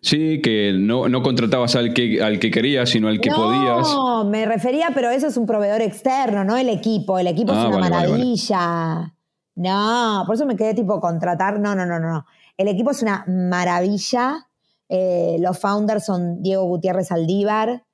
Sí, 0.01 0.41
que 0.41 0.73
no, 0.73 1.21
contratabas 1.21 1.75
al 1.75 1.93
que, 1.93 2.21
al 2.21 2.39
que 2.39 2.51
querías, 2.51 2.89
sino 2.89 3.07
al 3.07 3.19
que 3.19 3.29
podías. 3.29 3.87
No, 3.93 4.25
me 4.25 4.45
refería, 4.45 4.91
pero 4.93 5.09
eso 5.09 5.27
es 5.27 5.37
un 5.37 5.45
proveedor 5.45 5.81
externo, 5.81 6.43
no 6.43 6.57
el 6.57 6.69
equipo. 6.69 7.19
El 7.19 7.27
equipo 7.27 7.51
es 7.51 7.57
ah, 7.59 7.67
una 7.67 7.77
maravilla. 7.79 9.13
No, 9.55 10.23
por 10.25 10.35
eso 10.35 10.45
me 10.45 10.55
quedé 10.55 10.73
tipo 10.73 10.99
contratar. 10.99 11.59
No, 11.59 11.75
no, 11.75 11.85
no, 11.85 11.99
no. 11.99 12.25
El 12.57 12.67
equipo 12.67 12.91
es 12.91 13.01
una 13.01 13.25
maravilla. 13.27 14.47
Eh, 14.87 15.37
los 15.39 15.59
founders 15.59 16.05
son 16.05 16.41
Diego 16.41 16.65
Gutiérrez 16.65 17.11
Aldívar, 17.11 17.85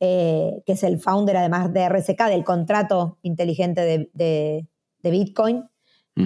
eh, 0.00 0.62
que 0.64 0.72
es 0.72 0.82
el 0.82 0.98
founder 0.98 1.36
además 1.36 1.72
de 1.72 1.88
RSK, 1.88 2.28
del 2.28 2.44
contrato 2.44 3.18
inteligente 3.22 4.08
de, 4.12 4.66
Bitcoin. 5.02 5.64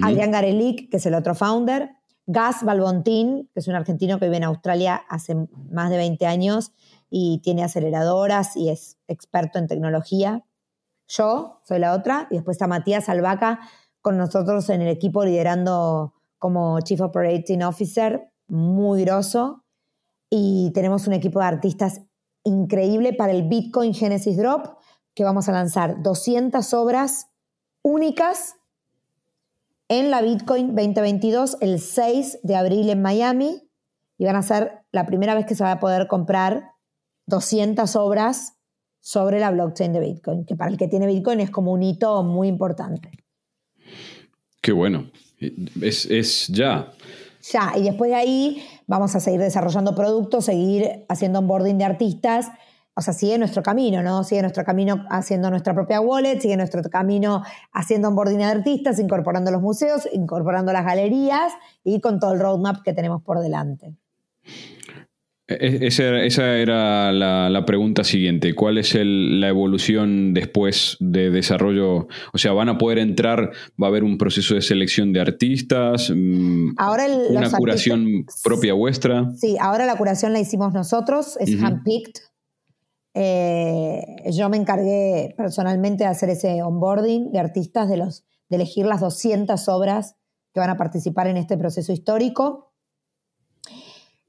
Adrián 0.02 0.30
Garelic, 0.30 0.90
que 0.90 0.96
es 0.96 1.04
el 1.04 1.14
otro 1.14 1.34
founder. 1.34 1.90
Gas 2.26 2.64
Balbontín, 2.64 3.50
que 3.52 3.60
es 3.60 3.68
un 3.68 3.74
argentino 3.74 4.18
que 4.18 4.26
vive 4.26 4.36
en 4.36 4.44
Australia 4.44 5.02
hace 5.08 5.34
más 5.70 5.90
de 5.90 5.96
20 5.96 6.26
años 6.26 6.72
y 7.10 7.40
tiene 7.42 7.64
aceleradoras 7.64 8.56
y 8.56 8.70
es 8.70 8.98
experto 9.08 9.58
en 9.58 9.66
tecnología. 9.66 10.44
Yo 11.08 11.60
soy 11.64 11.78
la 11.78 11.94
otra 11.94 12.28
y 12.30 12.36
después 12.36 12.54
está 12.54 12.66
Matías 12.66 13.08
Albaca 13.08 13.60
con 14.00 14.16
nosotros 14.16 14.68
en 14.70 14.82
el 14.82 14.88
equipo 14.88 15.24
liderando 15.24 16.14
como 16.38 16.80
Chief 16.80 17.00
Operating 17.00 17.62
Officer, 17.62 18.32
muy 18.48 19.04
grosso. 19.04 19.64
Y 20.30 20.70
tenemos 20.74 21.06
un 21.06 21.12
equipo 21.12 21.40
de 21.40 21.46
artistas 21.46 22.00
increíble 22.44 23.12
para 23.12 23.32
el 23.32 23.46
Bitcoin 23.46 23.94
Genesis 23.94 24.36
Drop, 24.36 24.78
que 25.14 25.24
vamos 25.24 25.48
a 25.48 25.52
lanzar 25.52 26.02
200 26.02 26.72
obras 26.74 27.28
únicas 27.82 28.56
en 29.88 30.10
la 30.10 30.22
Bitcoin 30.22 30.74
2022 30.74 31.58
el 31.60 31.80
6 31.80 32.40
de 32.42 32.56
abril 32.56 32.90
en 32.90 33.02
Miami 33.02 33.62
y 34.18 34.24
van 34.24 34.36
a 34.36 34.42
ser 34.42 34.80
la 34.92 35.06
primera 35.06 35.34
vez 35.34 35.46
que 35.46 35.54
se 35.54 35.64
va 35.64 35.72
a 35.72 35.80
poder 35.80 36.06
comprar 36.06 36.70
200 37.26 37.96
obras 37.96 38.54
sobre 39.00 39.40
la 39.40 39.50
blockchain 39.50 39.92
de 39.92 40.00
Bitcoin, 40.00 40.44
que 40.44 40.54
para 40.54 40.70
el 40.70 40.76
que 40.76 40.88
tiene 40.88 41.06
Bitcoin 41.06 41.40
es 41.40 41.50
como 41.50 41.72
un 41.72 41.82
hito 41.82 42.22
muy 42.22 42.48
importante. 42.48 43.10
Qué 44.60 44.72
bueno. 44.72 45.10
Es, 45.80 46.06
es 46.06 46.46
ya. 46.48 46.92
Ya, 47.50 47.72
y 47.76 47.82
después 47.82 48.10
de 48.10 48.14
ahí 48.14 48.64
vamos 48.86 49.16
a 49.16 49.20
seguir 49.20 49.40
desarrollando 49.40 49.94
productos, 49.94 50.44
seguir 50.44 51.04
haciendo 51.08 51.40
onboarding 51.40 51.78
de 51.78 51.84
artistas 51.84 52.46
o 52.94 53.00
sea, 53.00 53.14
sigue 53.14 53.38
nuestro 53.38 53.62
camino, 53.62 54.02
¿no? 54.02 54.22
Sigue 54.22 54.42
nuestro 54.42 54.64
camino 54.64 55.06
haciendo 55.08 55.48
nuestra 55.50 55.74
propia 55.74 56.00
wallet, 56.00 56.40
sigue 56.40 56.56
nuestro 56.56 56.82
camino 56.82 57.42
haciendo 57.72 58.08
onboarding 58.08 58.38
de 58.38 58.44
artistas, 58.44 58.98
incorporando 58.98 59.50
los 59.50 59.62
museos, 59.62 60.06
incorporando 60.12 60.72
las 60.72 60.84
galerías 60.84 61.52
y 61.84 62.00
con 62.00 62.20
todo 62.20 62.34
el 62.34 62.40
roadmap 62.40 62.82
que 62.82 62.92
tenemos 62.92 63.22
por 63.22 63.40
delante. 63.40 63.94
E, 65.48 65.84
e, 65.84 65.86
esa, 65.86 66.56
era 66.56 67.12
la, 67.12 67.64
pregunta 67.66 68.04
siguiente. 68.04 68.54
¿Cuál 68.54 68.76
es 68.76 68.94
la 68.94 69.48
evolución 69.48 70.34
después 70.34 70.98
de 71.00 71.30
desarrollo? 71.30 72.08
O 72.32 72.38
sea, 72.38 72.52
¿van 72.52 72.68
a 72.68 72.76
poder 72.76 72.98
entrar? 72.98 73.52
¿Va 73.82 73.86
a 73.86 73.90
haber 73.90 74.04
un 74.04 74.18
proceso 74.18 74.54
de 74.54 74.60
selección 74.60 75.14
de 75.14 75.20
artistas? 75.20 76.12
Mm, 76.14 76.74
ahora 76.76 77.06
¿Una 77.30 77.50
curación 77.50 78.26
propia 78.44 78.74
vuestra? 78.74 79.30
Sí, 79.34 79.56
ahora 79.60 79.86
la 79.86 79.96
curación 79.96 80.34
la 80.34 80.40
hicimos 80.40 80.74
nosotros, 80.74 81.38
es 81.40 81.60
handpicked 81.60 82.31
eh, 83.14 84.30
yo 84.30 84.48
me 84.48 84.56
encargué 84.56 85.34
personalmente 85.36 86.04
de 86.04 86.10
hacer 86.10 86.30
ese 86.30 86.62
onboarding 86.62 87.30
de 87.30 87.38
artistas, 87.38 87.88
de, 87.88 87.98
los, 87.98 88.24
de 88.48 88.56
elegir 88.56 88.86
las 88.86 89.00
200 89.00 89.68
obras 89.68 90.16
que 90.52 90.60
van 90.60 90.70
a 90.70 90.76
participar 90.76 91.26
en 91.26 91.36
este 91.36 91.56
proceso 91.56 91.92
histórico. 91.92 92.72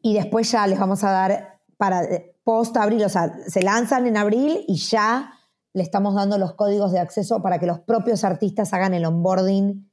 Y 0.01 0.13
después 0.13 0.51
ya 0.51 0.67
les 0.67 0.79
vamos 0.79 1.03
a 1.03 1.11
dar 1.11 1.61
para 1.77 2.03
eh, 2.03 2.35
post 2.43 2.75
abril, 2.77 3.03
o 3.03 3.09
sea, 3.09 3.33
se 3.47 3.61
lanzan 3.63 4.05
en 4.05 4.17
abril 4.17 4.65
y 4.67 4.75
ya 4.75 5.31
le 5.73 5.81
estamos 5.81 6.13
dando 6.13 6.37
los 6.37 6.53
códigos 6.53 6.91
de 6.91 6.99
acceso 6.99 7.41
para 7.41 7.59
que 7.59 7.65
los 7.65 7.79
propios 7.79 8.23
artistas 8.23 8.73
hagan 8.73 8.93
el 8.93 9.05
onboarding, 9.05 9.89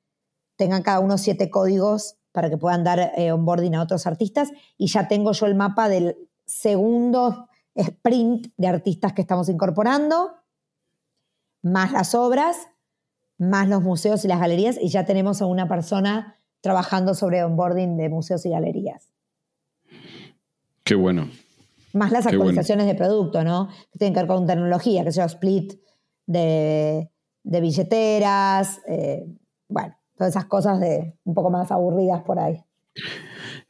tengan 0.56 0.82
cada 0.82 1.00
uno 1.00 1.16
siete 1.16 1.48
códigos 1.48 2.16
para 2.32 2.50
que 2.50 2.58
puedan 2.58 2.84
dar 2.84 3.12
eh, 3.16 3.32
onboarding 3.32 3.76
a 3.76 3.82
otros 3.82 4.06
artistas 4.06 4.50
y 4.76 4.88
ya 4.88 5.08
tengo 5.08 5.32
yo 5.32 5.46
el 5.46 5.54
mapa 5.54 5.88
del 5.88 6.16
segundo 6.44 7.48
sprint 7.82 8.48
de 8.56 8.68
artistas 8.68 9.12
que 9.12 9.22
estamos 9.22 9.48
incorporando, 9.48 10.32
más 11.62 11.92
las 11.92 12.14
obras, 12.14 12.56
más 13.38 13.68
los 13.68 13.82
museos 13.82 14.24
y 14.24 14.28
las 14.28 14.40
galerías 14.40 14.78
y 14.80 14.88
ya 14.88 15.04
tenemos 15.04 15.40
a 15.42 15.46
una 15.46 15.68
persona 15.68 16.38
trabajando 16.60 17.14
sobre 17.14 17.42
onboarding 17.42 17.96
de 17.96 18.08
museos 18.08 18.44
y 18.46 18.50
galerías. 18.50 19.10
Qué 20.84 20.94
bueno. 20.94 21.30
Más 21.92 22.12
las 22.12 22.26
actualizaciones 22.26 22.86
de 22.86 22.94
producto, 22.94 23.42
¿no? 23.42 23.68
Que 23.92 23.98
tienen 23.98 24.14
que 24.14 24.20
ver 24.20 24.28
con 24.28 24.46
tecnología, 24.46 25.04
que 25.04 25.12
sea 25.12 25.24
split 25.24 25.74
de, 26.26 27.10
billeteras, 27.42 28.80
eh, 28.86 29.26
bueno, 29.68 29.96
todas 30.16 30.32
esas 30.32 30.44
cosas 30.44 30.78
de 30.78 31.16
un 31.24 31.34
poco 31.34 31.50
más 31.50 31.70
aburridas 31.72 32.22
por 32.22 32.38
ahí. 32.38 32.62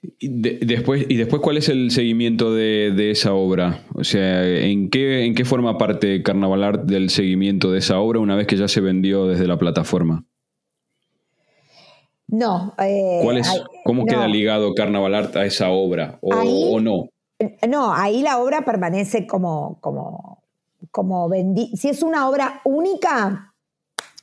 Y 0.02 0.28
después, 0.64 1.04
¿Y 1.08 1.16
después 1.16 1.42
cuál 1.42 1.58
es 1.58 1.68
el 1.68 1.90
seguimiento 1.90 2.54
de, 2.54 3.10
esa 3.10 3.34
obra? 3.34 3.84
O 3.94 4.04
sea, 4.04 4.46
¿en 4.46 4.88
qué, 4.88 5.26
¿en 5.26 5.34
qué 5.34 5.44
forma 5.44 5.76
parte 5.76 6.22
Carnaval 6.22 6.64
Art 6.64 6.84
del 6.84 7.10
seguimiento 7.10 7.70
de 7.70 7.80
esa 7.80 8.00
obra 8.00 8.18
una 8.18 8.34
vez 8.34 8.46
que 8.46 8.56
ya 8.56 8.66
se 8.66 8.80
vendió 8.80 9.26
desde 9.26 9.46
la 9.46 9.58
plataforma? 9.58 10.24
No. 12.28 12.74
Eh, 12.78 13.22
¿Cómo 13.84 14.06
queda 14.06 14.26
ligado 14.26 14.74
Carnaval 14.74 15.14
Art 15.14 15.36
a 15.36 15.44
esa 15.44 15.68
obra? 15.68 16.18
¿O, 16.22 16.80
no? 16.80 17.10
No, 17.68 17.92
ahí 17.92 18.22
la 18.22 18.38
obra 18.38 18.64
permanece 18.64 19.26
como, 19.26 19.78
como, 19.80 20.44
como 20.90 21.28
vendi 21.28 21.74
Si 21.76 21.88
es 21.88 22.02
una 22.02 22.28
obra 22.28 22.60
única, 22.64 23.54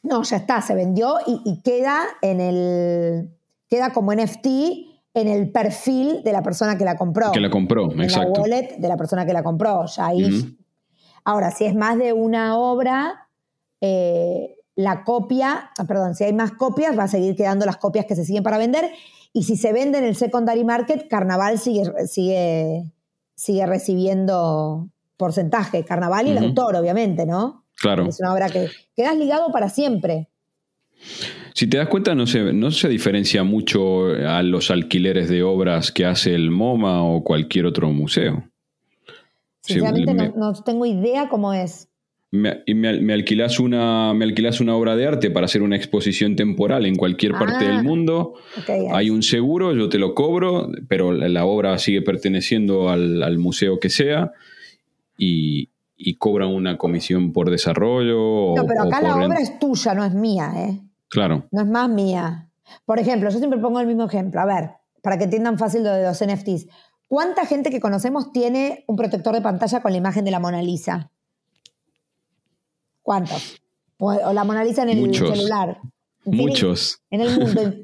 no, 0.04 0.24
ya 0.24 0.38
está, 0.38 0.62
se 0.62 0.74
vendió 0.74 1.18
y, 1.26 1.62
queda 1.62 2.04
en 2.22 2.40
el. 2.40 3.30
queda 3.68 3.92
como 3.92 4.14
NFT 4.14 4.48
en 5.18 5.28
el 5.28 5.52
perfil 5.52 6.22
de 6.24 6.32
la 6.32 6.44
persona 6.44 6.78
que 6.78 6.86
la 6.86 6.96
compró. 6.96 7.32
Que 7.32 7.40
la 7.40 7.50
compró, 7.50 7.92
en 7.92 8.04
exacto. 8.04 8.34
la 8.36 8.42
wallet 8.42 8.76
de 8.78 8.88
la 8.88 8.98
persona 8.98 9.26
que 9.26 9.34
la 9.34 9.42
compró. 9.42 9.84
Ya 9.88 10.06
ahí. 10.06 10.56
Ahora, 11.26 11.50
si 11.50 11.66
es 11.66 11.74
más 11.74 11.98
de 11.98 12.14
una 12.14 12.56
obra, 12.56 13.28
eh, 13.82 14.58
la 14.76 15.04
copia, 15.04 15.72
ah, 15.76 15.86
perdón, 15.86 16.14
si 16.14 16.24
hay 16.24 16.34
más 16.34 16.52
copias, 16.52 16.98
va 16.98 17.04
a 17.04 17.08
seguir 17.08 17.36
quedando 17.36 17.66
las 17.66 17.78
copias 17.78 18.06
que 18.06 18.16
se 18.16 18.26
siguen 18.26 18.44
para 18.44 18.60
vender. 18.60 18.92
Y 19.34 19.44
si 19.44 19.58
se 19.58 19.74
vende 19.74 19.98
en 19.98 20.04
el 20.04 20.16
secondary 20.16 20.64
market, 20.64 21.08
Carnaval 21.08 21.58
sigue, 21.58 21.92
sigue, 22.06 22.94
sigue 23.34 23.66
recibiendo 23.66 24.88
porcentaje. 25.18 25.84
Carnaval 25.84 26.28
y 26.28 26.32
el 26.32 26.38
autor, 26.38 26.76
obviamente, 26.76 27.26
¿no? 27.26 27.66
Claro. 27.76 28.06
Es 28.06 28.20
una 28.20 28.34
obra 28.34 28.50
que 28.50 28.70
quedas 28.96 29.18
ligado 29.18 29.52
para 29.52 29.70
siempre. 29.70 30.30
Si 31.58 31.66
te 31.66 31.78
das 31.78 31.88
cuenta, 31.88 32.14
no 32.14 32.28
se, 32.28 32.54
no 32.54 32.70
se 32.70 32.88
diferencia 32.88 33.44
mucho 33.44 34.10
a 34.10 34.44
los 34.44 34.70
alquileres 34.70 35.28
de 35.28 35.42
obras 35.42 35.92
que 35.92 36.06
hace 36.06 36.36
el 36.36 36.52
MoMA 36.52 37.02
o 37.02 37.24
cualquier 37.24 37.66
otro 37.66 37.90
museo. 37.90 38.48
Sinceramente 39.62 40.34
no, 40.36 40.54
tengo 40.54 40.86
idea 40.86 41.30
cómo 41.30 41.54
es 41.54 41.90
me, 42.30 42.62
me, 42.68 43.12
alquilas 43.12 43.60
una, 43.60 44.14
me 44.14 44.26
alquilas 44.26 44.62
una 44.62 44.76
obra 44.76 44.96
de 44.96 45.08
arte 45.08 45.32
para 45.32 45.48
hacer 45.48 45.64
una 45.64 45.76
exposición 45.76 46.36
temporal 46.36 46.86
en 46.86 46.96
cualquier 46.96 47.32
parte 47.32 47.66
del 47.66 47.78
ah, 47.78 47.84
mundo. 47.84 48.36
Hay 48.92 49.10
un 49.10 49.24
seguro, 49.24 49.74
yo 49.74 49.90
te 49.90 49.98
lo 49.98 50.14
cobro, 50.14 50.70
pero 50.88 51.12
la, 51.12 51.46
obra 51.46 51.80
sigue 51.80 52.04
perteneciendo 52.04 52.90
al, 52.92 53.40
museo 53.40 53.80
que 53.80 53.90
sea 53.90 54.32
y, 55.18 55.70
cobran 56.20 56.50
una 56.50 56.78
comisión 56.78 57.34
por 57.34 57.50
desarrollo. 57.50 58.54
No, 58.56 58.64
pero 58.68 58.84
acá 58.84 59.02
la 59.02 59.16
obra 59.16 59.40
es 59.40 59.58
tuya, 59.58 59.96
no 59.96 60.06
es 60.06 60.14
mía, 60.14 60.52
¿eh? 60.56 60.87
Claro. 61.10 61.48
No 61.52 61.62
es 61.62 61.68
más 61.68 61.90
mía. 61.90 62.50
Por 62.86 63.00
ejemplo, 63.00 63.30
yo 63.30 63.38
siempre 63.38 63.60
pongo 63.60 63.80
el 63.80 63.88
mismo 63.88 64.06
ejemplo. 64.06 64.42
A 64.42 64.46
ver, 64.46 64.72
para 65.02 65.18
que 65.18 65.26
entiendan 65.26 65.58
fácil 65.58 65.84
lo 65.84 65.92
de 65.92 66.04
los 66.04 66.24
NFTs. 66.24 66.68
¿Cuánta 67.08 67.46
gente 67.46 67.70
que 67.70 67.80
conocemos 67.80 68.34
tiene 68.34 68.84
un 68.88 68.98
protector 68.98 69.34
de 69.34 69.42
pantalla 69.42 69.82
con 69.82 69.92
la 69.92 69.98
imagen 69.98 70.26
de 70.26 70.32
la 70.32 70.40
Mona 70.40 70.62
Lisa? 70.62 71.12
¿Cuántos? 73.02 73.62
O, 73.98 74.34
la 74.34 74.44
Mona 74.44 74.64
Lisa 74.64 74.84
en 74.84 74.90
el 74.90 75.16
celular. 75.16 75.80
Muchos. 76.26 77.02
En 77.10 77.22
el 77.22 77.40
mundo. 77.40 77.74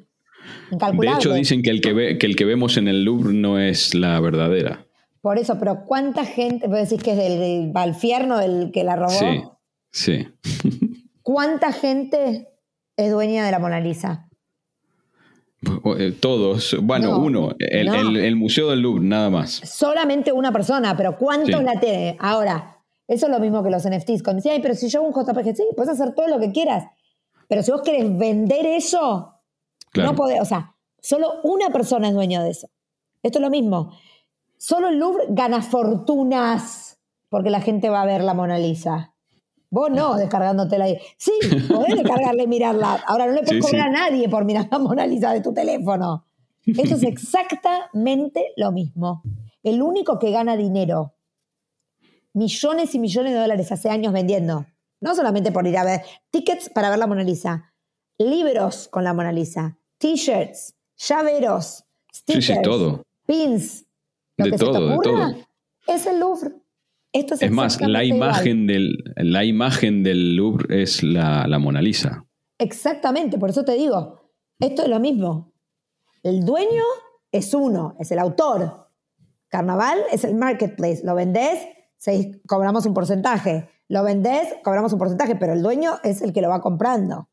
De 0.72 1.08
hecho, 1.08 1.34
dicen 1.34 1.62
que 1.62 1.70
el 1.70 1.80
que, 1.80 1.94
ve, 1.94 2.18
que 2.18 2.26
el 2.26 2.36
que 2.36 2.46
vemos 2.46 2.76
en 2.78 2.88
el 2.88 3.04
Louvre 3.06 3.34
no 3.34 3.60
es 3.60 3.96
la 3.96 4.20
verdadera. 4.20 4.86
Por 5.22 5.38
eso, 5.38 5.58
pero 5.58 5.86
¿cuánta 5.86 6.26
gente, 6.26 6.68
vos 6.68 6.78
decís 6.78 7.02
que 7.02 7.12
es 7.12 7.18
del, 7.18 7.72
Balfierno 7.72 8.42
el 8.42 8.72
que 8.74 8.84
la 8.84 8.98
robó? 8.98 9.10
Sí, 9.10 9.42
sí. 9.92 10.28
¿Cuánta 11.22 11.72
gente 11.72 12.50
es 12.98 13.12
dueña 13.12 13.46
de 13.46 13.52
la 13.52 13.60
Mona 13.60 13.80
Lisa? 13.80 14.30
Eh, 15.98 16.12
todos, 16.20 16.76
bueno, 16.82 17.20
uno, 17.20 17.56
el, 17.58 18.36
Museo 18.36 18.70
del 18.70 18.82
Louvre, 18.82 19.06
nada 19.06 19.30
más. 19.30 19.62
Solamente 19.64 20.32
una 20.32 20.52
persona, 20.52 20.96
pero 20.98 21.18
¿cuántos 21.18 21.64
la 21.64 21.80
tiene? 21.80 22.18
Ahora, 22.20 22.82
eso 23.08 23.28
es 23.28 23.32
lo 23.32 23.40
mismo 23.40 23.64
que 23.64 23.70
los 23.70 23.88
NFTs. 23.88 24.24
Cuando 24.24 24.42
decían, 24.42 24.62
pero 24.62 24.76
si 24.76 24.90
yo 24.90 25.00
hago 25.00 25.08
un 25.08 25.14
JPG, 25.14 25.56
sí, 25.56 25.64
puedes 25.76 25.92
hacer 25.92 26.14
todo 26.14 26.28
lo 26.28 26.40
que 26.40 26.52
quieras. 26.52 26.86
Pero 27.48 27.64
si 27.64 27.72
vos 27.72 27.82
querés 27.82 28.18
vender 28.18 28.66
eso, 28.66 29.40
no 29.96 30.16
podés, 30.16 30.42
o 30.42 30.46
sea, 30.46 30.76
solo 31.00 31.42
una 31.44 31.70
persona 31.70 32.10
es 32.10 32.14
dueño 32.14 32.44
de 32.44 32.50
eso. 32.50 32.70
Esto 33.22 33.40
es 33.40 33.44
lo 33.44 33.50
mismo. 33.50 33.92
Solo 34.58 34.90
el 34.90 34.98
Louvre 34.98 35.26
gana 35.30 35.62
fortunas 35.62 37.00
porque 37.30 37.50
la 37.50 37.62
gente 37.62 37.90
va 37.90 38.02
a 38.02 38.06
ver 38.06 38.22
la 38.24 38.34
Mona 38.34 38.58
Lisa. 38.58 39.13
Vos 39.74 39.90
no, 39.90 40.18
descargándotela 40.18 40.86
ahí. 40.86 41.00
Sí, 41.18 41.32
podés 41.68 41.96
descargarle 41.96 42.44
y 42.44 42.48
mirarla. 42.48 43.04
Ahora 43.08 43.26
no 43.26 43.32
le 43.32 43.42
puedes 43.44 43.66
cobrar 43.66 43.88
a 43.88 43.92
nadie 43.92 44.30
por 44.30 44.46
mirar 44.46 44.68
la 44.70 44.78
Mona 44.78 45.08
Lisa 45.08 45.34
de 45.34 45.42
tu 45.42 45.52
teléfono. 45.52 46.28
Esto 46.64 46.94
es 46.94 47.02
exactamente 47.04 48.54
lo 48.56 48.72
mismo. 48.72 49.24
El 49.64 49.82
único 49.82 50.20
que 50.20 50.30
gana 50.30 50.56
dinero 50.56 51.16
millones 52.34 52.94
y 52.94 53.00
millones 53.00 53.34
de 53.34 53.40
dólares 53.40 53.72
hace 53.72 53.90
años 53.90 54.14
vendiendo. 54.14 54.68
No 55.02 55.16
solamente 55.16 55.52
por 55.52 55.66
ir 55.66 55.76
a 55.76 55.84
ver 55.84 56.02
tickets 56.30 56.70
para 56.70 56.92
ver 56.92 57.00
la 57.00 57.08
Mona 57.08 57.24
Lisa, 57.24 57.74
libros 58.20 58.88
con 58.90 59.04
la 59.04 59.16
Mona 59.16 59.32
Lisa, 59.32 59.80
t-shirts, 59.98 60.76
llaveros, 60.98 61.84
stickers, 62.14 62.62
todo. 62.62 63.02
pins. 63.26 63.88
de 64.38 64.52
todo, 64.52 64.88
de 64.88 64.98
todo. 65.02 65.36
Es 65.88 66.06
el 66.06 66.20
Louvre. 66.20 66.63
Esto 67.14 67.36
es, 67.36 67.44
es 67.44 67.52
más, 67.52 67.80
la 67.80 68.04
imagen, 68.04 68.68
del, 68.68 69.04
la 69.16 69.46
imagen 69.46 70.04
del 70.04 70.36
Louvre 70.36 70.82
es 70.82 71.04
la, 71.04 71.48
la 71.48 71.60
Mona 71.60 71.82
Lisa. 71.82 72.26
Exactamente, 72.58 73.38
por 73.38 73.52
eso 73.52 73.64
te 73.64 73.76
digo, 73.76 74.32
esto 74.60 74.82
es 74.82 74.90
lo 74.90 75.00
mismo. 75.00 75.54
El 76.24 76.44
dueño 76.44 76.84
es 77.32 77.54
uno, 77.54 77.96
es 78.00 78.12
el 78.12 78.20
autor. 78.20 78.90
Carnaval 79.48 80.00
es 80.12 80.24
el 80.24 80.36
marketplace. 80.36 81.02
Lo 81.04 81.14
vendés 81.14 81.60
cobramos 82.48 82.86
un 82.86 82.94
porcentaje. 82.94 83.70
Lo 83.88 84.04
vendés, 84.04 84.56
cobramos 84.64 84.94
un 84.94 85.00
porcentaje, 85.00 85.36
pero 85.36 85.54
el 85.54 85.62
dueño 85.62 86.00
es 86.04 86.22
el 86.22 86.34
que 86.34 86.42
lo 86.42 86.50
va 86.50 86.62
comprando. 86.62 87.30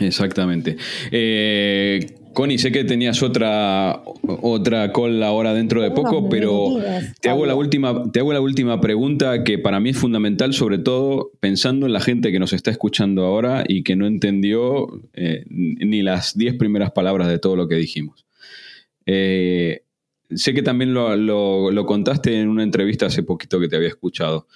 Exactamente. 0.00 0.76
Eh, 1.10 2.14
Connie, 2.36 2.58
sé 2.58 2.70
que 2.70 2.84
tenías 2.84 3.22
otra, 3.22 4.02
otra 4.42 4.92
call 4.92 5.22
ahora 5.22 5.54
dentro 5.54 5.80
de 5.80 5.90
poco, 5.90 6.28
pero 6.28 6.76
te 7.20 7.30
hago, 7.30 7.46
la 7.46 7.54
última, 7.54 8.12
te 8.12 8.20
hago 8.20 8.34
la 8.34 8.42
última 8.42 8.78
pregunta 8.78 9.42
que 9.42 9.58
para 9.58 9.80
mí 9.80 9.90
es 9.90 9.96
fundamental, 9.96 10.52
sobre 10.52 10.76
todo 10.76 11.32
pensando 11.40 11.86
en 11.86 11.94
la 11.94 12.00
gente 12.00 12.32
que 12.32 12.38
nos 12.38 12.52
está 12.52 12.70
escuchando 12.70 13.24
ahora 13.24 13.64
y 13.66 13.84
que 13.84 13.96
no 13.96 14.06
entendió 14.06 14.86
eh, 15.14 15.46
ni 15.48 16.02
las 16.02 16.36
diez 16.36 16.54
primeras 16.54 16.90
palabras 16.90 17.28
de 17.28 17.38
todo 17.38 17.56
lo 17.56 17.68
que 17.68 17.76
dijimos. 17.76 18.26
Eh, 19.06 19.84
sé 20.34 20.54
que 20.54 20.62
también 20.62 20.92
lo, 20.92 21.86
contaste 21.86 22.40
en 22.40 22.48
una 22.48 22.62
entrevista 22.62 23.06
hace 23.06 23.22
poquito 23.22 23.60
que 23.60 23.68
te 23.68 23.76
había 23.76 23.88
escuchado. 23.88 24.46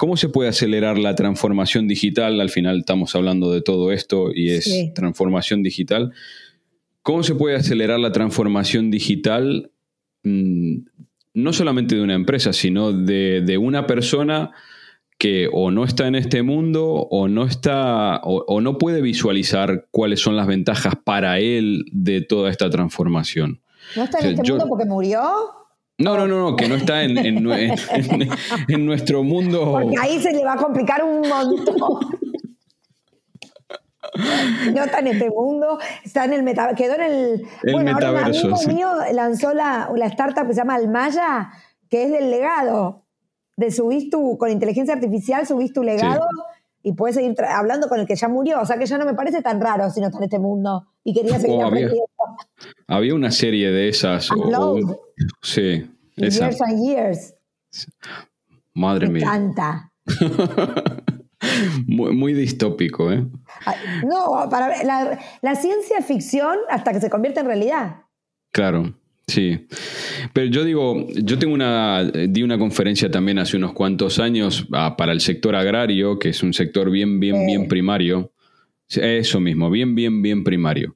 ¿Cómo 0.00 0.16
se 0.16 0.30
puede 0.30 0.48
acelerar 0.48 0.96
la 0.96 1.14
transformación 1.14 1.86
digital? 1.86 2.40
Al 2.40 2.48
final 2.48 2.78
estamos 2.78 3.14
hablando 3.14 3.52
de 3.52 3.60
todo 3.60 3.92
esto 3.92 4.30
y 4.34 4.48
es 4.48 4.94
transformación 4.94 5.62
digital. 5.62 6.14
¿Cómo 7.02 7.22
se 7.22 7.34
puede 7.34 7.56
acelerar 7.56 8.00
la 8.00 8.10
transformación 8.10 8.90
digital 8.90 9.70
mm, 10.22 10.76
no 11.34 11.52
solamente 11.52 11.96
de 11.96 12.00
una 12.00 12.14
empresa, 12.14 12.54
sino 12.54 12.94
de, 12.94 13.58
una 13.60 13.86
persona 13.86 14.52
que 15.18 15.50
o 15.52 15.70
no 15.70 15.84
está 15.84 16.06
en 16.06 16.14
este 16.14 16.42
mundo 16.42 16.86
o 16.86 17.28
no 17.28 17.44
está 17.44 18.22
o 18.22 18.62
no 18.62 18.78
puede 18.78 19.02
visualizar 19.02 19.86
cuáles 19.90 20.20
son 20.20 20.34
las 20.34 20.46
ventajas 20.46 20.94
para 21.04 21.40
él 21.40 21.84
de 21.92 22.22
toda 22.22 22.50
esta 22.50 22.70
transformación? 22.70 23.60
¿No 23.94 24.04
está 24.04 24.18
en 24.20 24.28
este 24.28 24.50
mundo 24.50 24.66
porque 24.66 24.86
murió? 24.86 25.20
No, 26.00 26.16
no, 26.16 26.26
no, 26.26 26.50
no, 26.50 26.56
que 26.56 26.66
no 26.66 26.76
está 26.76 27.02
en, 27.02 27.44
nuestro 28.86 29.22
mundo. 29.22 29.72
Porque 29.72 29.96
ahí 30.00 30.18
se 30.18 30.32
le 30.32 30.42
va 30.42 30.54
a 30.54 30.56
complicar 30.56 31.04
un 31.04 31.20
montón. 31.28 31.76
no 34.74 34.84
está 34.84 35.00
en 35.00 35.06
este 35.08 35.28
mundo, 35.28 35.78
está 36.02 36.24
en 36.24 36.32
el 36.32 36.42
metaverso. 36.42 36.76
Quedó 36.76 36.94
en 36.94 37.02
el. 37.02 37.42
el 37.64 37.72
bueno, 37.72 37.92
metaverso. 37.92 38.48
un 38.48 38.54
amigo 38.54 38.72
mío 38.72 38.88
lanzó 39.12 39.52
la, 39.52 39.90
la, 39.94 40.06
startup 40.06 40.46
que 40.46 40.54
se 40.54 40.60
llama 40.60 40.76
Almaya, 40.76 41.50
que 41.90 42.04
es 42.04 42.12
del 42.12 42.30
legado. 42.30 43.04
De 43.58 43.70
subir 43.70 44.08
tu, 44.08 44.38
con 44.38 44.50
inteligencia 44.50 44.94
artificial, 44.94 45.46
subís 45.46 45.74
tu 45.74 45.82
legado 45.82 46.24
y 46.82 46.94
puedes 46.94 47.16
seguir 47.16 47.34
hablando 47.42 47.88
con 47.88 48.00
el 48.00 48.06
que 48.06 48.16
ya 48.16 48.26
murió. 48.26 48.62
O 48.62 48.64
sea 48.64 48.78
que 48.78 48.86
ya 48.86 48.96
no 48.96 49.04
me 49.04 49.12
parece 49.12 49.42
tan 49.42 49.60
raro 49.60 49.90
si 49.90 50.00
no 50.00 50.06
está 50.06 50.16
en 50.16 50.24
este 50.24 50.38
mundo 50.38 50.86
y 51.04 51.12
quería 51.12 51.38
seguir 51.38 51.60
aprendiendo. 51.60 52.06
Había 52.86 53.14
una 53.14 53.30
serie 53.30 53.70
de 53.70 53.88
esas. 53.88 54.30
Sí, 55.42 55.84
esa. 56.16 56.48
Years 56.50 56.60
and 56.62 56.84
years. 56.84 57.34
Madre 58.74 59.06
Me 59.08 59.14
mía. 59.14 59.24
encanta. 59.24 59.92
Muy, 61.86 62.12
muy 62.12 62.34
distópico, 62.34 63.10
¿eh? 63.10 63.24
No, 64.04 64.46
para 64.50 64.84
la, 64.84 65.18
la 65.40 65.54
ciencia 65.54 66.02
ficción 66.02 66.54
hasta 66.68 66.92
que 66.92 67.00
se 67.00 67.08
convierte 67.08 67.40
en 67.40 67.46
realidad. 67.46 68.02
Claro, 68.52 68.94
sí. 69.26 69.66
Pero 70.34 70.50
yo 70.50 70.64
digo, 70.64 71.06
yo 71.08 71.38
tengo 71.38 71.54
una, 71.54 72.04
di 72.04 72.42
una 72.42 72.58
conferencia 72.58 73.10
también 73.10 73.38
hace 73.38 73.56
unos 73.56 73.72
cuantos 73.72 74.18
años 74.18 74.66
ah, 74.72 74.96
para 74.98 75.12
el 75.12 75.22
sector 75.22 75.56
agrario, 75.56 76.18
que 76.18 76.28
es 76.28 76.42
un 76.42 76.52
sector 76.52 76.90
bien, 76.90 77.20
bien, 77.20 77.46
bien 77.46 77.68
primario. 77.68 78.32
Eso 78.90 79.40
mismo, 79.40 79.70
bien, 79.70 79.94
bien, 79.94 80.20
bien 80.20 80.44
primario. 80.44 80.94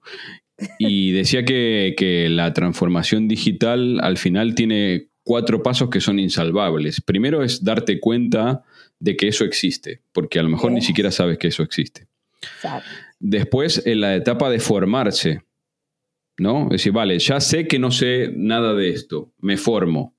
Y 0.78 1.12
decía 1.12 1.44
que, 1.44 1.94
que 1.96 2.28
la 2.28 2.52
transformación 2.52 3.28
digital 3.28 4.00
al 4.00 4.16
final 4.18 4.54
tiene 4.54 5.08
cuatro 5.24 5.62
pasos 5.62 5.90
que 5.90 6.00
son 6.00 6.18
insalvables. 6.18 7.00
Primero 7.00 7.42
es 7.42 7.64
darte 7.64 7.98
cuenta 7.98 8.62
de 9.00 9.16
que 9.16 9.28
eso 9.28 9.44
existe, 9.44 10.00
porque 10.12 10.38
a 10.38 10.42
lo 10.42 10.50
mejor 10.50 10.72
ni 10.72 10.82
siquiera 10.82 11.10
sabes 11.10 11.38
que 11.38 11.48
eso 11.48 11.62
existe. 11.62 12.06
Exacto. 12.42 12.88
Después, 13.18 13.82
en 13.86 14.00
la 14.02 14.14
etapa 14.14 14.50
de 14.50 14.60
formarse, 14.60 15.42
¿no? 16.38 16.64
Es 16.64 16.70
decir, 16.70 16.92
vale, 16.92 17.18
ya 17.18 17.40
sé 17.40 17.66
que 17.66 17.78
no 17.78 17.90
sé 17.90 18.32
nada 18.36 18.74
de 18.74 18.90
esto, 18.90 19.32
me 19.40 19.56
formo. 19.56 20.14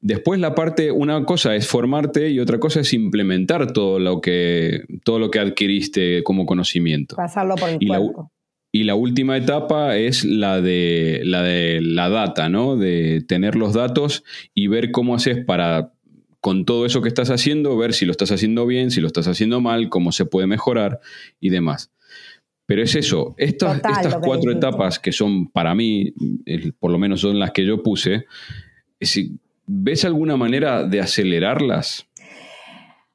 Después 0.00 0.38
la 0.38 0.54
parte, 0.54 0.90
una 0.90 1.24
cosa 1.24 1.54
es 1.54 1.66
formarte 1.66 2.28
y 2.28 2.38
otra 2.38 2.58
cosa 2.58 2.80
es 2.80 2.92
implementar 2.92 3.72
todo 3.72 3.98
lo 3.98 4.20
que, 4.20 4.84
todo 5.02 5.18
lo 5.18 5.30
que 5.30 5.38
adquiriste 5.38 6.22
como 6.24 6.44
conocimiento. 6.44 7.16
Pasarlo 7.16 7.54
por 7.54 7.70
el 7.70 7.78
Y 7.80 7.86
la, 7.86 7.98
cuerpo. 7.98 8.30
Y 8.74 8.82
la 8.82 8.96
última 8.96 9.36
etapa 9.36 9.96
es 9.96 10.24
la 10.24 10.60
de, 10.60 11.20
la 11.24 11.42
de 11.44 11.80
la 11.80 12.08
data, 12.08 12.48
¿no? 12.48 12.76
De 12.76 13.22
tener 13.26 13.54
los 13.54 13.72
datos 13.72 14.24
y 14.52 14.66
ver 14.66 14.90
cómo 14.90 15.14
haces 15.14 15.44
para, 15.44 15.92
con 16.40 16.64
todo 16.64 16.84
eso 16.84 17.00
que 17.00 17.06
estás 17.08 17.30
haciendo, 17.30 17.76
ver 17.76 17.92
si 17.94 18.04
lo 18.04 18.10
estás 18.10 18.32
haciendo 18.32 18.66
bien, 18.66 18.90
si 18.90 19.00
lo 19.00 19.06
estás 19.06 19.28
haciendo 19.28 19.60
mal, 19.60 19.88
cómo 19.90 20.10
se 20.10 20.24
puede 20.24 20.48
mejorar 20.48 20.98
y 21.38 21.50
demás. 21.50 21.92
Pero 22.66 22.82
es 22.82 22.96
eso, 22.96 23.36
estas, 23.38 23.76
Total, 23.76 23.92
estas 23.92 24.14
cuatro 24.16 24.50
dijiste. 24.50 24.66
etapas 24.66 24.98
que 24.98 25.12
son 25.12 25.46
para 25.52 25.72
mí, 25.76 26.12
por 26.80 26.90
lo 26.90 26.98
menos 26.98 27.20
son 27.20 27.38
las 27.38 27.52
que 27.52 27.64
yo 27.64 27.80
puse, 27.80 28.24
si- 29.00 29.38
¿ves 29.68 30.04
alguna 30.04 30.36
manera 30.36 30.82
de 30.84 31.00
acelerarlas? 31.00 32.06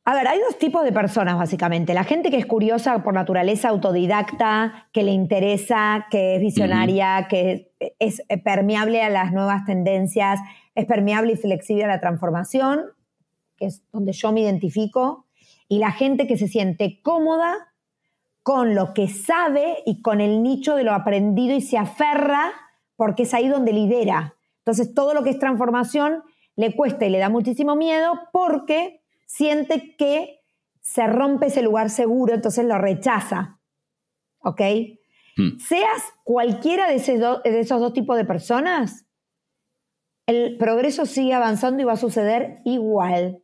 A 0.09 0.15
ver, 0.15 0.27
hay 0.27 0.39
dos 0.39 0.57
tipos 0.57 0.83
de 0.83 0.91
personas 0.91 1.37
básicamente. 1.37 1.93
La 1.93 2.03
gente 2.03 2.31
que 2.31 2.37
es 2.37 2.47
curiosa 2.47 3.03
por 3.03 3.13
naturaleza, 3.13 3.69
autodidacta, 3.69 4.87
que 4.91 5.03
le 5.03 5.11
interesa, 5.11 6.07
que 6.09 6.33
es 6.33 6.41
visionaria, 6.41 7.27
que 7.29 7.75
es 7.99 8.23
permeable 8.43 9.03
a 9.03 9.11
las 9.11 9.31
nuevas 9.31 9.65
tendencias, 9.65 10.39
es 10.73 10.85
permeable 10.87 11.33
y 11.33 11.35
flexible 11.35 11.83
a 11.83 11.87
la 11.87 11.99
transformación, 11.99 12.85
que 13.55 13.67
es 13.67 13.83
donde 13.91 14.13
yo 14.13 14.31
me 14.31 14.41
identifico. 14.41 15.27
Y 15.67 15.77
la 15.77 15.91
gente 15.91 16.25
que 16.25 16.39
se 16.39 16.47
siente 16.47 17.03
cómoda 17.03 17.71
con 18.41 18.73
lo 18.73 18.95
que 18.95 19.09
sabe 19.09 19.83
y 19.85 20.01
con 20.01 20.21
el 20.21 20.41
nicho 20.41 20.75
de 20.75 20.85
lo 20.85 20.93
aprendido 20.93 21.55
y 21.55 21.61
se 21.61 21.77
aferra 21.77 22.51
porque 22.95 23.21
es 23.23 23.33
ahí 23.35 23.47
donde 23.47 23.73
lidera. 23.73 24.33
Entonces 24.65 24.91
todo 24.95 25.13
lo 25.13 25.23
que 25.23 25.29
es 25.29 25.37
transformación 25.37 26.23
le 26.55 26.75
cuesta 26.75 27.05
y 27.05 27.11
le 27.11 27.19
da 27.19 27.29
muchísimo 27.29 27.75
miedo 27.75 28.19
porque 28.33 28.98
siente 29.29 29.95
que 29.95 30.39
se 30.81 31.05
rompe 31.05 31.47
ese 31.47 31.61
lugar 31.61 31.91
seguro, 31.91 32.33
entonces 32.33 32.65
lo 32.65 32.77
rechaza. 32.79 33.59
¿Ok? 34.39 34.61
Hmm. 35.37 35.59
Seas 35.59 36.01
cualquiera 36.23 36.87
de, 36.89 36.95
ese 36.95 37.19
do- 37.19 37.41
de 37.43 37.59
esos 37.59 37.79
dos 37.79 37.93
tipos 37.93 38.17
de 38.17 38.25
personas, 38.25 39.05
el 40.25 40.57
progreso 40.57 41.05
sigue 41.05 41.33
avanzando 41.35 41.81
y 41.81 41.85
va 41.85 41.93
a 41.93 41.97
suceder 41.97 42.57
igual. 42.65 43.43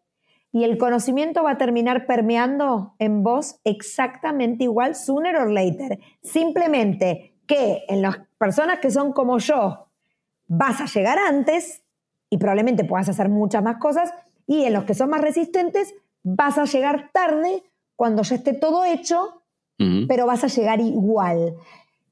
Y 0.51 0.63
el 0.63 0.77
conocimiento 0.77 1.43
va 1.43 1.51
a 1.51 1.57
terminar 1.57 2.07
permeando 2.07 2.95
en 2.97 3.21
vos 3.23 3.59
exactamente 3.63 4.63
igual, 4.63 4.95
sooner 4.95 5.35
or 5.35 5.51
later. 5.51 5.99
Simplemente 6.23 7.35
que 7.45 7.83
en 7.89 8.01
las 8.01 8.17
personas 8.39 8.79
que 8.79 8.89
son 8.89 9.13
como 9.13 9.37
yo, 9.37 9.87
vas 10.47 10.81
a 10.81 10.85
llegar 10.85 11.19
antes 11.19 11.83
y 12.29 12.37
probablemente 12.37 12.85
puedas 12.85 13.09
hacer 13.09 13.29
muchas 13.29 13.61
más 13.63 13.77
cosas. 13.77 14.11
Y 14.47 14.63
en 14.63 14.73
los 14.73 14.83
que 14.85 14.93
son 14.93 15.09
más 15.09 15.21
resistentes, 15.21 15.95
vas 16.23 16.57
a 16.57 16.65
llegar 16.65 17.09
tarde 17.13 17.63
cuando 17.95 18.23
ya 18.23 18.35
esté 18.35 18.53
todo 18.53 18.85
hecho 18.85 19.41
pero 20.07 20.25
vas 20.25 20.43
a 20.43 20.47
llegar 20.47 20.79
igual. 20.79 21.55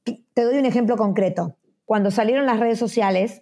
Te 0.04 0.44
doy 0.44 0.58
un 0.58 0.66
ejemplo 0.66 0.98
concreto. 0.98 1.56
Cuando 1.86 2.12
salieron 2.12 2.46
las 2.46 2.60
redes 2.60 2.80
sociales, 2.80 3.42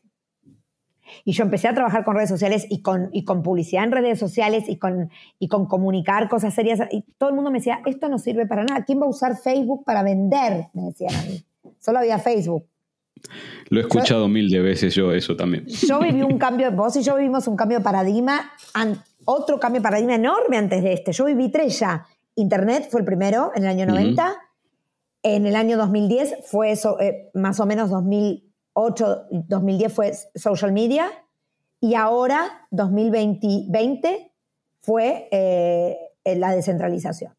y 1.25 1.33
yo 1.33 1.43
empecé 1.43 1.67
a 1.67 1.73
trabajar 1.73 2.05
con 2.05 2.15
redes 2.15 2.29
sociales 2.29 2.65
y 2.69 2.81
con, 2.81 3.09
y 3.11 3.25
con 3.25 3.43
publicidad 3.43 3.83
en 3.83 3.91
redes 3.91 4.19
sociales 4.19 4.65
y 4.67 4.77
con, 4.77 5.09
y 5.39 5.47
con 5.47 5.65
comunicar 5.65 6.29
cosas 6.29 6.53
serias, 6.53 6.79
y 6.91 7.03
todo 7.17 7.29
el 7.29 7.35
mundo 7.35 7.51
me 7.51 7.57
decía, 7.57 7.81
esto 7.85 8.07
no 8.09 8.17
sirve 8.17 8.45
para 8.45 8.63
nada. 8.63 8.85
¿Quién 8.85 9.01
va 9.01 9.05
a 9.05 9.09
usar 9.09 9.37
Facebook 9.37 9.83
para 9.83 10.03
vender? 10.03 10.67
Me 10.73 10.83
decían 10.83 11.15
a 11.15 11.23
mí. 11.23 11.43
Solo 11.79 11.99
había 11.99 12.19
Facebook. 12.19 12.65
Lo 13.69 13.79
he 13.79 13.83
escuchado 13.83 14.27
mil 14.27 14.49
de 14.49 14.59
veces 14.59 14.93
yo, 14.93 15.13
eso 15.13 15.35
también. 15.35 15.65
Yo 15.65 15.99
viví 15.99 16.21
un 16.21 16.37
cambio, 16.39 16.71
vos 16.71 16.95
y 16.95 17.03
yo 17.03 17.15
vivimos 17.15 17.47
un 17.47 17.55
cambio 17.55 17.77
de 17.77 17.83
paradigma, 17.83 18.51
otro 19.25 19.59
cambio 19.59 19.79
de 19.79 19.83
paradigma 19.83 20.15
enorme 20.15 20.57
antes 20.57 20.83
de 20.83 20.93
este. 20.93 21.11
Yo 21.13 21.25
viví 21.25 21.49
tres 21.49 21.79
ya. 21.79 22.05
Internet 22.35 22.87
fue 22.89 23.01
el 23.01 23.05
primero 23.05 23.51
en 23.55 23.63
el 23.63 23.69
año 23.69 23.85
Ujú. 23.85 23.95
90. 23.95 24.35
En 25.23 25.45
el 25.45 25.55
año 25.55 25.77
2010 25.77 26.47
fue 26.47 26.71
eso, 26.71 26.99
eh, 26.99 27.29
más 27.33 27.59
o 27.59 27.65
menos 27.65 27.89
2008, 27.91 29.27
2010 29.29 29.93
fue 29.93 30.13
social 30.35 30.71
media. 30.71 31.11
Y 31.79 31.95
ahora, 31.95 32.67
2020, 32.71 34.31
fue 34.81 35.27
eh, 35.31 35.97
la 36.25 36.51
descentralización. 36.55 37.33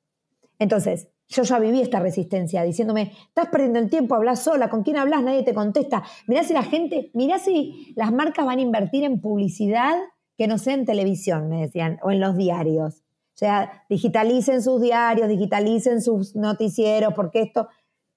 Entonces, 0.58 1.08
yo 1.32 1.42
ya 1.42 1.58
viví 1.58 1.80
esta 1.80 1.98
resistencia 1.98 2.62
diciéndome, 2.62 3.12
estás 3.28 3.48
perdiendo 3.48 3.78
el 3.78 3.90
tiempo, 3.90 4.14
hablas 4.14 4.42
sola, 4.42 4.68
¿con 4.68 4.82
quién 4.82 4.96
hablas? 4.96 5.22
Nadie 5.22 5.42
te 5.42 5.54
contesta. 5.54 6.02
Mirá 6.26 6.44
si 6.44 6.52
la 6.52 6.62
gente, 6.62 7.10
mirá 7.14 7.38
si 7.38 7.92
las 7.96 8.12
marcas 8.12 8.46
van 8.46 8.58
a 8.58 8.62
invertir 8.62 9.04
en 9.04 9.20
publicidad 9.20 9.96
que 10.36 10.46
no 10.46 10.58
sea 10.58 10.74
en 10.74 10.84
televisión, 10.84 11.48
me 11.48 11.62
decían, 11.62 11.98
o 12.02 12.10
en 12.10 12.20
los 12.20 12.36
diarios. 12.36 13.02
O 13.34 13.38
sea, 13.38 13.84
digitalicen 13.88 14.62
sus 14.62 14.80
diarios, 14.80 15.28
digitalicen 15.28 16.02
sus 16.02 16.36
noticieros, 16.36 17.14
porque 17.14 17.42
esto 17.42 17.68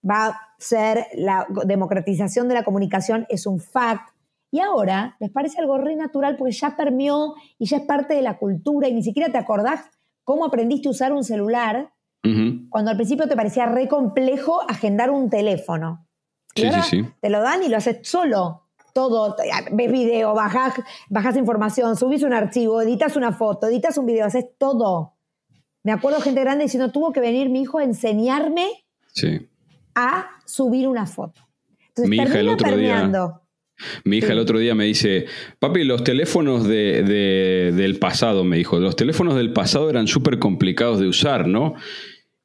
va 0.08 0.28
a 0.28 0.40
ser 0.60 1.08
la 1.14 1.48
democratización 1.66 2.48
de 2.48 2.54
la 2.54 2.64
comunicación, 2.64 3.26
es 3.30 3.48
un 3.48 3.60
fact. 3.60 4.10
Y 4.52 4.60
ahora 4.60 5.16
les 5.20 5.32
parece 5.32 5.60
algo 5.60 5.78
re 5.78 5.96
natural 5.96 6.38
porque 6.38 6.54
ya 6.54 6.78
permeó 6.78 7.36
y 7.58 7.66
ya 7.66 7.78
es 7.78 7.84
parte 7.84 8.14
de 8.14 8.22
la 8.22 8.38
cultura 8.38 8.88
y 8.88 8.94
ni 8.94 9.04
siquiera 9.04 9.32
te 9.32 9.38
acordás 9.38 9.82
cómo 10.24 10.46
aprendiste 10.46 10.88
a 10.88 10.92
usar 10.92 11.14
un 11.14 11.24
celular. 11.24 11.92
Cuando 12.76 12.92
al 12.92 12.98
principio 12.98 13.26
te 13.30 13.38
parecía 13.38 13.68
re 13.68 13.88
complejo 13.88 14.60
agendar 14.70 15.10
un 15.10 15.30
teléfono. 15.30 16.06
Y 16.56 16.60
Sí, 16.60 16.68
ahora 16.68 16.82
sí, 16.84 17.02
sí. 17.04 17.10
Te 17.22 17.30
lo 17.30 17.40
dan 17.40 17.64
y 17.64 17.70
lo 17.70 17.78
haces 17.78 18.00
solo. 18.04 18.64
Todo, 18.94 19.34
ves 19.72 19.92
video, 19.94 20.34
bajás, 20.34 20.74
bajás 21.08 21.38
información, 21.38 21.96
subís 21.96 22.22
un 22.24 22.34
archivo, 22.34 22.82
editas 22.82 23.16
una 23.16 23.32
foto, 23.32 23.68
editas 23.68 23.98
un 23.98 24.06
video, 24.06 24.26
haces 24.26 24.48
todo. 24.58 25.14
Me 25.84 25.94
acuerdo 25.94 26.20
gente 26.20 26.42
grande 26.42 26.66
diciendo, 26.66 26.92
tuvo 26.92 27.14
que 27.14 27.22
venir 27.22 27.48
mi 27.50 27.62
hijo 27.62 27.78
a 27.80 27.86
enseñarme 27.86 28.68
Sí. 29.14 29.48
a 29.96 30.28
subir 30.46 30.90
una 30.90 31.06
foto. 31.06 31.40
Entonces, 31.88 32.10
Mi 32.10 32.18
hija 32.18 32.40
el 32.42 32.50
otro 32.50 32.68
día- 32.76 32.96
permeando. 32.96 33.42
Mi 34.04 34.18
hija 34.18 34.28
Sí. 34.28 34.34
el 34.34 34.40
otro 34.40 34.60
día 34.60 34.76
me 34.76 34.84
dice, 34.84 35.28
papi, 35.60 35.86
los 35.86 36.04
teléfonos 36.04 36.66
de, 36.68 37.04
de- 37.04 37.72
del 37.74 38.00
pasado, 38.00 38.44
me 38.44 38.58
dijo, 38.58 38.80
los 38.82 38.98
teléfonos 38.98 39.36
del 39.36 39.54
pasado 39.54 39.90
eran 39.90 40.08
súper 40.08 40.40
complicados 40.40 41.00
de 41.00 41.08
usar, 41.08 41.48
¿no? 41.48 41.76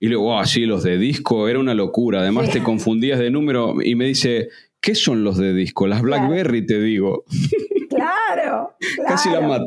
Y 0.01 0.09
luego, 0.09 0.39
ah, 0.39 0.47
sí, 0.47 0.65
los 0.67 0.83
de 0.83 0.97
disco, 0.99 1.47
era 1.49 1.59
una 1.59 1.75
locura. 1.75 2.21
Además 2.21 2.47
Sí. 2.47 2.53
te 2.55 2.63
confundías 2.63 3.19
de 3.19 3.31
número 3.31 3.77
y 3.83 3.95
me 3.95 4.07
dice, 4.07 4.49
¿qué 4.81 4.95
son 4.95 5.23
los 5.23 5.37
de 5.37 5.53
disco? 5.53 5.87
Las 5.87 6.01
BlackBerry, 6.03 6.65
te 6.67 6.81
digo. 6.81 7.25
Claro, 7.89 8.77
Casi 9.07 9.31
la 9.31 9.41
mato. 9.41 9.67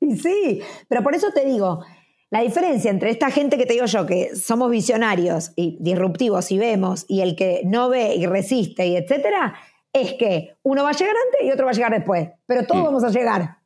Y 0.00 0.16
sí, 0.16 0.60
pero 0.88 1.02
por 1.02 1.14
eso 1.14 1.28
te 1.34 1.44
digo, 1.44 1.84
la 2.30 2.40
diferencia 2.42 2.90
entre 2.90 3.10
esta 3.10 3.30
gente 3.30 3.58
que 3.58 3.66
te 3.66 3.74
digo 3.74 3.86
yo, 3.86 4.06
que 4.06 4.34
somos 4.34 4.70
visionarios 4.70 5.52
y 5.56 5.76
disruptivos 5.80 6.50
y 6.52 6.58
vemos, 6.58 7.04
y 7.08 7.20
el 7.20 7.36
que 7.36 7.62
no 7.64 7.88
ve 7.88 8.14
y 8.16 8.26
resiste 8.26 8.86
y 8.86 8.96
etcétera, 8.96 9.54
es 9.92 10.14
que 10.14 10.54
uno 10.62 10.82
va 10.84 10.90
a 10.90 10.92
llegar 10.92 11.14
antes 11.26 11.46
y 11.46 11.50
otro 11.50 11.64
va 11.66 11.70
a 11.72 11.74
llegar 11.74 11.92
después, 11.92 12.28
pero 12.46 12.66
todos 12.66 12.82
Mm. 12.82 12.84
vamos 12.86 13.04
a 13.04 13.10
llegar. 13.10 13.56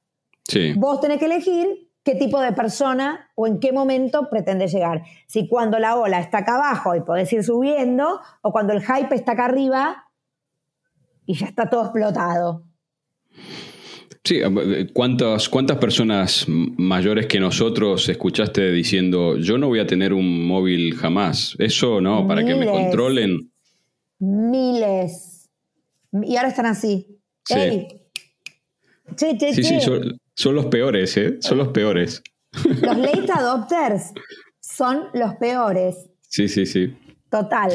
Sí, 0.48 0.72
Vos 0.76 1.00
tenés 1.00 1.18
que 1.18 1.26
elegir 1.26 1.88
qué 2.03 2.14
tipo 2.14 2.40
de 2.40 2.53
persona 2.53 3.30
o 3.34 3.46
en 3.46 3.61
qué 3.61 3.72
momento 3.72 4.28
pretendes 4.30 4.72
llegar. 4.72 5.03
Si 5.26 5.48
cuando 5.48 5.78
la 5.78 5.96
ola 5.96 6.20
está 6.20 6.38
acá 6.38 6.57
abajo 6.57 6.94
y 6.94 7.01
podés 7.03 7.32
ir 7.32 7.44
subiendo, 7.44 8.20
o 8.42 8.53
cuando 8.53 8.72
el 8.72 8.80
hype 8.82 9.14
está 9.14 9.32
acá 9.32 9.46
arriba 9.46 10.09
y 11.26 11.34
ya 11.34 11.46
está 11.46 11.68
todo 11.68 11.82
explotado. 11.82 12.64
sí. 14.24 14.40
¿Cuántas, 14.92 15.48
¿Cuántas 15.48 15.78
personas 15.78 16.46
mayores 16.48 17.26
que 17.26 17.40
nosotros 17.40 18.09
escuchaste 18.09 18.70
diciendo, 18.70 19.36
yo 19.36 19.59
no 19.59 19.68
voy 19.68 19.80
a 19.80 19.86
tener 19.86 20.12
un 20.12 20.46
móvil 20.46 20.94
jamás? 20.94 21.57
Eso 21.59 22.01
no, 22.01 22.26
para 22.26 22.44
que 22.44 22.55
me 22.55 22.66
controlen. 22.66 23.51
Miles. 24.18 25.48
Y 26.12 26.36
ahora 26.36 26.48
están 26.48 26.66
así. 26.66 27.20
Sí. 27.44 27.55
Ey. 27.59 27.88
Che, 29.16 29.36
che, 29.38 29.53
Sí, 29.55 29.62
che. 29.62 29.68
sí, 29.68 29.80
son, 29.80 30.19
son 30.41 30.55
los 30.55 30.66
peores, 30.66 31.14
¿eh? 31.18 31.36
Son 31.41 31.59
los 31.59 31.68
peores. 31.68 32.22
Los 32.64 32.97
late 32.97 33.30
adopters 33.30 34.12
son 34.59 35.09
los 35.12 35.34
peores. 35.34 36.09
Sí, 36.22 36.49
sí, 36.49 36.64
sí. 36.64 36.95
Total. 37.30 37.70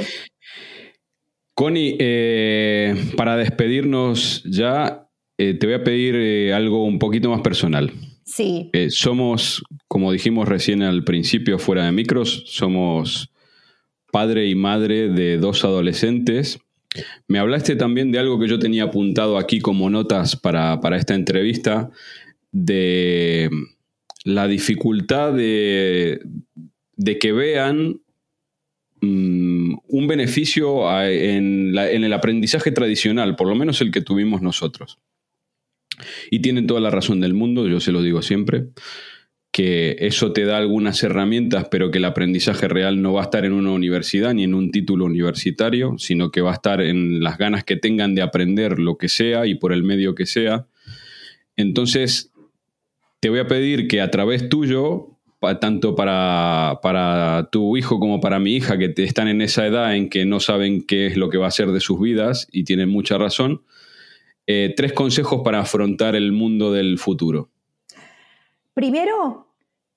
Connie, 1.54 1.96
eh, 2.00 3.12
para 3.16 3.38
despedirnos 3.38 4.44
ya, 4.46 5.08
eh, 5.38 5.54
te 5.54 5.68
voy 5.68 5.76
a 5.76 5.84
pedir 5.84 6.16
eh, 6.16 6.54
algo 6.56 6.84
un 6.84 6.98
poquito 6.98 7.30
más 7.30 7.42
personal. 7.42 7.92
Sí. 8.26 8.72
Somos, 8.90 9.62
como 9.88 10.12
dijimos 10.12 10.50
recién 10.50 10.82
al 10.82 11.04
principio 11.04 11.60
fuera 11.60 11.86
de 11.86 11.92
micros, 11.92 12.46
somos 12.48 13.32
padre 14.12 14.48
y 14.48 14.56
madre 14.56 15.10
de 15.10 15.38
dos 15.38 15.64
adolescentes. 15.64 16.58
Me 17.28 17.38
hablaste 17.38 17.76
también 17.76 18.12
de 18.12 18.18
algo 18.18 18.40
que 18.40 18.48
yo 18.48 18.58
tenía 18.58 18.86
apuntado 18.86 19.38
aquí 19.38 19.60
como 19.60 19.88
notas 19.92 20.36
para, 20.36 20.82
para 20.82 20.98
esta 20.98 21.14
entrevista, 21.14 21.92
de 22.58 23.50
la 24.24 24.48
dificultad 24.48 25.34
de, 25.34 26.22
de 26.96 27.20
que 27.20 27.34
vean 27.34 28.00
mm, 29.02 29.74
un 29.90 30.08
beneficio 30.08 30.90
en, 31.04 31.76
la- 31.76 31.92
en 31.92 32.06
el 32.06 32.14
aprendizaje 32.14 32.72
tradicional, 32.72 33.36
por 33.36 33.50
lo 33.50 33.56
menos 33.56 33.82
el 33.82 33.92
que 33.92 34.00
tuvimos 34.00 34.42
nosotros. 34.42 35.00
Y 36.32 36.40
tienen 36.40 36.66
toda 36.66 36.80
la 36.80 36.90
razón 36.92 37.20
del 37.20 37.34
mundo, 37.34 37.68
yo 37.68 37.82
se 37.82 37.92
lo 37.92 38.02
digo 38.02 38.22
siempre, 38.22 38.68
que 39.52 39.98
eso 40.00 40.32
te 40.32 40.46
da 40.46 40.58
algunas 40.58 41.04
herramientas, 41.04 41.68
pero 41.70 41.92
que 41.92 41.98
el 41.98 42.06
aprendizaje 42.06 42.70
real 42.70 43.02
no 43.02 43.14
va 43.14 43.22
a 43.22 43.26
estar 43.26 43.44
en 43.46 43.52
una 43.52 43.72
universidad 43.72 44.34
ni 44.34 44.44
en 44.46 44.54
un 44.54 44.72
título 44.72 45.06
universitario, 45.06 45.96
sino 45.98 46.32
que 46.32 46.40
va 46.42 46.52
a 46.52 46.56
estar 46.56 46.80
en 46.82 47.22
las 47.22 47.38
ganas 47.38 47.66
que 47.66 47.76
tengan 47.76 48.16
de 48.16 48.22
aprender 48.22 48.80
lo 48.80 48.98
que 48.98 49.10
sea 49.10 49.46
y 49.46 49.56
por 49.56 49.74
el 49.74 49.84
medio 49.84 50.16
que 50.16 50.26
sea. 50.26 50.68
Entonces, 51.58 52.32
te 53.20 53.30
voy 53.30 53.40
a 53.40 53.48
pedir 53.48 53.88
que 53.88 54.02
a 54.02 54.12
través 54.12 54.50
tuyo, 54.50 55.18
pa- 55.40 55.60
tanto 55.60 55.96
para, 55.96 56.80
para 56.82 57.50
tu 57.52 57.76
hijo 57.78 58.00
como 58.00 58.20
para 58.22 58.40
mi 58.40 58.54
hija, 58.56 58.78
que 58.78 58.90
te- 58.90 59.04
están 59.04 59.28
en 59.28 59.42
esa 59.42 59.66
edad 59.66 59.96
en 59.96 60.10
que 60.10 60.26
no 60.26 60.40
saben 60.40 60.86
qué 60.86 61.08
es 61.08 61.18
lo 61.18 61.30
que 61.30 61.38
va 61.38 61.48
a 61.48 61.52
ser 61.52 61.72
de 61.72 61.80
sus 61.80 62.00
vidas 62.00 62.48
y 62.52 62.64
tienen 62.66 62.90
mucha 62.90 63.18
razón, 63.18 63.64
eh, 64.48 64.74
tres 64.78 64.94
consejos 64.94 65.42
para 65.44 65.60
afrontar 65.60 66.16
el 66.16 66.32
mundo 66.32 66.72
del 66.72 67.00
futuro. 67.00 67.50
Primero, 68.74 69.48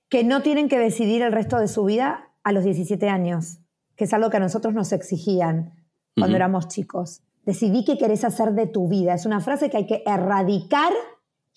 que 0.09 0.25
no 0.25 0.43
tienen 0.43 0.69
que 0.69 0.79
decidir 0.79 1.23
el 1.23 1.33
resto 1.33 1.59
de 1.59 1.69
su 1.69 1.85
vida 1.85 2.31
a 2.45 2.53
los 2.53 2.65
17 2.65 3.09
años, 3.09 3.59
que 3.97 4.05
es 4.05 4.13
algo 4.15 4.31
que 4.31 4.37
a 4.39 4.41
nosotros 4.41 4.73
nos 4.73 4.93
exigían 4.93 5.73
cuando 6.17 6.37
éramos 6.37 6.69
chicos. 6.69 7.21
Decidí 7.45 7.85
qué 7.85 7.99
querés 7.99 8.25
hacer 8.25 8.53
de 8.53 8.67
tu 8.67 8.89
vida. 8.89 9.15
Es 9.15 9.27
una 9.27 9.41
frase 9.41 9.69
que 9.71 9.77
hay 9.79 9.87
que 9.87 10.03
erradicar 10.07 10.93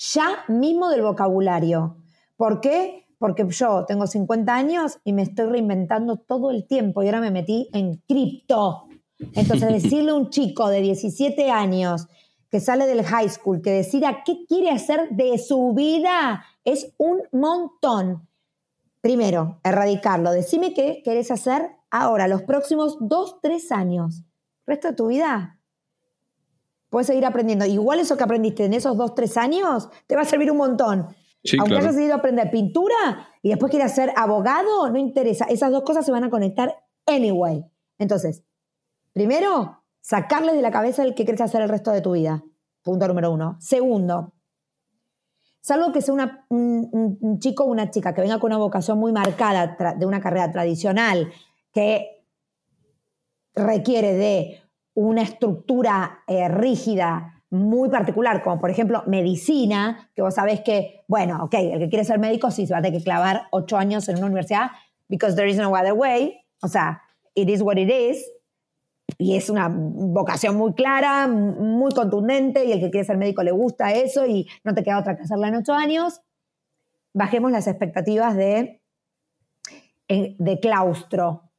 ya 0.01 0.43
mismo 0.47 0.89
del 0.89 1.03
vocabulario. 1.03 1.97
¿Por 2.35 2.59
qué? 2.59 3.05
Porque 3.19 3.45
yo 3.49 3.85
tengo 3.85 4.07
50 4.07 4.53
años 4.53 4.97
y 5.03 5.13
me 5.13 5.21
estoy 5.21 5.45
reinventando 5.45 6.17
todo 6.17 6.49
el 6.49 6.65
tiempo 6.65 7.03
y 7.03 7.05
ahora 7.05 7.21
me 7.21 7.29
metí 7.29 7.69
en 7.71 7.97
cripto. 8.07 8.87
Entonces, 9.33 9.71
decirle 9.83 10.11
a 10.11 10.15
un 10.15 10.31
chico 10.31 10.69
de 10.69 10.81
17 10.81 11.51
años 11.51 12.07
que 12.49 12.59
sale 12.59 12.87
del 12.87 13.03
high 13.03 13.29
school, 13.29 13.61
que 13.61 13.71
decida 13.71 14.23
qué 14.25 14.45
quiere 14.47 14.71
hacer 14.71 15.09
de 15.11 15.37
su 15.37 15.73
vida, 15.73 16.43
es 16.65 16.93
un 16.97 17.21
montón. 17.31 18.27
Primero, 19.01 19.59
erradicarlo. 19.63 20.31
Decime 20.31 20.73
qué 20.73 21.01
querés 21.05 21.31
hacer 21.31 21.71
ahora, 21.91 22.27
los 22.27 22.41
próximos 22.41 22.97
dos, 22.99 23.39
tres 23.41 23.71
años. 23.71 24.23
Resto 24.65 24.89
de 24.89 24.95
tu 24.95 25.07
vida. 25.07 25.60
Puedes 26.91 27.07
seguir 27.07 27.25
aprendiendo. 27.25 27.65
Igual 27.65 27.99
eso 28.01 28.17
que 28.17 28.23
aprendiste 28.23 28.65
en 28.65 28.73
esos 28.73 28.95
dos, 28.97 29.15
tres 29.15 29.37
años 29.37 29.89
te 30.07 30.15
va 30.15 30.21
a 30.21 30.25
servir 30.25 30.51
un 30.51 30.57
montón. 30.57 31.07
Sí, 31.43 31.55
Aunque 31.57 31.71
claro. 31.71 31.85
hayas 31.85 31.95
decidido 31.95 32.15
aprender 32.15 32.51
pintura 32.51 32.93
y 33.41 33.49
después 33.49 33.71
quieras 33.71 33.95
ser 33.95 34.11
abogado, 34.17 34.89
no 34.89 34.99
interesa. 34.99 35.45
Esas 35.45 35.71
dos 35.71 35.83
cosas 35.83 36.05
se 36.05 36.11
van 36.11 36.25
a 36.25 36.29
conectar 36.29 36.75
anyway. 37.07 37.65
Entonces, 37.97 38.43
primero, 39.13 39.81
sacarles 40.01 40.53
de 40.55 40.61
la 40.61 40.69
cabeza 40.69 41.03
el 41.03 41.15
que 41.15 41.23
quieres 41.23 41.41
hacer 41.41 41.61
el 41.61 41.69
resto 41.69 41.91
de 41.91 42.01
tu 42.01 42.11
vida. 42.11 42.43
Punto 42.83 43.07
número 43.07 43.31
uno. 43.31 43.55
Segundo, 43.61 44.33
salvo 45.61 45.93
que 45.93 46.01
sea 46.01 46.13
una- 46.13 46.45
un, 46.49 47.39
chico 47.39 47.63
o 47.63 47.67
una 47.67 47.89
chica 47.89 48.13
que 48.13 48.21
venga 48.21 48.37
con 48.39 48.49
una 48.51 48.57
vocación 48.57 48.99
muy 48.99 49.13
marcada 49.13 49.77
de 49.97 50.05
una 50.05 50.19
carrera 50.19 50.51
tradicional 50.51 51.31
que 51.71 52.25
requiere 53.55 54.13
de 54.13 54.60
una 54.93 55.21
estructura 55.21 56.23
eh, 56.27 56.47
rígida 56.49 57.43
muy 57.49 57.89
particular, 57.89 58.41
como 58.43 58.59
por 58.59 58.69
ejemplo 58.69 59.03
medicina, 59.07 60.09
que 60.15 60.21
vos 60.21 60.35
sabés 60.35 60.61
que, 60.61 61.03
bueno, 61.07 61.43
ok, 61.43 61.53
el 61.53 61.79
que 61.79 61.89
quiere 61.89 62.05
ser 62.05 62.17
médico 62.17 62.49
sí 62.49 62.65
se 62.65 62.73
va 62.73 62.79
a 62.79 62.81
tener 62.81 62.99
que 62.99 63.03
clavar 63.03 63.47
ocho 63.51 63.77
años 63.77 64.07
en 64.07 64.17
una 64.17 64.27
universidad, 64.27 64.71
because 65.09 65.35
there 65.35 65.49
is 65.49 65.57
no 65.57 65.73
other 65.75 65.93
way, 65.93 66.39
o 66.61 66.67
sea, 66.67 67.01
it 67.35 67.49
is 67.49 67.61
what 67.61 67.77
it 67.77 67.89
is, 67.89 68.25
y 69.17 69.35
es 69.35 69.49
una 69.49 69.69
vocación 69.69 70.55
muy 70.55 70.73
clara, 70.73 71.27
muy 71.27 71.91
contundente, 71.91 72.63
y 72.63 72.71
el 72.71 72.79
que 72.79 72.89
quiere 72.89 73.05
ser 73.05 73.17
médico 73.17 73.43
le 73.43 73.51
gusta 73.51 73.91
eso, 73.93 74.25
y 74.25 74.47
no 74.63 74.73
te 74.73 74.83
queda 74.83 74.99
otra 74.99 75.17
que 75.17 75.23
hacerla 75.23 75.49
en 75.49 75.55
ocho 75.55 75.73
años, 75.73 76.21
bajemos 77.13 77.51
las 77.51 77.67
expectativas 77.67 78.35
de, 78.37 78.81
eh, 80.07 80.35
de 80.39 80.59
claustro, 80.61 81.51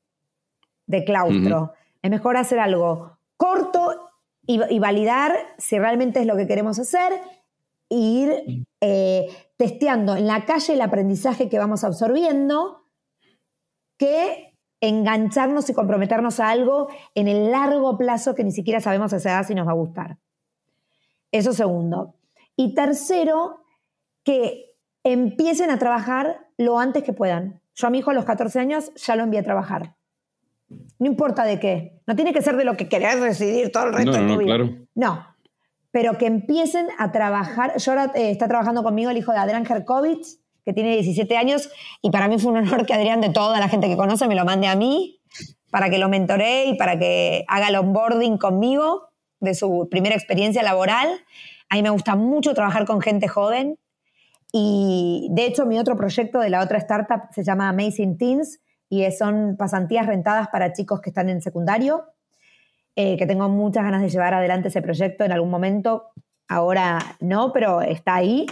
de 0.86 1.04
claustro. 1.04 1.74
Es 2.00 2.10
mejor 2.10 2.38
hacer 2.38 2.58
algo 2.58 3.11
corto 3.42 4.08
y, 4.46 4.78
validar 4.78 5.34
si 5.58 5.76
realmente 5.76 6.20
es 6.20 6.26
lo 6.26 6.36
que 6.36 6.46
queremos 6.46 6.78
hacer, 6.78 7.12
e 7.90 7.96
ir 7.96 8.66
eh, 8.80 9.26
testeando 9.56 10.14
en 10.14 10.28
la 10.28 10.44
calle 10.44 10.74
el 10.74 10.80
aprendizaje 10.80 11.48
que 11.48 11.58
vamos 11.58 11.82
absorbiendo, 11.82 12.86
que 13.98 14.56
engancharnos 14.80 15.68
y 15.70 15.74
comprometernos 15.74 16.38
a 16.38 16.50
algo 16.50 16.86
en 17.16 17.26
el 17.26 17.50
largo 17.50 17.98
plazo 17.98 18.36
que 18.36 18.44
ni 18.44 18.52
siquiera 18.52 18.80
sabemos 18.80 19.12
a 19.12 19.16
esa 19.16 19.30
edad 19.32 19.46
si 19.46 19.56
nos 19.56 19.66
va 19.66 19.72
a 19.72 19.74
gustar. 19.74 20.18
Eso 21.32 21.52
segundo. 21.52 22.14
Y 22.54 22.74
tercero, 22.74 23.64
que 24.22 24.76
empiecen 25.02 25.70
a 25.70 25.80
trabajar 25.80 26.46
lo 26.58 26.78
antes 26.78 27.02
que 27.02 27.12
puedan. 27.12 27.60
Yo 27.74 27.88
a 27.88 27.90
mi 27.90 27.98
hijo 27.98 28.12
a 28.12 28.14
los 28.14 28.24
14 28.24 28.60
años 28.60 28.92
ya 28.94 29.16
lo 29.16 29.24
envié 29.24 29.40
a 29.40 29.44
trabajar. 29.44 29.96
No 31.02 31.08
importa 31.08 31.42
de 31.42 31.58
qué. 31.58 32.00
No 32.06 32.14
tiene 32.14 32.32
que 32.32 32.42
ser 32.42 32.56
de 32.56 32.64
lo 32.64 32.76
que 32.76 32.88
querés 32.88 33.20
decidir 33.20 33.72
todo 33.72 33.86
el 33.88 33.92
resto 33.92 34.12
No, 34.12 34.18
de 34.18 34.22
no, 34.22 34.28
tu 34.28 34.32
no, 34.34 34.38
vida. 34.38 34.54
claro. 34.54 34.70
No. 34.94 35.26
Pero 35.90 36.16
que 36.16 36.26
empiecen 36.26 36.86
a 36.96 37.10
trabajar. 37.10 37.76
Yo 37.76 37.90
ahora 37.90 38.12
eh, 38.14 38.30
está 38.30 38.46
trabajando 38.46 38.84
conmigo 38.84 39.10
el 39.10 39.16
hijo 39.18 39.32
de 39.32 39.38
Adrián 39.38 39.66
Herkovich, 39.68 40.24
que 40.64 40.72
tiene 40.72 40.92
17 40.92 41.36
años, 41.36 41.70
y 42.02 42.12
para 42.12 42.28
mí 42.28 42.38
fue 42.38 42.52
un 42.52 42.58
honor 42.58 42.86
que 42.86 42.94
Adrián, 42.94 43.20
de 43.20 43.30
toda 43.30 43.58
la 43.58 43.68
gente 43.68 43.88
que 43.88 43.96
conoce, 43.96 44.28
me 44.28 44.36
lo 44.36 44.44
mande 44.44 44.68
a 44.68 44.76
mí 44.76 45.18
para 45.72 45.90
que 45.90 45.98
lo 45.98 46.08
mentoree 46.08 46.66
y 46.66 46.76
para 46.76 46.96
que 46.96 47.44
haga 47.48 47.66
el 47.66 47.74
onboarding 47.74 48.38
conmigo 48.38 49.08
de 49.40 49.54
su 49.56 49.88
primera 49.90 50.14
experiencia 50.14 50.62
laboral. 50.62 51.08
A 51.68 51.74
mí 51.74 51.82
me 51.82 51.90
gusta 51.90 52.14
mucho 52.14 52.54
trabajar 52.54 52.86
con 52.86 53.00
gente 53.00 53.26
joven. 53.26 53.76
Y 54.52 55.26
de 55.32 55.46
hecho, 55.46 55.66
mi 55.66 55.80
otro 55.80 55.96
proyecto 55.96 56.38
de 56.38 56.48
la 56.50 56.62
otra 56.62 56.78
startup 56.78 57.22
se 57.32 57.42
llama 57.42 57.70
Amazing 57.70 58.18
Teens 58.18 58.60
y 58.92 59.10
son 59.10 59.56
pasantías 59.56 60.04
rentadas 60.06 60.48
para 60.48 60.74
chicos 60.74 61.00
que 61.00 61.08
están 61.08 61.30
en 61.30 61.40
secundario, 61.40 62.04
eh, 62.94 63.16
que 63.16 63.24
tengo 63.24 63.48
muchas 63.48 63.84
ganas 63.84 64.02
de 64.02 64.10
llevar 64.10 64.34
adelante 64.34 64.68
ese 64.68 64.82
proyecto 64.82 65.24
en 65.24 65.32
algún 65.32 65.48
momento. 65.48 66.10
Ahora 66.46 66.98
no, 67.18 67.54
pero 67.54 67.80
está 67.80 68.16
ahí. 68.16 68.44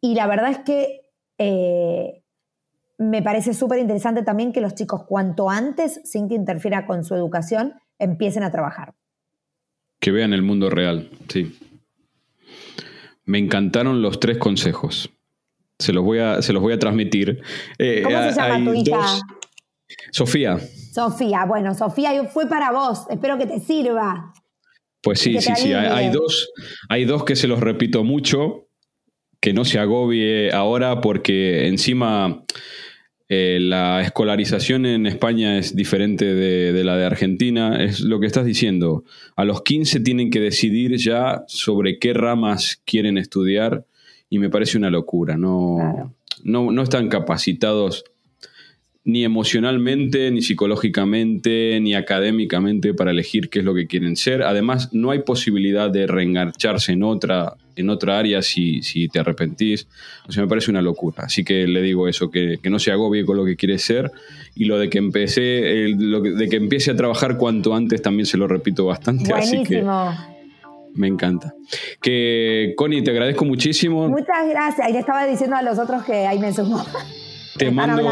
Y 0.00 0.14
la 0.14 0.28
verdad 0.28 0.52
es 0.52 0.58
que 0.58 1.10
eh, 1.38 2.22
me 2.96 3.22
parece 3.22 3.54
súper 3.54 3.80
interesante 3.80 4.22
también 4.22 4.52
que 4.52 4.60
los 4.60 4.76
chicos 4.76 5.02
cuanto 5.02 5.50
antes, 5.50 6.00
sin 6.04 6.28
que 6.28 6.36
interfiera 6.36 6.86
con 6.86 7.02
su 7.02 7.16
educación, 7.16 7.74
empiecen 7.98 8.44
a 8.44 8.52
trabajar. 8.52 8.94
Que 9.98 10.12
vean 10.12 10.32
el 10.32 10.42
mundo 10.42 10.70
real, 10.70 11.10
sí. 11.26 11.58
Me 13.24 13.38
encantaron 13.38 14.00
los 14.00 14.20
tres 14.20 14.38
consejos. 14.38 15.10
Se 15.78 15.92
los 15.92 16.04
voy 16.04 16.18
a, 16.18 16.40
se 16.42 16.52
los 16.52 16.62
voy 16.62 16.72
a 16.72 16.78
transmitir. 16.78 17.40
Eh, 17.78 18.02
¿Cómo 18.04 18.16
se 18.22 18.32
llama 18.40 18.64
tu 18.64 18.74
hija? 18.74 18.96
dos- 18.96 19.22
Sofía. 20.12 20.58
Sofía, 20.92 21.44
bueno, 21.44 21.74
Sofía 21.74 22.24
fue 22.32 22.48
para 22.48 22.70
vos, 22.72 23.04
espero 23.10 23.36
que 23.38 23.46
te 23.46 23.60
sirva. 23.60 24.32
Pues 25.02 25.20
sí, 25.20 25.40
sí, 25.40 25.52
sí. 25.56 25.72
Hay 25.72 26.10
dos, 26.10 26.50
hay 26.88 27.04
dos 27.04 27.24
que 27.24 27.36
se 27.36 27.46
los 27.48 27.60
repito 27.60 28.02
mucho, 28.04 28.68
que 29.40 29.52
no 29.52 29.64
se 29.64 29.78
agobie 29.78 30.50
ahora 30.52 31.00
porque 31.02 31.68
encima 31.68 32.44
eh, 33.28 33.58
la 33.60 34.00
escolarización 34.00 34.86
en 34.86 35.06
España 35.06 35.58
es 35.58 35.76
diferente 35.76 36.24
de, 36.34 36.72
de 36.72 36.84
la 36.84 36.96
de 36.96 37.04
Argentina. 37.04 37.82
Es 37.82 38.00
lo 38.00 38.18
que 38.20 38.26
estás 38.26 38.46
diciendo. 38.46 39.04
A 39.36 39.44
los 39.44 39.62
15 39.62 40.00
tienen 40.00 40.30
que 40.30 40.40
decidir 40.40 40.96
ya 40.96 41.42
sobre 41.46 41.98
qué 41.98 42.14
ramas 42.14 42.80
quieren 42.86 43.18
estudiar 43.18 43.84
y 44.34 44.38
me 44.40 44.50
parece 44.50 44.76
una 44.76 44.90
locura. 44.90 45.36
No, 45.36 45.76
Claro. 45.78 46.14
no, 46.42 46.72
no 46.72 46.82
están 46.82 47.08
capacitados. 47.08 48.04
ni 49.06 49.22
emocionalmente, 49.22 50.30
ni 50.30 50.40
psicológicamente, 50.40 51.78
ni 51.78 51.94
académicamente 51.94 52.94
para 52.94 53.10
elegir 53.10 53.50
qué 53.50 53.58
es 53.58 53.64
lo 53.66 53.74
que 53.74 53.86
quieren 53.86 54.16
ser. 54.16 54.42
Además, 54.42 54.94
no 54.94 55.10
hay 55.10 55.18
posibilidad 55.18 55.90
de 55.90 56.06
reengancharse 56.06 56.92
en 56.92 57.02
otra, 57.02 57.52
en 57.76 57.90
otra 57.90 58.18
área 58.18 58.40
si, 58.40 58.80
si 58.82 59.08
te 59.08 59.18
arrepentís. 59.18 59.88
O 60.26 60.32
sea, 60.32 60.42
me 60.42 60.48
parece 60.48 60.70
una 60.70 60.80
locura. 60.80 61.24
Así 61.24 61.44
que 61.44 61.66
le 61.66 61.82
digo 61.82 62.08
eso, 62.08 62.30
que, 62.30 62.58
no 62.64 62.78
se 62.78 62.92
agobie 62.92 63.26
con 63.26 63.36
lo 63.36 63.44
que 63.44 63.56
quiere 63.56 63.76
ser. 63.78 64.10
Y 64.54 64.64
lo 64.64 64.78
de 64.78 64.88
que 64.88 64.96
empecé, 64.96 65.86
lo 65.98 66.22
de 66.22 66.48
que 66.48 66.56
empiece 66.56 66.90
a 66.90 66.96
trabajar 66.96 67.36
cuanto 67.36 67.74
antes 67.74 68.00
también 68.00 68.24
se 68.24 68.38
lo 68.38 68.48
repito 68.48 68.86
bastante. 68.86 69.34
Así 69.34 69.64
que 69.64 69.84
me 70.94 71.08
encanta. 71.08 71.54
Que, 72.00 72.74
Connie, 72.76 73.02
te 73.02 73.10
agradezco 73.10 73.44
muchísimo. 73.44 74.08
Muchas 74.08 74.48
gracias. 74.48 74.88
Y 74.88 74.92
le 74.92 74.98
estaba 75.00 75.26
diciendo 75.26 75.56
a 75.56 75.62
los 75.62 75.78
otros 75.78 76.04
que 76.04 76.26
ahí 76.26 76.38
me 76.38 76.52
sumo. 76.52 76.84
Te 77.56 77.70
mando, 77.70 78.02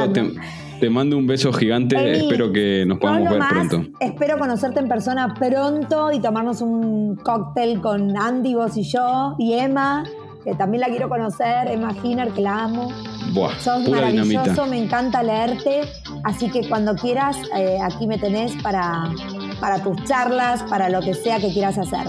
te 0.83 0.91
mando 0.91 1.17
un 1.17 1.27
beso 1.27 1.53
gigante. 1.53 1.97
Espero 2.13 2.53
que 2.53 2.85
nos 2.87 2.99
podamos 2.99 3.31
ver 3.31 3.43
pronto. 3.49 3.85
Espero 4.01 4.39
conocerte 4.39 4.81
en 4.81 4.89
persona 4.89 5.35
pronto 5.35 6.13
y 6.13 6.21
tomarnos 6.21 6.61
un 6.61 7.17
cóctel 7.17 7.81
con 7.81 8.17
Andy, 8.17 8.55
vos 8.55 8.77
y 8.77 8.83
yo, 8.83 9.37
y 9.39 9.53
Emma, 9.55 10.05
que 10.45 10.55
también 10.55 10.81
la 10.81 10.89
quiero 10.89 11.09
conocer. 11.09 11.69
Emma 11.69 11.95
Giner, 11.95 12.31
que 12.31 12.41
la 12.41 12.65
amo. 12.65 12.93
Buah, 13.33 13.59
Sos 13.61 13.89
maravilloso, 13.89 14.67
me 14.67 14.79
encanta 14.79 15.23
leerte. 15.23 15.83
Así 16.25 16.51
que 16.51 16.69
cuando 16.69 16.95
quieras, 16.95 17.37
eh, 17.57 17.79
aquí 17.81 18.07
me 18.07 18.19
tenés 18.19 18.53
para, 18.63 19.05
para 19.61 19.83
tus 19.83 20.03
charlas, 20.05 20.65
para 20.65 20.89
lo 20.89 21.01
que 21.01 21.15
sea 21.15 21.39
que 21.39 21.53
quieras 21.53 21.79
hacer. 21.79 22.09